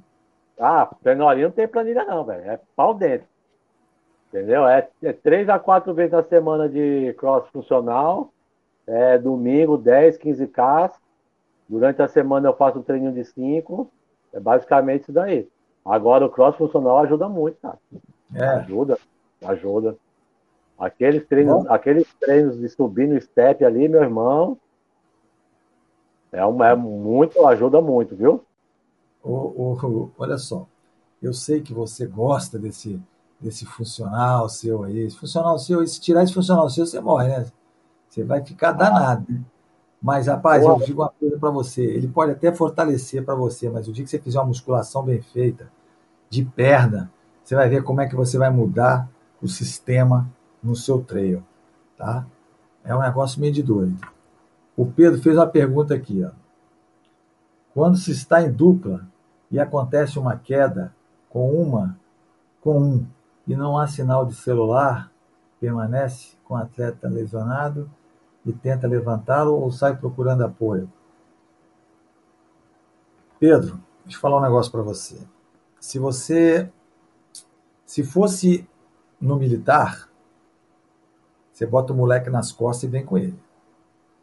Ah, 0.60 0.90
treinoria 1.02 1.46
não 1.46 1.52
tem 1.52 1.68
planilha 1.68 2.04
não, 2.06 2.24
velho. 2.26 2.50
É 2.50 2.60
pau 2.76 2.94
dentro. 2.94 3.28
Entendeu? 4.30 4.68
É, 4.68 4.88
é 5.02 5.14
três 5.14 5.50
a 5.50 5.58
quatro 5.58 5.94
vezes 5.94 6.12
na 6.12 6.24
semana 6.24 6.70
de 6.70 7.14
cross 7.18 7.48
funcional 7.52 8.32
é, 8.90 9.18
domingo, 9.18 9.78
10, 9.78 10.18
15K. 10.18 10.92
Durante 11.68 12.02
a 12.02 12.08
semana 12.08 12.50
eu 12.50 12.56
faço 12.56 12.80
um 12.80 12.84
treininho 12.84 13.14
de 13.14 13.24
5. 13.24 13.90
É 14.34 14.40
basicamente 14.40 15.04
isso 15.04 15.14
daí. 15.14 15.48
Agora 15.86 16.26
o 16.26 16.30
cross 16.30 16.56
funcional 16.56 16.98
ajuda 17.00 17.30
muito, 17.30 17.58
cara. 17.62 17.78
É. 18.34 18.46
Ajuda, 18.46 18.98
ajuda. 19.46 19.96
Aqueles 20.78 21.26
treinos, 21.28 21.68
aqueles 21.68 22.12
treinos 22.16 22.58
de 22.58 22.70
subir 22.70 23.08
no 23.08 23.20
step 23.22 23.64
ali, 23.64 23.88
meu 23.88 24.02
irmão, 24.02 24.58
é, 26.32 26.44
uma, 26.46 26.70
é 26.70 26.76
muito, 26.76 27.46
ajuda 27.48 27.82
muito, 27.82 28.16
viu? 28.16 28.44
olha 30.18 30.38
só, 30.38 30.66
eu 31.22 31.34
sei 31.34 31.62
que 31.62 31.74
você 31.74 32.08
gosta 32.08 32.58
desse, 32.58 33.00
desse 33.40 33.66
funcional 33.66 34.48
seu 34.48 34.84
aí. 34.84 35.00
Esse 35.00 35.18
funcional 35.18 35.60
seu, 35.60 35.86
se 35.86 36.00
tirar 36.00 36.24
esse 36.24 36.34
funcional 36.34 36.70
seu, 36.70 36.86
você 36.86 37.00
morre, 37.02 37.28
né? 37.28 37.46
Você 38.10 38.24
vai 38.24 38.44
ficar 38.44 38.72
danado. 38.72 39.28
Mas, 40.02 40.28
rapaz, 40.28 40.64
eu 40.64 40.78
digo 40.80 41.02
uma 41.02 41.10
coisa 41.10 41.38
para 41.38 41.50
você: 41.50 41.84
ele 41.84 42.08
pode 42.08 42.32
até 42.32 42.52
fortalecer 42.52 43.24
para 43.24 43.36
você, 43.36 43.70
mas 43.70 43.88
o 43.88 43.94
dia 43.94 44.04
que 44.04 44.10
você 44.10 44.20
fizer 44.20 44.40
uma 44.40 44.48
musculação 44.48 45.04
bem 45.04 45.22
feita, 45.22 45.70
de 46.30 46.44
perna, 46.44 47.12
você 47.44 47.56
vai 47.56 47.70
ver 47.70 47.84
como 47.84 48.02
é 48.02 48.08
que 48.08 48.16
você 48.16 48.38
vai 48.38 48.50
mudar 48.50 49.10
o 49.42 49.48
sistema 49.48 50.30
no 50.62 50.76
seu 50.76 51.02
treino. 51.02 51.46
Tá? 51.98 52.26
É 52.84 52.96
um 52.96 53.02
negócio 53.02 53.40
meio 53.42 53.54
de 53.54 53.62
doido. 53.62 53.98
O 54.76 54.86
Pedro 54.86 55.22
fez 55.22 55.36
uma 55.36 55.48
pergunta 55.48 55.94
aqui. 55.94 56.24
Ó. 56.24 56.32
Quando 57.74 57.98
se 57.98 58.12
está 58.12 58.42
em 58.42 58.52
dupla 58.52 59.06
e 59.52 59.60
acontece 59.60 60.18
uma 60.18 60.38
queda 60.38 60.94
com 61.30 61.52
uma, 61.52 61.98
com 62.62 62.80
um, 62.80 63.06
e 63.48 63.56
não 63.56 63.78
há 63.78 63.88
sinal 63.88 64.26
de 64.26 64.36
celular, 64.36 65.12
permanece 65.60 66.38
com 66.46 66.54
o 66.54 66.58
atleta 66.58 67.10
lesionado 67.10 67.90
e 68.50 68.54
tenta 68.54 68.88
levantá-lo 68.88 69.54
ou 69.54 69.72
sai 69.72 69.96
procurando 69.96 70.44
apoio? 70.44 70.92
Pedro, 73.40 73.80
deixa 74.04 74.18
eu 74.18 74.22
falar 74.22 74.38
um 74.38 74.42
negócio 74.42 74.72
para 74.72 74.82
você. 74.82 75.18
Se 75.80 75.98
você 75.98 76.70
se 77.86 78.04
fosse 78.04 78.68
no 79.20 79.36
militar, 79.36 80.08
você 81.52 81.66
bota 81.66 81.92
o 81.92 81.96
moleque 81.96 82.30
nas 82.30 82.52
costas 82.52 82.84
e 82.84 82.88
vem 82.88 83.04
com 83.04 83.18
ele, 83.18 83.38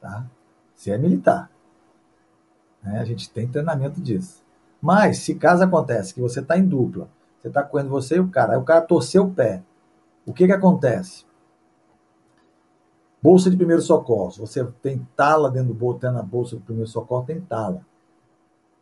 tá? 0.00 0.24
Você 0.72 0.92
é 0.92 0.98
militar. 0.98 1.50
Né? 2.80 3.00
A 3.00 3.04
gente 3.04 3.28
tem 3.28 3.48
treinamento 3.48 4.00
disso. 4.00 4.44
Mas, 4.80 5.18
se 5.18 5.34
caso 5.34 5.64
acontece 5.64 6.14
que 6.14 6.20
você 6.20 6.38
está 6.38 6.56
em 6.56 6.64
dupla, 6.64 7.08
você 7.40 7.48
está 7.48 7.62
correndo 7.62 7.90
você 7.90 8.16
e 8.16 8.20
o 8.20 8.28
cara, 8.28 8.52
aí 8.52 8.58
o 8.58 8.64
cara 8.64 8.82
torceu 8.82 9.24
o 9.24 9.34
pé, 9.34 9.64
o 10.24 10.32
que 10.32 10.46
que 10.46 10.52
acontece? 10.52 11.24
Bolsa 13.26 13.50
de 13.50 13.56
primeiro 13.56 13.82
socorro. 13.82 14.30
Você 14.38 14.64
tem 14.80 15.04
tala 15.16 15.50
dentro 15.50 15.70
do 15.70 15.74
bolso, 15.74 15.98
tem 15.98 16.12
na 16.12 16.22
bolsa 16.22 16.54
de 16.54 16.62
primeiro 16.62 16.88
socorro, 16.88 17.24
tem 17.24 17.40
tala. 17.40 17.84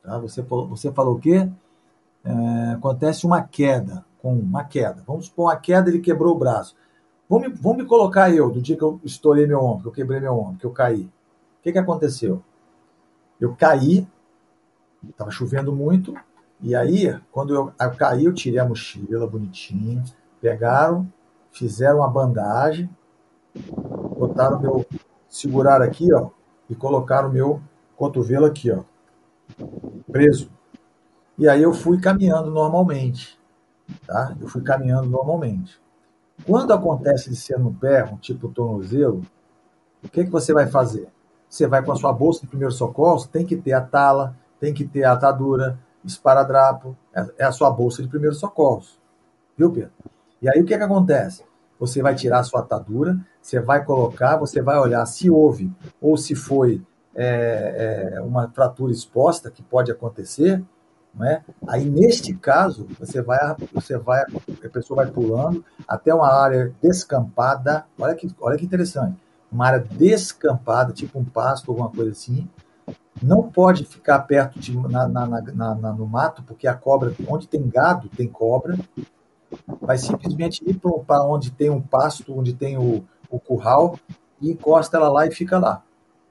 Tá? 0.03 0.19
Você, 0.19 0.43
você 0.43 0.93
falou 0.93 1.15
o 1.15 1.19
quê? 1.19 1.49
É, 2.23 2.73
acontece 2.75 3.25
uma 3.25 3.41
queda, 3.41 4.05
com 4.21 4.35
uma 4.35 4.63
queda. 4.63 5.03
Vamos 5.07 5.25
supor 5.25 5.47
uma 5.47 5.57
queda, 5.57 5.89
ele 5.89 6.01
quebrou 6.01 6.37
o 6.37 6.39
braço. 6.39 6.77
Vamos 7.27 7.49
me, 7.49 7.55
vamos 7.55 7.79
me 7.79 7.85
colocar 7.87 8.35
eu, 8.35 8.51
do 8.51 8.61
dia 8.61 8.77
que 8.77 8.85
eu 8.85 9.01
estourei 9.03 9.47
meu 9.47 9.65
ombro, 9.65 9.85
que 9.85 9.89
eu 9.89 9.93
quebrei 9.93 10.21
meu 10.21 10.39
ombro, 10.39 10.59
que 10.59 10.67
eu 10.67 10.73
caí. 10.73 11.05
O 11.05 11.63
que, 11.63 11.73
que 11.73 11.79
aconteceu? 11.79 12.43
Eu 13.41 13.57
caí, 13.57 14.07
estava 15.09 15.31
chovendo 15.31 15.75
muito, 15.75 16.15
e 16.61 16.77
aí, 16.77 17.19
quando 17.33 17.55
eu, 17.55 17.73
eu 17.81 17.91
caí, 17.93 18.27
eu 18.27 18.35
tirei 18.35 18.59
a 18.59 18.69
mochila 18.69 19.27
bonitinha, 19.27 20.05
pegaram, 20.39 21.11
fizeram 21.51 22.01
uma 22.01 22.09
bandagem, 22.09 22.91
botaram 24.35 24.61
meu. 24.61 24.85
Seguraram 25.29 25.85
aqui, 25.85 26.13
ó, 26.13 26.31
e 26.69 26.75
colocaram 26.75 27.31
meu 27.31 27.61
cotovelo 27.97 28.47
aqui, 28.47 28.71
ó, 28.71 28.83
preso. 30.11 30.51
E 31.39 31.49
aí 31.49 31.63
eu 31.63 31.73
fui 31.73 32.01
caminhando 32.01 32.51
normalmente, 32.51 33.39
tá? 34.07 34.37
Eu 34.41 34.49
fui 34.49 34.63
caminhando 34.63 35.09
normalmente. 35.09 35.81
Quando 36.47 36.73
acontece 36.73 37.31
de 37.31 37.37
ser 37.37 37.59
no 37.59 37.73
pé, 37.73 38.05
um 38.05 38.17
tipo 38.17 38.49
tornozelo, 38.49 39.23
o 40.03 40.09
que, 40.09 40.25
que 40.25 40.31
você 40.31 40.53
vai 40.53 40.67
fazer? 40.67 41.09
Você 41.49 41.67
vai 41.67 41.83
com 41.83 41.93
a 41.93 41.97
sua 41.97 42.13
bolsa 42.13 42.43
de 42.43 42.47
primeiro 42.47 42.73
socorro, 42.73 43.27
tem 43.27 43.45
que 43.45 43.57
ter 43.57 43.73
a 43.73 43.81
tala, 43.81 44.37
tem 44.61 44.73
que 44.73 44.85
ter 44.85 45.05
a 45.05 45.13
atadura, 45.13 45.79
esparadrapo, 46.05 46.97
é, 47.15 47.27
é 47.39 47.45
a 47.45 47.53
sua 47.53 47.71
bolsa 47.71 48.03
de 48.03 48.09
primeiro 48.09 48.35
socorro. 48.35 48.85
Viu, 49.57 49.71
Pedro? 49.73 49.93
E 50.41 50.49
aí 50.49 50.61
o 50.61 50.65
que, 50.65 50.77
que 50.77 50.83
acontece? 50.83 51.45
Você 51.87 52.01
vai 52.01 52.15
tirar 52.15 52.41
a 52.41 52.45
sua 52.45 52.61
atadura, 52.61 53.19
você 53.41 53.61
vai 53.61 53.85
colocar, 53.85 54.37
você 54.37 54.63
vai 54.63 54.79
olhar 54.79 55.05
se 55.07 55.29
houve 55.31 55.71
ou 56.01 56.17
se 56.17 56.35
foi 56.35 56.83
é, 57.15 58.15
é, 58.15 58.21
uma 58.23 58.49
fratura 58.49 58.91
exposta, 58.91 59.51
que 59.51 59.63
pode 59.63 59.93
acontecer, 59.93 60.65
não 61.15 61.27
é? 61.27 61.45
Aí, 61.69 61.85
neste 61.85 62.35
caso, 62.35 62.89
você 62.99 63.23
vai, 63.23 63.39
você 63.73 63.97
vai, 63.97 64.23
a 64.23 64.69
pessoa 64.69 65.05
vai 65.05 65.13
pulando 65.13 65.65
até 65.87 66.13
uma 66.13 66.33
área 66.33 66.75
descampada. 66.83 67.85
Olha 67.99 68.15
que, 68.15 68.29
olha 68.41 68.57
que 68.57 68.65
interessante. 68.65 69.17
Uma 69.53 69.67
área 69.67 69.79
descampada, 69.79 70.93
tipo 70.93 71.19
um 71.19 71.25
pasto, 71.25 71.71
alguma 71.71 71.91
coisa 71.91 72.11
assim. 72.11 72.49
Não 73.23 73.43
pode 73.43 73.85
ficar 73.85 74.19
perto 74.21 74.59
de, 74.59 74.77
na, 74.89 75.07
na, 75.07 75.27
na, 75.27 75.93
no 75.93 76.07
mato, 76.07 76.43
porque 76.43 76.67
a 76.67 76.75
cobra, 76.75 77.15
onde 77.29 77.47
tem 77.47 77.69
gado, 77.69 78.09
tem 78.09 78.27
cobra. 78.27 78.77
Vai 79.81 79.99
simplesmente 79.99 80.63
ir 80.67 80.79
para 80.79 81.25
onde 81.25 81.51
tem 81.51 81.71
um 81.71 81.81
pasto, 81.81 82.37
onde 82.37 82.53
tem 82.53 82.79
o, 82.79 83.05
o 83.31 83.39
curral 83.39 83.99
e 84.41 84.51
encosta 84.51 84.97
ela 84.97 85.09
lá 85.09 85.27
e 85.27 85.31
fica 85.31 85.59
lá, 85.59 85.83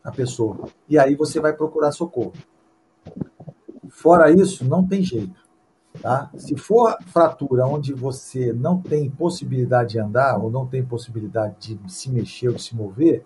a 0.04 0.12
pessoa. 0.12 0.70
E 0.88 0.98
aí 0.98 1.16
você 1.16 1.40
vai 1.40 1.54
procurar 1.54 1.92
socorro. 1.92 2.34
Fora 3.90 4.32
isso, 4.32 4.66
não 4.66 4.86
tem 4.86 5.02
jeito. 5.02 5.42
Tá? 6.02 6.30
Se 6.36 6.56
for 6.58 6.98
fratura 7.06 7.66
onde 7.68 7.94
você 7.94 8.52
não 8.52 8.82
tem 8.82 9.10
possibilidade 9.10 9.92
de 9.92 10.00
andar 10.00 10.38
ou 10.40 10.50
não 10.50 10.66
tem 10.66 10.84
possibilidade 10.84 11.78
de 11.78 11.94
se 11.94 12.10
mexer 12.10 12.50
ou 12.50 12.56
de 12.56 12.64
se 12.64 12.76
mover, 12.76 13.26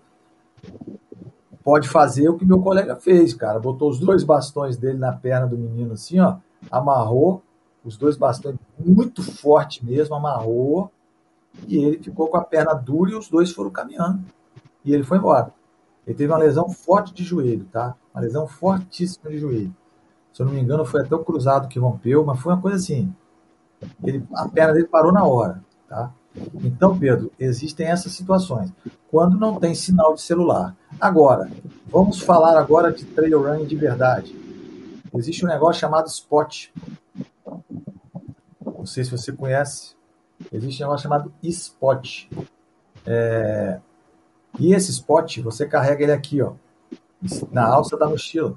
pode 1.64 1.88
fazer 1.88 2.28
o 2.28 2.36
que 2.36 2.44
meu 2.44 2.60
colega 2.60 2.96
fez, 2.96 3.32
cara. 3.32 3.58
Botou 3.58 3.88
os 3.88 3.98
dois 3.98 4.22
bastões 4.22 4.76
dele 4.76 4.98
na 4.98 5.12
perna 5.12 5.46
do 5.46 5.56
menino 5.56 5.94
assim, 5.94 6.20
ó, 6.20 6.36
amarrou 6.70 7.42
os 7.84 7.96
dois 7.96 8.16
bastões 8.16 8.56
muito 8.78 9.22
forte 9.22 9.84
mesmo, 9.84 10.14
amarrou 10.14 10.90
e 11.66 11.76
ele 11.78 12.02
ficou 12.02 12.28
com 12.28 12.36
a 12.36 12.44
perna 12.44 12.74
dura 12.74 13.12
e 13.12 13.14
os 13.14 13.28
dois 13.28 13.50
foram 13.50 13.70
caminhando. 13.70 14.20
E 14.84 14.92
ele 14.92 15.02
foi 15.02 15.18
embora. 15.18 15.52
Ele 16.06 16.16
teve 16.16 16.32
uma 16.32 16.38
lesão 16.38 16.68
forte 16.70 17.12
de 17.12 17.24
joelho, 17.24 17.66
tá? 17.70 17.94
Uma 18.14 18.22
lesão 18.22 18.46
fortíssima 18.46 19.30
de 19.30 19.38
joelho. 19.38 19.74
Se 20.32 20.42
eu 20.42 20.46
não 20.46 20.54
me 20.54 20.60
engano, 20.60 20.84
foi 20.84 21.02
até 21.02 21.14
o 21.14 21.24
cruzado 21.24 21.68
que 21.68 21.78
rompeu, 21.78 22.24
mas 22.24 22.40
foi 22.40 22.52
uma 22.52 22.62
coisa 22.62 22.76
assim. 22.76 23.12
Ele, 24.02 24.24
a 24.34 24.48
perna 24.48 24.72
dele 24.72 24.86
parou 24.86 25.12
na 25.12 25.24
hora, 25.24 25.62
tá? 25.88 26.12
Então, 26.62 26.98
Pedro, 26.98 27.32
existem 27.38 27.86
essas 27.88 28.12
situações. 28.12 28.72
Quando 29.10 29.38
não 29.38 29.58
tem 29.58 29.74
sinal 29.74 30.14
de 30.14 30.20
celular. 30.20 30.76
Agora, 31.00 31.50
vamos 31.86 32.20
falar 32.20 32.58
agora 32.58 32.92
de 32.92 33.04
trail 33.04 33.42
running 33.42 33.66
de 33.66 33.76
verdade. 33.76 34.36
Existe 35.14 35.44
um 35.44 35.48
negócio 35.48 35.80
chamado 35.80 36.06
Spot. 36.06 36.68
Não 38.88 38.92
sei 38.94 39.04
se 39.04 39.10
você 39.10 39.30
conhece. 39.30 39.94
Existe 40.50 40.82
um 40.82 40.86
negócio 40.86 41.02
chamado 41.02 41.30
Spot. 41.42 42.26
É... 43.06 43.78
E 44.58 44.72
esse 44.72 44.90
Spot, 44.90 45.40
você 45.42 45.66
carrega 45.66 46.04
ele 46.04 46.12
aqui, 46.12 46.40
ó, 46.40 46.54
na 47.52 47.66
alça 47.66 47.98
da 47.98 48.08
mochila. 48.08 48.56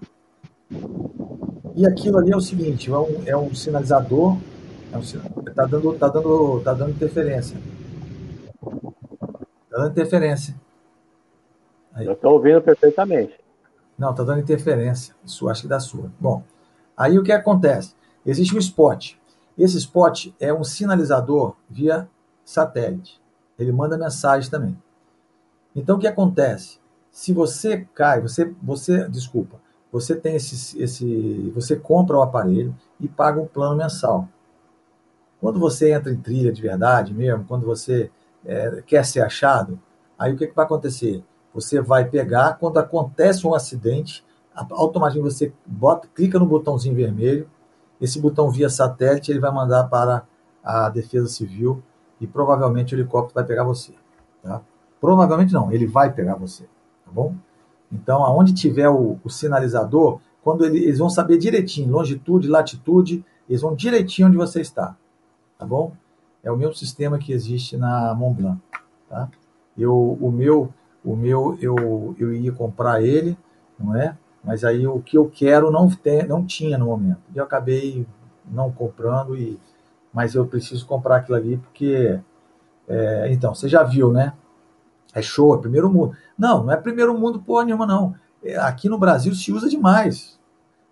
E 1.76 1.86
aquilo 1.86 2.18
ali 2.18 2.32
é 2.32 2.36
o 2.36 2.40
seguinte, 2.40 2.90
é 2.90 2.98
um, 2.98 3.24
é 3.26 3.36
um 3.36 3.54
sinalizador, 3.54 4.38
é 4.94 4.98
um, 4.98 5.02
tá, 5.54 5.66
dando, 5.66 5.94
tá, 5.96 6.08
dando, 6.08 6.62
tá 6.62 6.74
dando 6.74 6.92
interferência. 6.92 7.58
Tá 9.70 9.78
dando 9.80 9.92
interferência. 9.92 10.56
Aí. 11.94 12.06
Eu 12.06 12.14
estou 12.14 12.32
ouvindo 12.36 12.62
perfeitamente. 12.62 13.38
Não, 13.98 14.16
tá 14.16 14.24
dando 14.24 14.40
interferência. 14.40 15.14
Isso 15.26 15.50
acho 15.50 15.64
que 15.64 15.68
da 15.68 15.82
sua. 15.82 16.10
Bom, 16.18 16.42
aí 16.96 17.20
o 17.20 17.24
que 17.24 17.34
acontece? 17.34 17.94
Existe 18.26 18.56
um 18.56 18.60
spot. 18.60 19.20
Esse 19.58 19.78
spot 19.78 20.28
é 20.40 20.54
um 20.54 20.64
sinalizador 20.64 21.56
via 21.70 22.10
satélite. 22.44 23.22
Ele 23.58 23.72
manda 23.72 23.98
mensagem 23.98 24.50
também. 24.50 24.78
Então 25.76 25.98
o 25.98 26.00
que 26.00 26.08
acontece? 26.08 26.80
Se 27.12 27.34
você 27.34 27.88
cai, 27.94 28.22
você, 28.22 28.54
você, 28.62 29.08
desculpa, 29.10 29.60
você 29.92 30.16
tem 30.16 30.36
esse, 30.36 30.82
esse, 30.82 31.52
você 31.54 31.76
compra 31.76 32.18
o 32.18 32.22
aparelho 32.22 32.76
e 33.00 33.08
paga 33.08 33.42
um 33.42 33.46
plano 33.46 33.76
mensal. 33.76 34.28
Quando 35.40 35.60
você 35.60 35.92
entra 35.92 36.12
em 36.12 36.18
trilha 36.18 36.52
de 36.52 36.62
verdade 36.62 37.14
mesmo, 37.14 37.46
quando 37.46 37.66
você 37.66 38.10
é, 38.46 38.82
quer 38.86 39.06
ser 39.06 39.22
achado, 39.22 39.80
aí 40.18 40.34
o 40.34 40.38
que, 40.38 40.48
que 40.48 40.56
vai 40.56 40.66
acontecer? 40.66 41.24
Você 41.54 41.82
vai 41.82 42.06
pegar, 42.06 42.58
quando 42.58 42.78
acontece 42.78 43.46
um 43.46 43.54
acidente, 43.54 44.24
automaticamente 44.54 45.34
você 45.34 45.54
bota, 45.66 46.08
clica 46.14 46.40
no 46.40 46.46
botãozinho 46.46 46.96
vermelho, 46.96 47.50
esse 48.02 48.20
botão 48.20 48.50
via 48.50 48.70
satélite 48.70 49.32
ele 49.32 49.40
vai 49.40 49.52
mandar 49.52 49.84
para 49.86 50.24
a 50.64 50.90
Defesa 50.90 51.28
Civil 51.28 51.82
e 52.20 52.28
provavelmente 52.28 52.94
o 52.94 52.98
helicóptero 52.98 53.36
vai 53.36 53.44
pegar 53.44 53.64
você. 53.64 53.94
Tá? 54.42 54.62
Provavelmente 55.00 55.54
não, 55.54 55.72
ele 55.72 55.86
vai 55.86 56.12
pegar 56.12 56.36
você, 56.36 56.64
tá 57.06 57.12
bom? 57.12 57.36
Então, 57.92 58.24
aonde 58.24 58.54
tiver 58.54 58.90
o, 58.90 59.20
o 59.24 59.30
sinalizador, 59.30 60.20
quando 60.44 60.66
ele, 60.66 60.80
eles 60.80 60.98
vão 60.98 61.10
saber 61.10 61.38
direitinho, 61.38 61.92
longitude, 61.92 62.48
latitude, 62.48 63.24
eles 63.48 63.62
vão 63.62 63.76
direitinho 63.76 64.28
onde 64.28 64.38
você 64.38 64.62
está, 64.62 64.96
tá 65.58 65.66
bom? 65.66 65.94
É 66.44 66.52
o 66.52 66.58
mesmo 66.58 66.74
sistema 66.74 67.20
que 67.20 67.32
existe 67.32 67.78
na 67.78 68.16
Mont 68.16 68.36
Blanc, 68.36 68.60
tá? 69.10 69.30
Eu, 69.78 70.18
o 70.20 70.32
meu, 70.32 70.74
o 71.04 71.16
meu, 71.16 71.58
eu, 71.62 72.16
eu 72.18 72.34
ia 72.34 72.52
comprar 72.52 73.04
ele, 73.04 73.38
não 73.78 73.96
é? 73.96 74.18
Mas 74.44 74.64
aí 74.64 74.88
o 74.88 75.00
que 75.00 75.18
eu 75.18 75.30
quero 75.30 75.70
não, 75.72 75.90
tem, 75.90 76.28
não 76.28 76.46
tinha 76.46 76.78
no 76.78 76.86
momento. 76.86 77.22
E 77.34 77.38
eu 77.38 77.44
acabei 77.44 78.06
não 78.46 78.72
comprando, 78.72 79.36
e, 79.36 79.60
mas 80.14 80.36
eu 80.36 80.46
preciso 80.46 80.86
comprar 80.86 81.18
aquilo 81.18 81.38
ali 81.38 81.58
porque. 81.58 82.20
É, 82.88 83.32
então, 83.32 83.54
você 83.54 83.70
já 83.70 83.84
viu, 83.84 84.12
né? 84.12 84.34
É 85.14 85.22
show, 85.22 85.56
é 85.56 85.58
primeiro 85.58 85.92
mundo. 85.92 86.16
Não, 86.38 86.64
não 86.64 86.74
é 86.74 86.78
primeiro 86.78 87.18
mundo 87.18 87.40
porra 87.40 87.66
nenhuma, 87.66 87.86
não. 87.86 88.16
É, 88.44 88.58
aqui 88.58 88.90
no 88.90 88.98
Brasil 88.98 89.34
se 89.36 89.52
usa 89.52 89.70
demais. 89.70 90.40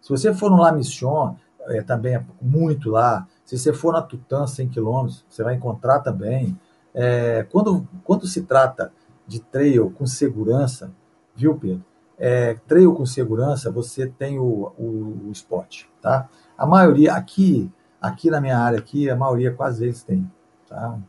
Se 0.01 0.09
você 0.09 0.33
for 0.33 0.49
no 0.49 0.57
La 0.57 0.71
Mission, 0.71 1.35
é, 1.61 1.81
também 1.81 2.15
é 2.15 2.25
muito 2.41 2.89
lá. 2.89 3.27
Se 3.43 3.57
você 3.57 3.73
for 3.73 3.93
na 3.93 4.01
Tutã, 4.01 4.45
100 4.45 4.69
quilômetros, 4.69 5.25
você 5.27 5.43
vai 5.43 5.55
encontrar 5.55 5.99
também. 5.99 6.57
É, 6.93 7.45
quando, 7.51 7.87
quando 8.03 8.27
se 8.27 8.43
trata 8.43 8.91
de 9.27 9.39
trail 9.39 9.91
com 9.97 10.05
segurança, 10.05 10.91
viu, 11.35 11.55
Pedro? 11.55 11.83
É, 12.19 12.57
com 12.95 13.05
segurança, 13.05 13.71
você 13.71 14.07
tem 14.07 14.37
o, 14.37 14.73
o, 14.77 15.27
o 15.27 15.31
spot, 15.31 15.85
tá? 16.01 16.27
A 16.57 16.65
maioria, 16.65 17.13
aqui, 17.13 17.71
aqui 18.01 18.29
na 18.29 18.41
minha 18.41 18.57
área, 18.57 18.77
aqui, 18.77 19.09
a 19.09 19.15
maioria 19.15 19.53
quase 19.53 19.85
eles 19.85 20.03
tem, 20.03 20.29
tá? 20.67 20.99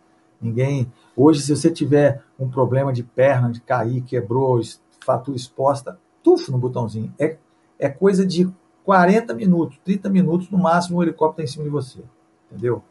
Ninguém. 0.41 0.91
Hoje, 1.17 1.41
se 1.41 1.55
você 1.55 1.71
tiver 1.71 2.23
um 2.39 2.49
problema 2.49 2.93
de 2.93 3.03
perna, 3.03 3.51
de 3.51 3.61
cair, 3.61 4.03
quebrou, 4.03 4.61
fatura 5.05 5.37
exposta, 5.37 5.99
tufo 6.23 6.53
no 6.53 6.59
botãozinho. 6.59 7.13
É, 7.19 7.37
é 7.79 7.89
coisa 7.89 8.25
de 8.25 8.49
40 8.85 9.35
minutos, 9.35 9.79
30 9.85 10.09
minutos, 10.09 10.51
no 10.51 10.59
máximo, 10.59 10.99
o 10.99 11.03
helicóptero 11.03 11.37
tá 11.37 11.43
em 11.43 11.47
cima 11.53 11.65
de 11.65 11.71
você. 11.71 12.03
Entendeu? 12.51 12.83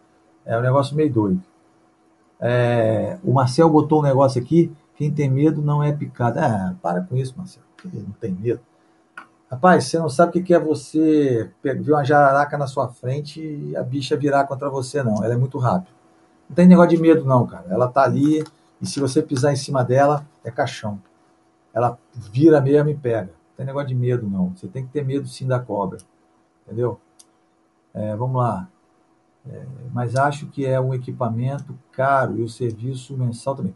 É 0.46 0.58
um 0.58 0.62
negócio 0.62 0.96
meio 0.96 1.12
doido. 1.12 1.42
É, 2.40 3.18
o 3.24 3.34
Marcel 3.34 3.70
botou 3.70 4.00
um 4.00 4.04
negócio 4.04 4.42
aqui. 4.42 4.72
Quem 4.96 5.12
tem 5.12 5.30
medo 5.30 5.62
não 5.62 5.84
é 5.84 5.92
picado. 5.92 6.40
Ah, 6.40 6.76
para 6.82 7.02
com 7.02 7.16
isso, 7.16 7.34
Marcel. 7.38 7.64
Não 7.86 8.12
tem 8.20 8.32
medo. 8.32 8.62
Rapaz, 9.50 9.86
você 9.86 9.98
não 9.98 10.10
sabe 10.10 10.40
o 10.40 10.44
que 10.44 10.54
é 10.54 10.60
você 10.60 11.50
ver 11.64 11.92
uma 11.92 12.04
jararaca 12.04 12.58
na 12.58 12.68
sua 12.68 12.88
frente 12.88 13.42
e 13.42 13.76
a 13.76 13.82
bicha 13.82 14.16
virar 14.16 14.46
contra 14.46 14.70
você, 14.70 15.02
não. 15.02 15.24
Ela 15.24 15.34
é 15.34 15.38
muito 15.38 15.58
rápida. 15.58 15.92
Não 16.48 16.56
tem 16.56 16.68
negócio 16.68 16.96
de 16.96 17.02
medo, 17.02 17.26
não, 17.26 17.48
cara. 17.48 17.66
Ela 17.70 17.88
tá 17.88 18.04
ali 18.04 18.44
e 18.82 18.86
se 18.86 19.00
você 19.00 19.22
pisar 19.22 19.52
em 19.52 19.56
cima 19.56 19.84
dela, 19.84 20.26
é 20.44 20.52
caixão. 20.52 21.02
Ela 21.74 21.98
vira 22.14 22.62
mesmo 22.62 22.90
e 22.90 22.96
pega. 22.96 23.32
Não 23.32 23.58
tem 23.58 23.66
negócio 23.66 23.88
de 23.90 23.96
medo, 23.96 24.30
não. 24.30 24.50
Você 24.56 24.68
tem 24.68 24.86
que 24.86 24.92
ter 24.92 25.04
medo 25.04 25.28
sim 25.28 25.48
da 25.48 25.60
cobra. 25.60 25.98
Entendeu? 26.66 27.00
É, 27.94 28.16
vamos 28.16 28.38
lá. 28.38 28.70
É, 29.50 29.66
mas 29.92 30.16
acho 30.16 30.48
que 30.48 30.66
é 30.66 30.80
um 30.80 30.94
equipamento 30.94 31.78
caro 31.92 32.38
e 32.38 32.44
o 32.44 32.50
serviço 32.50 33.18
mensal 33.18 33.56
também. 33.56 33.76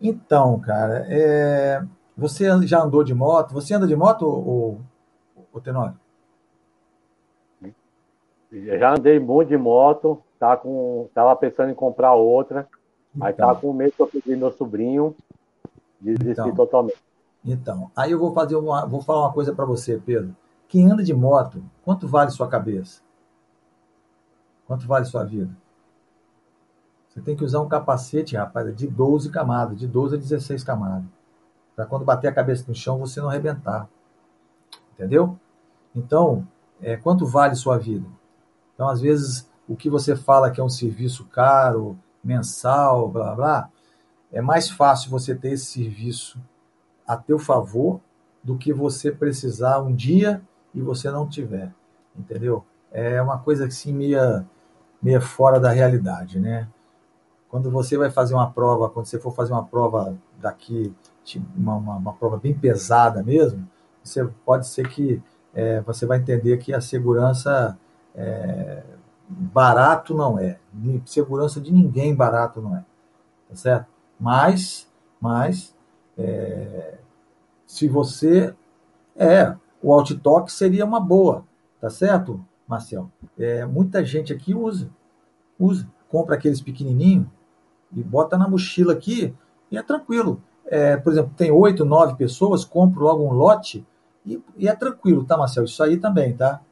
Então, 0.00 0.58
cara, 0.60 1.06
é, 1.08 1.82
você 2.16 2.46
já 2.66 2.82
andou 2.82 3.02
de 3.02 3.14
moto? 3.14 3.52
Você 3.54 3.74
anda 3.74 3.86
de 3.86 3.96
moto, 3.96 4.26
ou, 4.26 4.80
ou 5.52 5.60
Tenório? 5.60 5.96
Já 8.52 8.94
andei 8.94 9.18
muito 9.18 9.48
de 9.48 9.56
moto, 9.56 10.22
tá 10.38 10.56
com, 10.56 11.08
tava 11.14 11.34
pensando 11.36 11.70
em 11.70 11.74
comprar 11.74 12.12
outra, 12.12 12.68
então. 13.14 13.26
aí 13.26 13.32
tava 13.32 13.58
com 13.58 13.72
medo 13.72 13.92
que 13.92 14.02
eu 14.02 14.06
pedi 14.06 14.36
meu 14.36 14.52
sobrinho, 14.52 15.16
desisti 15.98 16.32
então, 16.32 16.54
totalmente. 16.54 17.02
Então, 17.42 17.90
aí 17.96 18.12
eu 18.12 18.18
vou 18.18 18.34
fazer 18.34 18.56
uma, 18.56 18.84
vou 18.84 19.00
falar 19.00 19.20
uma 19.20 19.32
coisa 19.32 19.54
para 19.54 19.64
você, 19.64 19.98
Pedro. 19.98 20.36
Quem 20.68 20.90
anda 20.90 21.02
de 21.02 21.14
moto, 21.14 21.62
quanto 21.82 22.06
vale 22.06 22.30
sua 22.30 22.46
cabeça? 22.46 23.00
Quanto 24.66 24.86
vale 24.86 25.06
sua 25.06 25.24
vida? 25.24 25.50
Você 27.08 27.20
tem 27.20 27.36
que 27.36 27.44
usar 27.44 27.60
um 27.60 27.68
capacete, 27.68 28.36
rapaz, 28.36 28.74
de 28.74 28.86
12 28.86 29.30
camadas, 29.30 29.78
de 29.78 29.86
12 29.86 30.16
a 30.16 30.18
16 30.18 30.62
camadas. 30.62 31.04
Para 31.74 31.86
quando 31.86 32.04
bater 32.04 32.28
a 32.28 32.34
cabeça 32.34 32.64
no 32.68 32.74
chão, 32.74 32.98
você 32.98 33.20
não 33.20 33.28
arrebentar. 33.28 33.88
Entendeu? 34.94 35.38
Então, 35.94 36.46
é, 36.80 36.96
quanto 36.96 37.26
vale 37.26 37.54
sua 37.54 37.78
vida? 37.78 38.06
Então, 38.74 38.88
às 38.88 39.00
vezes, 39.00 39.48
o 39.68 39.76
que 39.76 39.88
você 39.88 40.16
fala 40.16 40.50
que 40.50 40.60
é 40.60 40.64
um 40.64 40.68
serviço 40.68 41.24
caro, 41.26 41.98
mensal, 42.22 43.08
blá 43.08 43.34
blá, 43.34 43.70
é 44.30 44.40
mais 44.40 44.70
fácil 44.70 45.10
você 45.10 45.34
ter 45.34 45.52
esse 45.52 45.66
serviço 45.66 46.38
a 47.06 47.16
teu 47.16 47.38
favor 47.38 48.00
do 48.42 48.56
que 48.56 48.72
você 48.72 49.12
precisar 49.12 49.80
um 49.80 49.94
dia 49.94 50.42
e 50.74 50.80
você 50.80 51.10
não 51.10 51.28
tiver. 51.28 51.72
Entendeu? 52.16 52.64
É 52.90 53.20
uma 53.20 53.38
coisa 53.38 53.66
assim 53.66 53.92
meia, 53.92 54.46
meia 55.02 55.20
fora 55.20 55.60
da 55.60 55.70
realidade, 55.70 56.40
né? 56.40 56.68
Quando 57.48 57.70
você 57.70 57.98
vai 57.98 58.10
fazer 58.10 58.34
uma 58.34 58.50
prova, 58.50 58.88
quando 58.88 59.06
você 59.06 59.18
for 59.18 59.34
fazer 59.34 59.52
uma 59.52 59.64
prova 59.64 60.16
daqui, 60.38 60.94
uma, 61.56 61.76
uma, 61.76 61.96
uma 61.96 62.12
prova 62.12 62.36
bem 62.36 62.54
pesada 62.54 63.22
mesmo, 63.22 63.68
você 64.02 64.24
pode 64.44 64.66
ser 64.66 64.88
que 64.88 65.22
é, 65.54 65.80
você 65.80 66.06
vai 66.06 66.18
entender 66.18 66.56
que 66.58 66.72
a 66.72 66.80
segurança 66.80 67.78
é, 68.14 68.82
barato 69.28 70.14
não 70.14 70.38
é. 70.38 70.58
Segurança 71.04 71.60
de 71.60 71.72
ninguém 71.72 72.14
barato 72.14 72.60
não 72.60 72.76
é. 72.76 72.84
Tá 73.48 73.56
certo? 73.56 73.86
Mas, 74.18 74.88
mas 75.20 75.74
é, 76.16 76.98
se 77.66 77.88
você 77.88 78.54
é, 79.16 79.54
o 79.82 79.92
Altitalk 79.92 80.50
seria 80.50 80.84
uma 80.84 81.00
boa, 81.00 81.44
tá 81.80 81.90
certo, 81.90 82.44
Marcel? 82.66 83.10
É, 83.38 83.66
muita 83.66 84.04
gente 84.04 84.32
aqui 84.32 84.54
usa, 84.54 84.90
usa, 85.58 85.88
compra 86.08 86.36
aqueles 86.36 86.60
pequenininhos 86.60 87.26
e 87.94 88.02
bota 88.02 88.38
na 88.38 88.48
mochila 88.48 88.92
aqui 88.92 89.34
e 89.70 89.76
é 89.76 89.82
tranquilo. 89.82 90.42
É, 90.72 90.96
por 90.96 91.12
exemplo, 91.12 91.34
tem 91.36 91.50
oito, 91.50 91.84
nove 91.84 92.14
pessoas, 92.14 92.64
compro 92.64 93.04
logo 93.04 93.22
um 93.22 93.34
lote 93.34 93.86
e, 94.24 94.42
e, 94.56 94.66
é 94.66 94.74
tranquilo, 94.74 95.22
tá, 95.22 95.36
Marcelo? 95.36 95.66
Isso 95.66 95.82
aí 95.82 95.98
também, 95.98 96.34
tá? 96.34 96.62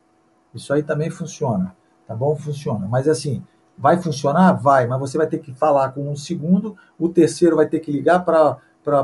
Isso 0.54 0.72
aí 0.72 0.82
também 0.82 1.10
funciona, 1.10 1.76
tá 2.06 2.14
bom? 2.14 2.34
Funciona. 2.34 2.88
Mas 2.88 3.06
assim, 3.06 3.42
vai 3.76 4.00
funcionar? 4.00 4.54
Vai, 4.54 4.86
mas 4.86 4.98
você 4.98 5.18
vai 5.18 5.26
ter 5.26 5.38
que 5.38 5.52
falar 5.52 5.90
com 5.90 6.10
um 6.10 6.16
segundo, 6.16 6.74
o 6.98 7.10
terceiro 7.10 7.56
vai 7.56 7.68
ter 7.68 7.80
que 7.80 7.92
ligar 7.92 8.24
para 8.24 8.58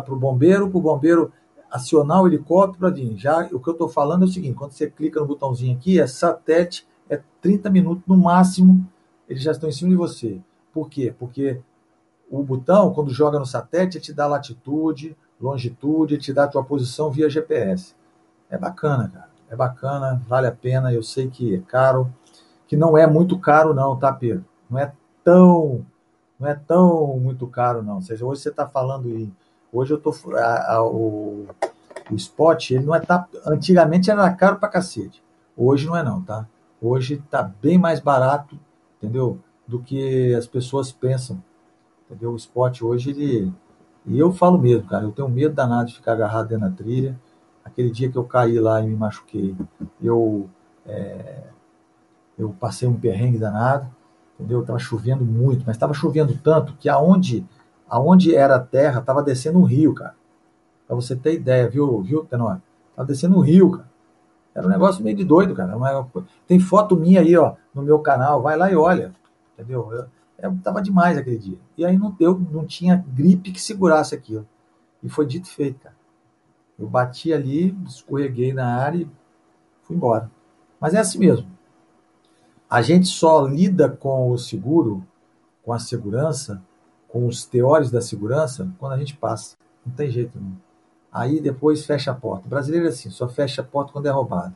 o 0.08 0.16
bombeiro, 0.16 0.70
para 0.70 0.78
o 0.78 0.80
bombeiro 0.80 1.30
acionar 1.70 2.22
o 2.22 2.26
helicóptero 2.26 2.90
vir. 2.94 3.18
Já 3.18 3.46
o 3.52 3.60
que 3.60 3.68
eu 3.68 3.72
estou 3.72 3.90
falando 3.90 4.22
é 4.22 4.24
o 4.24 4.30
seguinte: 4.30 4.54
quando 4.54 4.72
você 4.72 4.88
clica 4.88 5.20
no 5.20 5.26
botãozinho 5.26 5.76
aqui, 5.76 6.00
é 6.00 6.06
satélite, 6.06 6.88
é 7.10 7.20
30 7.42 7.68
minutos 7.68 8.04
no 8.06 8.16
máximo, 8.16 8.90
eles 9.28 9.42
já 9.42 9.52
estão 9.52 9.68
em 9.68 9.72
cima 9.72 9.90
de 9.90 9.96
você. 9.96 10.40
Por 10.72 10.88
quê? 10.88 11.14
Porque 11.18 11.60
o 12.30 12.42
botão, 12.42 12.92
quando 12.92 13.10
joga 13.10 13.38
no 13.38 13.46
satélite, 13.46 13.98
ele 13.98 14.04
te 14.04 14.12
dá 14.12 14.26
latitude, 14.26 15.16
longitude, 15.40 16.14
ele 16.14 16.22
te 16.22 16.32
dá 16.32 16.44
a 16.44 16.48
tua 16.48 16.64
posição 16.64 17.10
via 17.10 17.30
GPS. 17.30 17.94
É 18.50 18.58
bacana, 18.58 19.08
cara. 19.08 19.28
É 19.48 19.56
bacana, 19.56 20.20
vale 20.26 20.46
a 20.46 20.52
pena. 20.52 20.92
Eu 20.92 21.02
sei 21.02 21.28
que 21.28 21.54
é 21.54 21.60
caro, 21.60 22.12
que 22.66 22.76
não 22.76 22.98
é 22.98 23.06
muito 23.06 23.38
caro, 23.38 23.72
não, 23.72 23.96
tá, 23.96 24.12
Pedro? 24.12 24.44
Não 24.68 24.78
é 24.78 24.92
tão, 25.22 25.86
não 26.38 26.48
é 26.48 26.54
tão 26.54 27.18
muito 27.18 27.46
caro, 27.46 27.82
não. 27.82 27.96
Ou 27.96 28.02
seja, 28.02 28.24
hoje 28.24 28.42
você 28.42 28.48
está 28.48 28.66
falando 28.66 29.08
em. 29.08 29.32
Hoje 29.72 29.92
eu 29.94 29.98
tô. 29.98 30.12
A, 30.34 30.74
a, 30.74 30.84
o, 30.84 31.46
o 32.10 32.14
spot, 32.14 32.70
ele 32.70 32.84
não 32.84 32.94
é. 32.94 33.00
Tá, 33.00 33.26
antigamente 33.46 34.10
era 34.10 34.28
caro 34.32 34.56
pra 34.56 34.68
cacete. 34.68 35.22
Hoje 35.56 35.86
não 35.86 35.96
é, 35.96 36.02
não, 36.02 36.22
tá? 36.22 36.46
Hoje 36.80 37.22
tá 37.30 37.42
bem 37.42 37.78
mais 37.78 38.00
barato, 38.00 38.58
entendeu? 38.98 39.38
Do 39.66 39.80
que 39.80 40.34
as 40.34 40.46
pessoas 40.46 40.92
pensam. 40.92 41.42
Entendeu? 42.06 42.32
O 42.32 42.36
spot 42.36 42.82
hoje, 42.82 43.10
ele. 43.10 43.52
E 44.06 44.18
eu 44.18 44.32
falo 44.32 44.58
mesmo, 44.58 44.86
cara, 44.86 45.04
eu 45.04 45.12
tenho 45.12 45.28
medo 45.28 45.54
danado 45.54 45.88
de 45.88 45.94
ficar 45.94 46.12
agarrado 46.12 46.48
dentro 46.48 46.68
da 46.68 46.74
trilha. 46.74 47.18
Aquele 47.64 47.90
dia 47.90 48.10
que 48.10 48.16
eu 48.16 48.24
caí 48.24 48.60
lá 48.60 48.80
e 48.80 48.86
me 48.86 48.96
machuquei, 48.96 49.56
eu. 50.00 50.48
É, 50.86 51.42
eu 52.38 52.54
passei 52.60 52.86
um 52.86 52.94
perrengue 52.94 53.38
danado, 53.38 53.88
entendeu? 54.34 54.60
Estava 54.60 54.78
chovendo 54.78 55.24
muito, 55.24 55.64
mas 55.66 55.76
estava 55.76 55.94
chovendo 55.94 56.36
tanto 56.36 56.74
que 56.74 56.88
aonde, 56.88 57.44
aonde 57.88 58.34
era 58.36 58.56
a 58.56 58.60
terra, 58.60 59.00
estava 59.00 59.22
descendo 59.22 59.58
um 59.58 59.64
rio, 59.64 59.94
cara. 59.94 60.14
Para 60.86 60.94
você 60.94 61.16
ter 61.16 61.34
ideia, 61.34 61.68
viu, 61.68 62.02
viu, 62.02 62.24
Tenor? 62.24 62.60
Estava 62.90 63.08
descendo 63.08 63.36
um 63.36 63.40
rio, 63.40 63.70
cara. 63.72 63.88
Era 64.54 64.66
um 64.66 64.70
negócio 64.70 65.04
meio 65.04 65.16
de 65.16 65.24
doido, 65.24 65.54
cara. 65.54 65.76
Tem 66.46 66.58
foto 66.58 66.96
minha 66.96 67.20
aí, 67.20 67.36
ó, 67.36 67.54
no 67.74 67.82
meu 67.82 67.98
canal. 67.98 68.40
Vai 68.40 68.56
lá 68.56 68.70
e 68.70 68.76
olha, 68.76 69.12
entendeu? 69.52 69.88
Eu, 69.92 69.98
eu 69.98 70.06
é, 70.38 70.50
tava 70.62 70.82
demais 70.82 71.16
aquele 71.16 71.38
dia. 71.38 71.58
E 71.76 71.84
aí 71.84 71.96
não 71.96 72.10
deu, 72.10 72.38
não 72.38 72.66
tinha 72.66 73.04
gripe 73.08 73.52
que 73.52 73.60
segurasse 73.60 74.14
aquilo. 74.14 74.46
E 75.02 75.08
foi 75.08 75.26
dito 75.26 75.46
e 75.46 75.50
feito, 75.50 75.80
cara. 75.80 75.96
Eu 76.78 76.88
bati 76.88 77.32
ali, 77.32 77.76
escorreguei 77.86 78.52
na 78.52 78.76
área 78.76 78.98
e 78.98 79.10
fui 79.82 79.96
embora. 79.96 80.30
Mas 80.78 80.94
é 80.94 80.98
assim 80.98 81.18
mesmo. 81.18 81.48
A 82.68 82.82
gente 82.82 83.06
só 83.06 83.46
lida 83.46 83.88
com 83.88 84.30
o 84.30 84.36
seguro, 84.36 85.06
com 85.62 85.72
a 85.72 85.78
segurança, 85.78 86.62
com 87.08 87.26
os 87.26 87.46
teóricos 87.46 87.90
da 87.90 88.00
segurança, 88.00 88.70
quando 88.78 88.92
a 88.92 88.98
gente 88.98 89.16
passa. 89.16 89.56
Não 89.84 89.94
tem 89.94 90.10
jeito. 90.10 90.38
Aí 91.10 91.40
depois 91.40 91.86
fecha 91.86 92.10
a 92.10 92.14
porta. 92.14 92.46
O 92.46 92.50
brasileiro 92.50 92.86
é 92.86 92.88
assim, 92.90 93.08
só 93.08 93.26
fecha 93.28 93.62
a 93.62 93.64
porta 93.64 93.92
quando 93.92 94.06
é 94.06 94.10
roubado. 94.10 94.54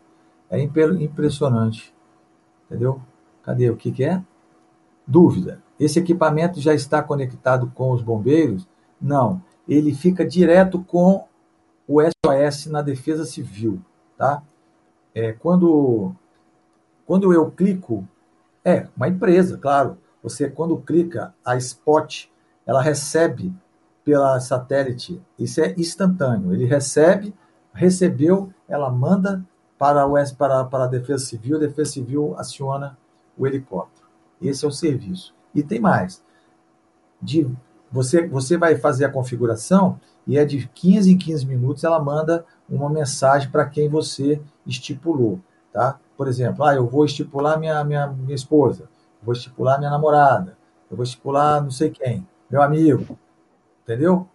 É 0.50 0.60
impressionante. 0.60 1.94
Entendeu? 2.66 3.00
Cadê? 3.42 3.70
O 3.70 3.76
que, 3.76 3.90
que 3.92 4.04
é? 4.04 4.22
Dúvida. 5.06 5.62
Esse 5.80 5.98
equipamento 5.98 6.60
já 6.60 6.74
está 6.74 7.02
conectado 7.02 7.72
com 7.74 7.90
os 7.90 8.02
bombeiros? 8.02 8.68
Não. 9.00 9.42
Ele 9.66 9.94
fica 9.94 10.26
direto 10.26 10.84
com 10.84 11.24
o 11.88 12.02
SOS 12.02 12.66
na 12.66 12.82
Defesa 12.82 13.24
Civil. 13.24 13.80
Tá? 14.18 14.42
É, 15.14 15.32
quando, 15.32 16.14
quando 17.06 17.32
eu 17.32 17.50
clico, 17.50 18.06
é 18.62 18.86
uma 18.94 19.08
empresa, 19.08 19.56
claro. 19.56 19.96
Você, 20.22 20.50
quando 20.50 20.76
clica, 20.76 21.34
a 21.42 21.56
Spot, 21.56 22.26
ela 22.66 22.82
recebe 22.82 23.54
pela 24.04 24.38
satélite, 24.38 25.20
isso 25.38 25.62
é 25.62 25.74
instantâneo. 25.78 26.52
Ele 26.52 26.66
recebe, 26.66 27.34
recebeu, 27.72 28.52
ela 28.68 28.90
manda 28.90 29.42
para, 29.78 30.06
o, 30.06 30.14
para, 30.36 30.64
para 30.64 30.84
a 30.84 30.88
Defesa 30.88 31.24
Civil, 31.24 31.56
a 31.56 31.60
Defesa 31.60 31.92
Civil 31.92 32.34
aciona 32.36 32.98
o 33.36 33.46
helicóptero. 33.46 34.06
Esse 34.42 34.66
é 34.66 34.68
o 34.68 34.70
serviço. 34.70 35.34
E 35.54 35.62
tem 35.62 35.80
mais. 35.80 36.22
De, 37.20 37.48
você, 37.90 38.26
você 38.26 38.56
vai 38.56 38.76
fazer 38.76 39.04
a 39.04 39.10
configuração 39.10 39.98
e 40.26 40.38
é 40.38 40.44
de 40.44 40.68
15 40.68 41.10
em 41.12 41.18
15 41.18 41.46
minutos 41.46 41.84
ela 41.84 41.98
manda 41.98 42.44
uma 42.68 42.88
mensagem 42.88 43.50
para 43.50 43.66
quem 43.66 43.88
você 43.88 44.40
estipulou. 44.66 45.40
Tá? 45.72 45.98
Por 46.16 46.28
exemplo, 46.28 46.64
ah, 46.64 46.74
eu 46.74 46.86
vou 46.86 47.04
estipular 47.04 47.58
minha, 47.58 47.82
minha, 47.84 48.06
minha 48.08 48.34
esposa, 48.34 48.88
vou 49.22 49.32
estipular 49.32 49.78
minha 49.78 49.90
namorada, 49.90 50.56
eu 50.90 50.96
vou 50.96 51.04
estipular 51.04 51.62
não 51.62 51.70
sei 51.70 51.90
quem, 51.90 52.26
meu 52.50 52.60
amigo, 52.60 53.18
entendeu? 53.82 54.28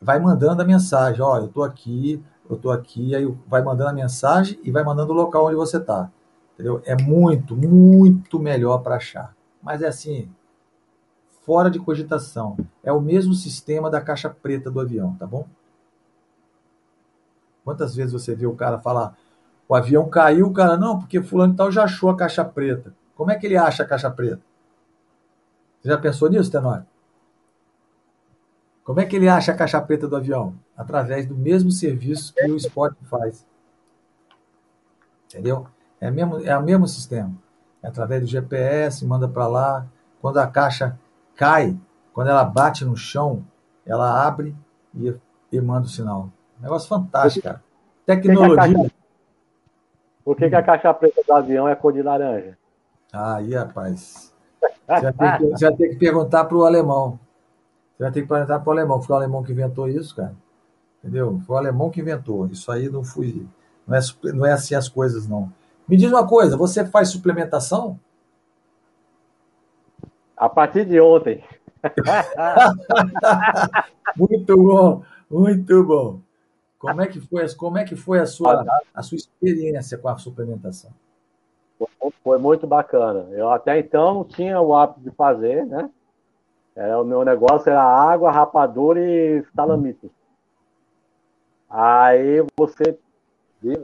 Vai 0.00 0.18
mandando 0.18 0.62
a 0.62 0.64
mensagem, 0.64 1.22
ó, 1.22 1.38
eu 1.38 1.48
tô 1.48 1.62
aqui, 1.62 2.22
eu 2.48 2.56
tô 2.56 2.70
aqui, 2.70 3.14
aí 3.14 3.24
vai 3.46 3.62
mandando 3.62 3.90
a 3.90 3.92
mensagem 3.92 4.58
e 4.64 4.70
vai 4.70 4.82
mandando 4.82 5.12
o 5.12 5.16
local 5.16 5.46
onde 5.46 5.56
você 5.56 5.78
tá, 5.78 6.10
entendeu? 6.54 6.82
É 6.84 7.00
muito, 7.00 7.56
muito 7.56 8.38
melhor 8.40 8.78
para 8.78 8.96
achar. 8.96 9.34
Mas 9.62 9.82
é 9.82 9.88
assim, 9.88 10.28
fora 11.50 11.68
de 11.68 11.80
cogitação. 11.80 12.56
É 12.80 12.92
o 12.92 13.00
mesmo 13.00 13.34
sistema 13.34 13.90
da 13.90 14.00
caixa 14.00 14.30
preta 14.30 14.70
do 14.70 14.78
avião, 14.78 15.16
tá 15.16 15.26
bom? 15.26 15.48
Quantas 17.64 17.92
vezes 17.92 18.12
você 18.12 18.36
vê 18.36 18.46
o 18.46 18.54
cara 18.54 18.78
falar, 18.78 19.18
o 19.68 19.74
avião 19.74 20.08
caiu, 20.08 20.46
o 20.46 20.52
cara, 20.52 20.76
não, 20.76 21.00
porque 21.00 21.20
fulano 21.20 21.56
tal 21.56 21.72
já 21.72 21.82
achou 21.82 22.08
a 22.08 22.16
caixa 22.16 22.44
preta. 22.44 22.94
Como 23.16 23.32
é 23.32 23.36
que 23.36 23.46
ele 23.46 23.56
acha 23.56 23.82
a 23.82 23.86
caixa 23.86 24.08
preta? 24.08 24.40
Você 25.80 25.88
já 25.88 25.98
pensou 25.98 26.30
nisso, 26.30 26.52
Tenório? 26.52 26.86
Como 28.84 29.00
é 29.00 29.04
que 29.04 29.16
ele 29.16 29.28
acha 29.28 29.50
a 29.50 29.56
caixa 29.56 29.82
preta 29.82 30.06
do 30.06 30.14
avião? 30.14 30.54
Através 30.76 31.26
do 31.26 31.34
mesmo 31.34 31.72
serviço 31.72 32.32
que 32.32 32.48
o 32.48 32.56
Spot 32.56 32.94
faz. 33.06 33.44
Entendeu? 35.26 35.66
É, 36.00 36.12
mesmo, 36.12 36.38
é 36.46 36.56
o 36.56 36.62
mesmo 36.62 36.86
sistema. 36.86 37.34
É 37.82 37.88
através 37.88 38.20
do 38.20 38.28
GPS, 38.28 39.04
manda 39.04 39.26
para 39.26 39.48
lá. 39.48 39.86
Quando 40.20 40.38
a 40.38 40.46
caixa 40.46 40.96
cai, 41.40 41.74
quando 42.12 42.28
ela 42.28 42.44
bate 42.44 42.84
no 42.84 42.94
chão, 42.94 43.42
ela 43.86 44.26
abre 44.26 44.54
e, 44.94 45.14
e 45.50 45.58
manda 45.58 45.86
o 45.86 45.88
sinal. 45.88 46.28
Negócio 46.60 46.86
fantástico, 46.86 47.44
cara. 47.44 47.62
Tecnologia. 48.04 48.90
Por 50.22 50.36
que, 50.36 50.50
que 50.50 50.54
a 50.54 50.62
caixa 50.62 50.92
preta 50.92 51.22
do 51.26 51.32
avião 51.32 51.66
é 51.66 51.74
cor 51.74 51.94
de 51.94 52.02
laranja? 52.02 52.58
Aí, 53.10 53.54
rapaz. 53.54 54.34
Você 54.86 55.00
vai 55.00 55.12
ter 55.14 55.38
que, 55.38 55.46
você 55.46 55.64
vai 55.64 55.76
ter 55.76 55.88
que 55.88 55.96
perguntar 55.96 56.44
para 56.44 56.58
o 56.58 56.66
alemão. 56.66 57.18
Você 57.96 58.02
vai 58.02 58.12
ter 58.12 58.20
que 58.20 58.28
perguntar 58.28 58.60
para 58.60 58.68
o 58.68 58.72
alemão. 58.72 59.00
Foi 59.00 59.16
o 59.16 59.18
alemão 59.18 59.42
que 59.42 59.52
inventou 59.52 59.88
isso, 59.88 60.14
cara. 60.14 60.34
Entendeu? 61.02 61.40
Foi 61.46 61.56
o 61.56 61.58
alemão 61.58 61.88
que 61.88 62.02
inventou. 62.02 62.48
Isso 62.48 62.70
aí 62.70 62.90
não 62.90 63.02
fui. 63.02 63.48
Não 63.86 63.96
é, 63.96 64.00
não 64.34 64.44
é 64.44 64.52
assim 64.52 64.74
as 64.74 64.90
coisas, 64.90 65.26
não. 65.26 65.50
Me 65.88 65.96
diz 65.96 66.12
uma 66.12 66.26
coisa, 66.26 66.54
você 66.54 66.84
faz 66.84 67.08
suplementação? 67.08 67.98
A 70.40 70.48
partir 70.48 70.86
de 70.86 70.98
ontem. 70.98 71.44
muito 74.16 74.56
bom, 74.56 75.04
muito 75.30 75.84
bom. 75.84 76.20
Como 76.78 77.02
é 77.02 77.06
que 77.06 77.20
foi, 77.20 77.54
como 77.54 77.76
é 77.76 77.84
que 77.84 77.94
foi 77.94 78.20
a, 78.20 78.26
sua, 78.26 78.64
a 78.94 79.02
sua 79.02 79.16
experiência 79.16 79.98
com 79.98 80.08
a 80.08 80.16
suplementação? 80.16 80.90
Foi 82.24 82.38
muito 82.38 82.66
bacana. 82.66 83.28
Eu 83.32 83.50
até 83.50 83.78
então 83.78 84.24
tinha 84.24 84.58
o 84.58 84.74
hábito 84.74 85.00
de 85.00 85.10
fazer, 85.10 85.66
né? 85.66 85.90
Era, 86.74 86.98
o 86.98 87.04
meu 87.04 87.22
negócio 87.22 87.68
era 87.68 87.82
água, 87.82 88.32
rapadura 88.32 88.98
e 88.98 89.42
talamito. 89.54 90.10
Aí 91.68 92.42
você, 92.56 92.98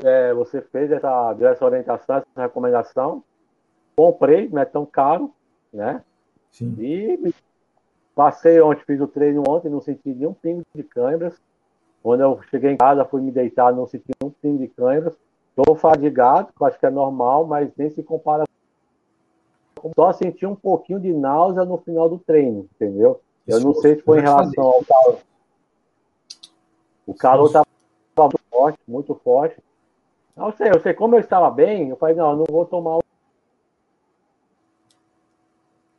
é, 0.05 0.33
você 0.33 0.63
fez 0.63 0.91
essa, 0.91 1.37
essa 1.39 1.65
orientação, 1.67 2.17
essa 2.17 2.41
recomendação. 2.41 3.23
Comprei, 3.95 4.49
não 4.49 4.63
é 4.63 4.65
tão 4.65 4.87
caro, 4.87 5.31
né? 5.71 6.03
Sim. 6.57 6.75
E 6.79 7.35
passei 8.15 8.59
ontem, 8.63 8.83
fiz 8.87 8.99
o 8.99 9.07
treino 9.07 9.43
ontem, 9.47 9.69
não 9.69 9.81
senti 9.83 10.09
nenhum 10.09 10.33
pingo 10.33 10.63
de 10.75 10.83
câimbras. 10.83 11.39
Quando 12.03 12.23
eu 12.23 12.41
cheguei 12.51 12.71
em 12.71 12.77
casa, 12.79 13.05
fui 13.05 13.21
me 13.21 13.31
deitar, 13.31 13.75
não 13.75 13.87
senti 13.87 14.07
nenhum 14.19 14.33
pingo 14.41 14.59
de 14.59 14.69
câimbras. 14.69 15.15
Estou 15.55 15.77
fadigado, 15.77 16.49
que 16.57 16.65
acho 16.65 16.79
que 16.79 16.87
é 16.87 16.91
normal, 16.91 17.47
mas 17.47 17.71
nem 17.77 17.91
se 17.91 18.03
compara. 18.03 18.45
Só 19.95 20.13
senti 20.15 20.47
um 20.47 20.55
pouquinho 20.55 20.99
de 20.99 21.13
náusea 21.13 21.65
no 21.67 21.77
final 21.77 22.09
do 22.09 22.19
treino, 22.19 22.67
entendeu? 22.75 23.21
Eu 23.47 23.61
não 23.61 23.75
sei 23.75 23.97
se 23.97 24.03
foi 24.03 24.19
em 24.19 24.23
relação 24.23 24.65
ao 24.65 24.83
calor. 24.83 25.19
O 27.07 27.15
calor 27.15 27.47
estava 27.47 27.67
muito 28.19 28.41
forte, 28.51 28.79
muito 28.89 29.15
forte. 29.17 29.63
Não 30.35 30.53
sei, 30.53 30.71
eu 30.71 30.81
sei 30.81 30.95
como 30.95 31.17
eu 31.17 31.21
estava 31.21 31.51
bem, 31.51 31.91
eu 31.91 31.97
falei, 31.97 32.15
não, 32.15 32.31
eu 32.31 32.37
não 32.37 32.47
vou 32.49 32.65
tomar 32.65 32.99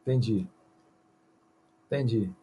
Entendi. 0.07 0.47
Entendi. 1.85 2.33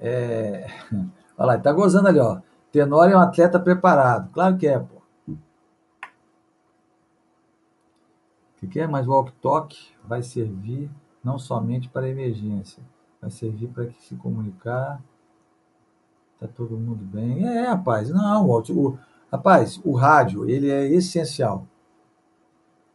É... 0.00 0.66
Olha 1.36 1.46
lá, 1.46 1.58
tá 1.58 1.70
gozando 1.70 2.08
ali, 2.08 2.18
ó. 2.18 2.40
Tenório 2.72 3.12
é 3.12 3.16
um 3.16 3.20
atleta 3.20 3.60
preparado. 3.60 4.32
Claro 4.32 4.56
que 4.56 4.66
é, 4.66 4.78
pô. 4.78 5.02
O 5.28 5.36
que, 8.56 8.66
que 8.66 8.80
é? 8.80 8.86
Mas 8.86 9.06
o 9.06 9.10
walk-talk 9.10 9.76
vai 10.02 10.22
servir 10.22 10.90
não 11.22 11.38
somente 11.38 11.90
para 11.90 12.08
emergência, 12.08 12.82
vai 13.20 13.30
servir 13.30 13.68
para 13.68 13.90
se 14.00 14.16
comunicar. 14.16 15.02
Tá 16.40 16.48
todo 16.48 16.78
mundo 16.78 17.04
bem. 17.04 17.46
É, 17.46 17.66
rapaz, 17.66 18.08
não, 18.08 18.48
o, 18.48 18.98
rapaz, 19.30 19.78
o 19.84 19.94
rádio, 19.94 20.48
ele 20.48 20.70
é 20.70 20.86
essencial. 20.86 21.66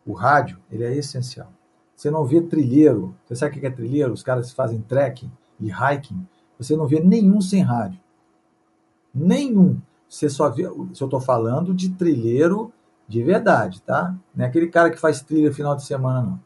O 0.04 0.14
rádio, 0.14 0.60
ele 0.72 0.84
é 0.84 0.96
essencial. 0.96 1.52
Você 2.00 2.10
não 2.10 2.24
vê 2.24 2.40
trilheiro. 2.40 3.14
Você 3.26 3.36
sabe 3.36 3.58
o 3.58 3.60
que 3.60 3.68
é 3.68 3.70
trilheiro? 3.70 4.14
Os 4.14 4.24
caras 4.24 4.54
fazem 4.54 4.80
trekking 4.80 5.30
e 5.60 5.70
hiking. 5.70 6.26
Você 6.58 6.74
não 6.78 6.88
vê 6.88 7.02
nenhum 7.02 7.42
sem 7.42 7.62
rádio. 7.62 8.00
Nenhum. 9.14 9.82
Você 10.08 10.30
só 10.30 10.50
vê. 10.50 10.64
Se 10.94 11.04
eu 11.04 11.08
estou 11.08 11.20
falando 11.20 11.74
de 11.74 11.90
trilheiro 11.90 12.72
de 13.06 13.22
verdade, 13.22 13.82
tá? 13.82 14.16
Não 14.34 14.46
é 14.46 14.48
aquele 14.48 14.68
cara 14.68 14.90
que 14.90 14.98
faz 14.98 15.22
trilha 15.22 15.54
final 15.54 15.76
de 15.76 15.84
semana, 15.84 16.22
não. 16.22 16.40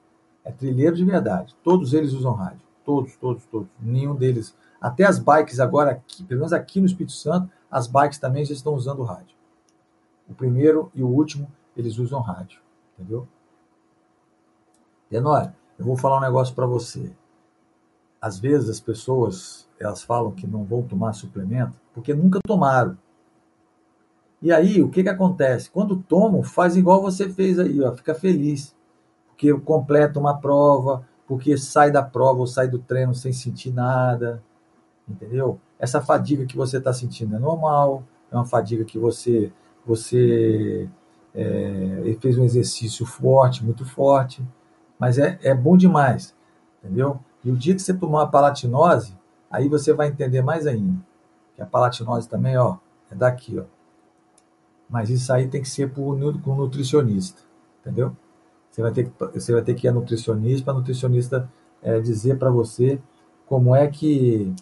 É 0.44 0.52
trilheiro 0.52 0.96
de 0.96 1.06
verdade. 1.06 1.56
Todos 1.64 1.94
eles 1.94 2.14
usam 2.14 2.34
rádio. 2.34 2.66
Todos, 2.84 3.16
todos, 3.18 3.46
todos. 3.46 3.70
Nenhum 3.80 4.16
deles. 4.16 4.56
Até 4.82 5.06
as 5.06 5.20
bikes 5.20 5.60
agora, 5.60 5.92
aqui, 5.92 6.24
pelo 6.24 6.40
menos 6.40 6.52
aqui 6.52 6.80
no 6.80 6.88
Espírito 6.88 7.14
Santo, 7.14 7.48
as 7.70 7.86
bikes 7.86 8.18
também 8.18 8.44
já 8.44 8.56
estão 8.56 8.74
usando 8.74 9.04
rádio. 9.04 9.36
O 10.28 10.34
primeiro 10.34 10.92
e 10.96 11.04
o 11.04 11.08
último, 11.08 11.48
eles 11.78 12.00
usam 12.00 12.22
rádio. 12.22 12.60
Entendeu? 12.98 13.28
Tenório, 15.14 15.54
eu 15.78 15.86
vou 15.86 15.96
falar 15.96 16.18
um 16.18 16.22
negócio 16.22 16.56
para 16.56 16.66
você. 16.66 17.12
Às 18.20 18.40
vezes 18.40 18.68
as 18.68 18.80
pessoas, 18.80 19.70
elas 19.80 20.02
falam 20.02 20.32
que 20.32 20.48
não 20.48 20.64
vão 20.64 20.82
tomar 20.82 21.14
suplemento 21.14 21.80
porque 21.94 22.16
nunca 22.16 22.40
tomaram. 22.44 22.98
E 24.42 24.52
aí, 24.52 24.82
o 24.82 24.90
que 24.90 25.04
que 25.04 25.10
acontece? 25.10 25.70
Quando 25.70 25.98
tomam, 25.98 26.42
faz 26.42 26.76
igual 26.76 27.00
você 27.00 27.30
fez 27.30 27.60
aí, 27.60 27.80
ó, 27.80 27.94
fica 27.94 28.16
feliz. 28.16 28.76
Porque 29.28 29.54
completa 29.60 30.20
uma 30.20 30.40
prova, 30.40 31.08
porque 31.28 31.60
sai 31.60 31.92
da 31.92 32.02
prova 32.02 32.40
ou 32.40 32.48
sai 32.48 32.68
do 32.68 32.80
treino 32.80 33.14
sem 33.14 33.32
sentir 33.32 33.72
nada. 33.72 34.44
Entendeu? 35.08 35.60
Essa 35.78 36.02
fadiga 36.02 36.44
que 36.48 36.58
você 36.58 36.78
está 36.78 36.92
sentindo 36.92 37.36
é 37.36 37.40
normal, 37.40 38.04
é 38.32 38.36
uma 38.36 38.46
fadiga 38.46 38.84
que 38.84 38.98
você 38.98 39.54
você 39.86 40.90
é, 41.36 42.18
fez 42.20 42.36
um 42.36 42.44
exercício 42.44 43.06
forte, 43.06 43.64
muito 43.64 43.86
forte 43.86 44.44
mas 45.04 45.18
é, 45.18 45.38
é 45.44 45.54
bom 45.54 45.76
demais, 45.76 46.34
entendeu? 46.82 47.20
E 47.44 47.52
o 47.52 47.58
dia 47.58 47.76
que 47.76 47.82
você 47.82 47.94
tomar 47.94 48.24
a 48.24 48.28
palatinose, 48.28 49.14
aí 49.52 49.68
você 49.68 49.92
vai 49.92 50.08
entender 50.08 50.42
mais 50.42 50.66
ainda. 50.66 50.98
Que 51.58 51.62
a 51.62 51.66
palatinose 51.66 52.30
também, 52.30 52.56
ó, 52.58 52.78
é 53.12 53.16
daqui, 53.16 53.60
ó. 53.60 53.66
Mas 54.90 55.10
isso 55.10 55.34
aí 55.34 55.50
tem 55.50 55.62
que 55.62 55.68
ser 55.68 55.92
por, 55.92 56.18
com 56.40 56.56
nutricionista, 56.56 57.42
entendeu? 57.82 58.16
Você 58.72 58.82
vai 58.82 58.94
ter 58.94 59.10
que, 59.10 59.12
você 59.34 59.52
vai 59.52 59.62
ter 59.62 59.74
que 59.74 59.88
ir 59.88 59.90
a 59.90 59.92
nutricionista, 59.92 60.64
para 60.64 60.74
nutricionista 60.74 61.52
é, 61.82 62.00
dizer 62.00 62.40
para 62.40 62.50
você 62.50 62.98
como 63.46 63.76
é 63.76 63.90
que 63.90 64.56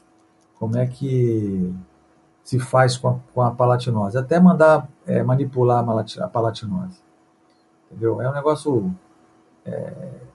como 0.56 0.76
é 0.76 0.88
que 0.88 1.72
se 2.44 2.58
faz 2.58 2.98
com 2.98 3.10
a, 3.10 3.20
com 3.32 3.44
a 3.44 3.52
palatinose. 3.52 4.18
Até 4.18 4.40
mandar 4.40 4.90
é, 5.06 5.22
manipular 5.22 5.88
a 5.88 6.28
palatinose. 6.28 7.00
Entendeu? 7.92 8.20
É 8.20 8.28
um 8.28 8.34
negócio 8.34 8.92
é, 9.64 10.31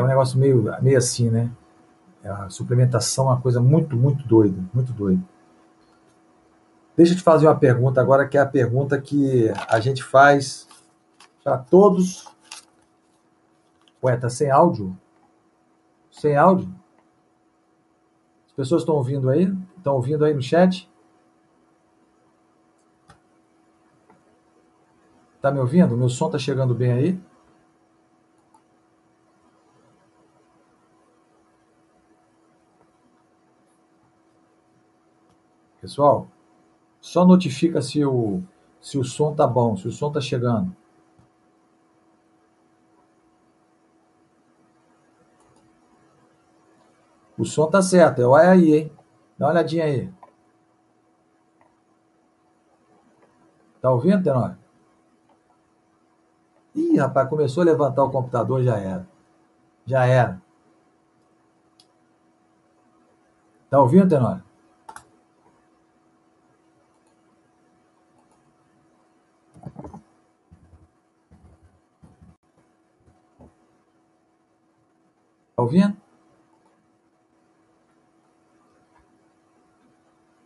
é 0.00 0.02
um 0.02 0.08
negócio 0.08 0.38
meio, 0.38 0.64
meio 0.82 0.98
assim, 0.98 1.30
né? 1.30 1.50
A 2.24 2.48
suplementação 2.48 3.26
é 3.26 3.28
uma 3.30 3.40
coisa 3.40 3.60
muito, 3.60 3.96
muito 3.96 4.26
doida, 4.26 4.62
muito 4.74 4.92
doida. 4.92 5.22
Deixa 6.96 7.12
eu 7.12 7.16
te 7.16 7.22
fazer 7.22 7.46
uma 7.46 7.56
pergunta 7.56 8.00
agora, 8.00 8.26
que 8.26 8.36
é 8.36 8.40
a 8.40 8.46
pergunta 8.46 9.00
que 9.00 9.50
a 9.68 9.78
gente 9.80 10.02
faz 10.02 10.66
para 11.42 11.56
todos. 11.58 12.28
Ué, 14.02 14.16
tá 14.16 14.28
sem 14.28 14.50
áudio? 14.50 14.96
Sem 16.10 16.36
áudio? 16.36 16.68
As 18.46 18.52
pessoas 18.52 18.82
estão 18.82 18.96
ouvindo 18.96 19.30
aí? 19.30 19.54
Estão 19.76 19.94
ouvindo 19.94 20.24
aí 20.24 20.34
no 20.34 20.42
chat? 20.42 20.90
Tá 25.40 25.50
me 25.50 25.58
ouvindo? 25.58 25.96
Meu 25.96 26.08
som 26.08 26.28
tá 26.28 26.38
chegando 26.38 26.74
bem 26.74 26.92
aí? 26.92 27.20
Pessoal, 35.80 36.28
só 37.00 37.24
notifica 37.24 37.80
se 37.80 38.04
o, 38.04 38.42
se 38.80 38.98
o 38.98 39.04
som 39.04 39.34
tá 39.34 39.46
bom, 39.46 39.76
se 39.76 39.88
o 39.88 39.92
som 39.92 40.12
tá 40.12 40.20
chegando. 40.20 40.76
O 47.38 47.44
som 47.46 47.70
tá 47.70 47.80
certo, 47.80 48.20
olha 48.22 48.50
aí, 48.50 48.74
hein? 48.74 48.92
Dá 49.38 49.46
uma 49.46 49.52
olhadinha 49.52 49.84
aí. 49.84 50.12
Tá 53.80 53.90
ouvindo, 53.90 54.22
Tenório? 54.22 54.58
Ih, 56.74 56.98
rapaz, 56.98 57.28
começou 57.30 57.62
a 57.62 57.64
levantar 57.64 58.04
o 58.04 58.10
computador, 58.10 58.62
já 58.62 58.76
era. 58.76 59.08
Já 59.86 60.04
era. 60.04 60.42
Tá 63.70 63.80
ouvindo, 63.80 64.10
Tenório? 64.10 64.49
Ouvindo? 75.60 75.96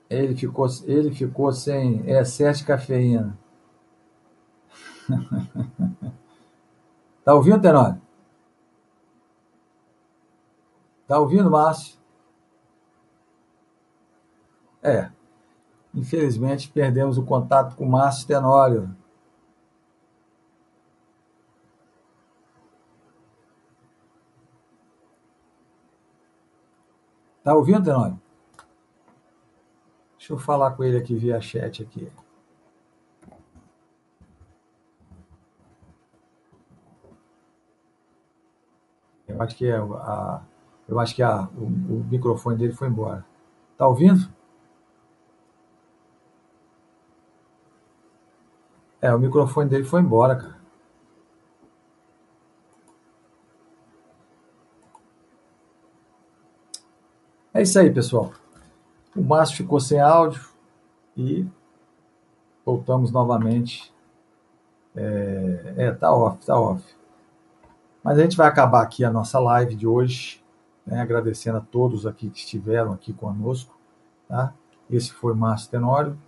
Ele 0.09 0.37
ficou, 0.37 0.67
ele 0.85 1.11
ficou 1.15 1.53
sem 1.53 2.09
excesso 2.09 2.61
de 2.61 2.67
cafeína. 2.67 3.39
tá 7.25 7.35
ouvindo, 7.35 7.61
Tenório? 7.61 8.01
Tá 11.07 11.19
ouvindo, 11.19 11.51
Márcio? 11.51 11.99
É. 14.83 15.11
Infelizmente, 15.95 16.71
perdemos 16.71 17.19
o 17.19 17.25
contato 17.25 17.77
com 17.77 17.85
o 17.85 17.91
Márcio 17.91 18.27
Tenório. 18.27 18.95
Tá 27.45 27.55
ouvindo, 27.55 27.85
Tenório? 27.85 28.19
Deixa 30.19 30.33
eu 30.33 30.39
falar 30.39 30.71
com 30.71 30.83
ele 30.83 30.97
aqui 30.97 31.15
via 31.15 31.39
chat 31.43 31.83
aqui. 31.83 32.11
Eu 39.29 39.43
acho 39.43 39.55
que 39.57 39.67
é 39.67 39.77
a, 39.77 40.41
eu 40.89 40.99
acho 40.99 41.15
que 41.15 41.23
a, 41.23 41.49
o, 41.55 41.65
o 41.67 42.07
microfone 42.11 42.57
dele 42.57 42.73
foi 42.73 42.89
embora. 42.89 43.23
Tá 43.77 43.87
ouvindo? 43.87 44.27
É, 49.03 49.15
o 49.15 49.19
microfone 49.19 49.69
dele 49.69 49.85
foi 49.85 50.01
embora, 50.01 50.35
cara. 50.37 50.54
É 57.57 57.63
isso 57.63 57.79
aí, 57.79 57.89
pessoal. 57.89 58.33
O 59.15 59.23
Márcio 59.23 59.59
ficou 59.59 59.79
sem 59.79 60.01
áudio 60.01 60.45
e 61.17 61.47
voltamos 62.67 63.13
novamente. 63.13 63.95
É, 64.97 65.75
é, 65.77 65.93
tá 65.93 66.13
off, 66.13 66.45
tá 66.45 66.59
off. 66.59 66.85
Mas 68.03 68.19
a 68.19 68.23
gente 68.23 68.37
vai 68.37 68.49
acabar 68.49 68.83
aqui 68.83 69.05
a 69.05 69.11
nossa 69.11 69.39
live 69.39 69.77
de 69.77 69.87
hoje, 69.87 70.43
né, 70.85 71.01
agradecendo 71.01 71.59
a 71.59 71.61
todos 71.61 72.09
aqui 72.09 72.29
que 72.29 72.41
estiveram 72.41 72.93
aqui 72.93 73.13
conosco. 73.13 73.79
Tá? 74.29 74.53
Esse 74.91 75.13
foi 75.13 75.33
Márcio 75.33 75.71
Tenório, 75.71 76.19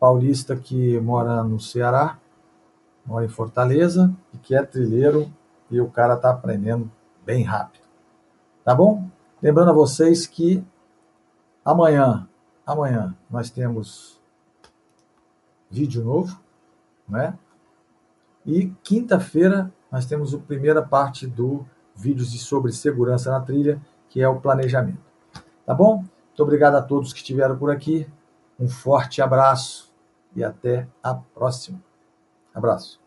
paulista 0.00 0.56
que 0.56 0.98
mora 0.98 1.44
no 1.44 1.60
Ceará, 1.60 2.18
mora 3.06 3.24
em 3.24 3.28
Fortaleza 3.28 4.12
e 4.34 4.38
que 4.38 4.56
é 4.56 4.62
trilheiro 4.64 5.32
e 5.70 5.80
o 5.80 5.88
cara 5.88 6.16
tá 6.16 6.30
aprendendo 6.30 6.90
bem 7.24 7.44
rápido. 7.44 7.84
Tá 8.64 8.74
bom? 8.74 9.08
Lembrando 9.42 9.70
a 9.70 9.74
vocês 9.74 10.26
que 10.26 10.64
amanhã, 11.64 12.28
amanhã 12.66 13.14
nós 13.30 13.50
temos 13.50 14.20
vídeo 15.70 16.04
novo, 16.04 16.40
né? 17.08 17.38
E 18.44 18.68
quinta-feira 18.82 19.72
nós 19.90 20.06
temos 20.06 20.34
a 20.34 20.38
primeira 20.38 20.82
parte 20.82 21.26
do 21.26 21.66
vídeos 21.94 22.30
de 22.30 22.38
sobre 22.38 22.72
segurança 22.72 23.30
na 23.30 23.40
trilha, 23.40 23.80
que 24.08 24.20
é 24.20 24.28
o 24.28 24.40
planejamento. 24.40 25.00
Tá 25.64 25.74
bom? 25.74 25.96
Muito 25.96 26.42
obrigado 26.42 26.76
a 26.76 26.82
todos 26.82 27.12
que 27.12 27.18
estiveram 27.18 27.58
por 27.58 27.70
aqui. 27.70 28.06
Um 28.58 28.68
forte 28.68 29.20
abraço 29.20 29.92
e 30.34 30.44
até 30.44 30.86
a 31.02 31.14
próxima. 31.14 31.82
Abraço. 32.54 33.05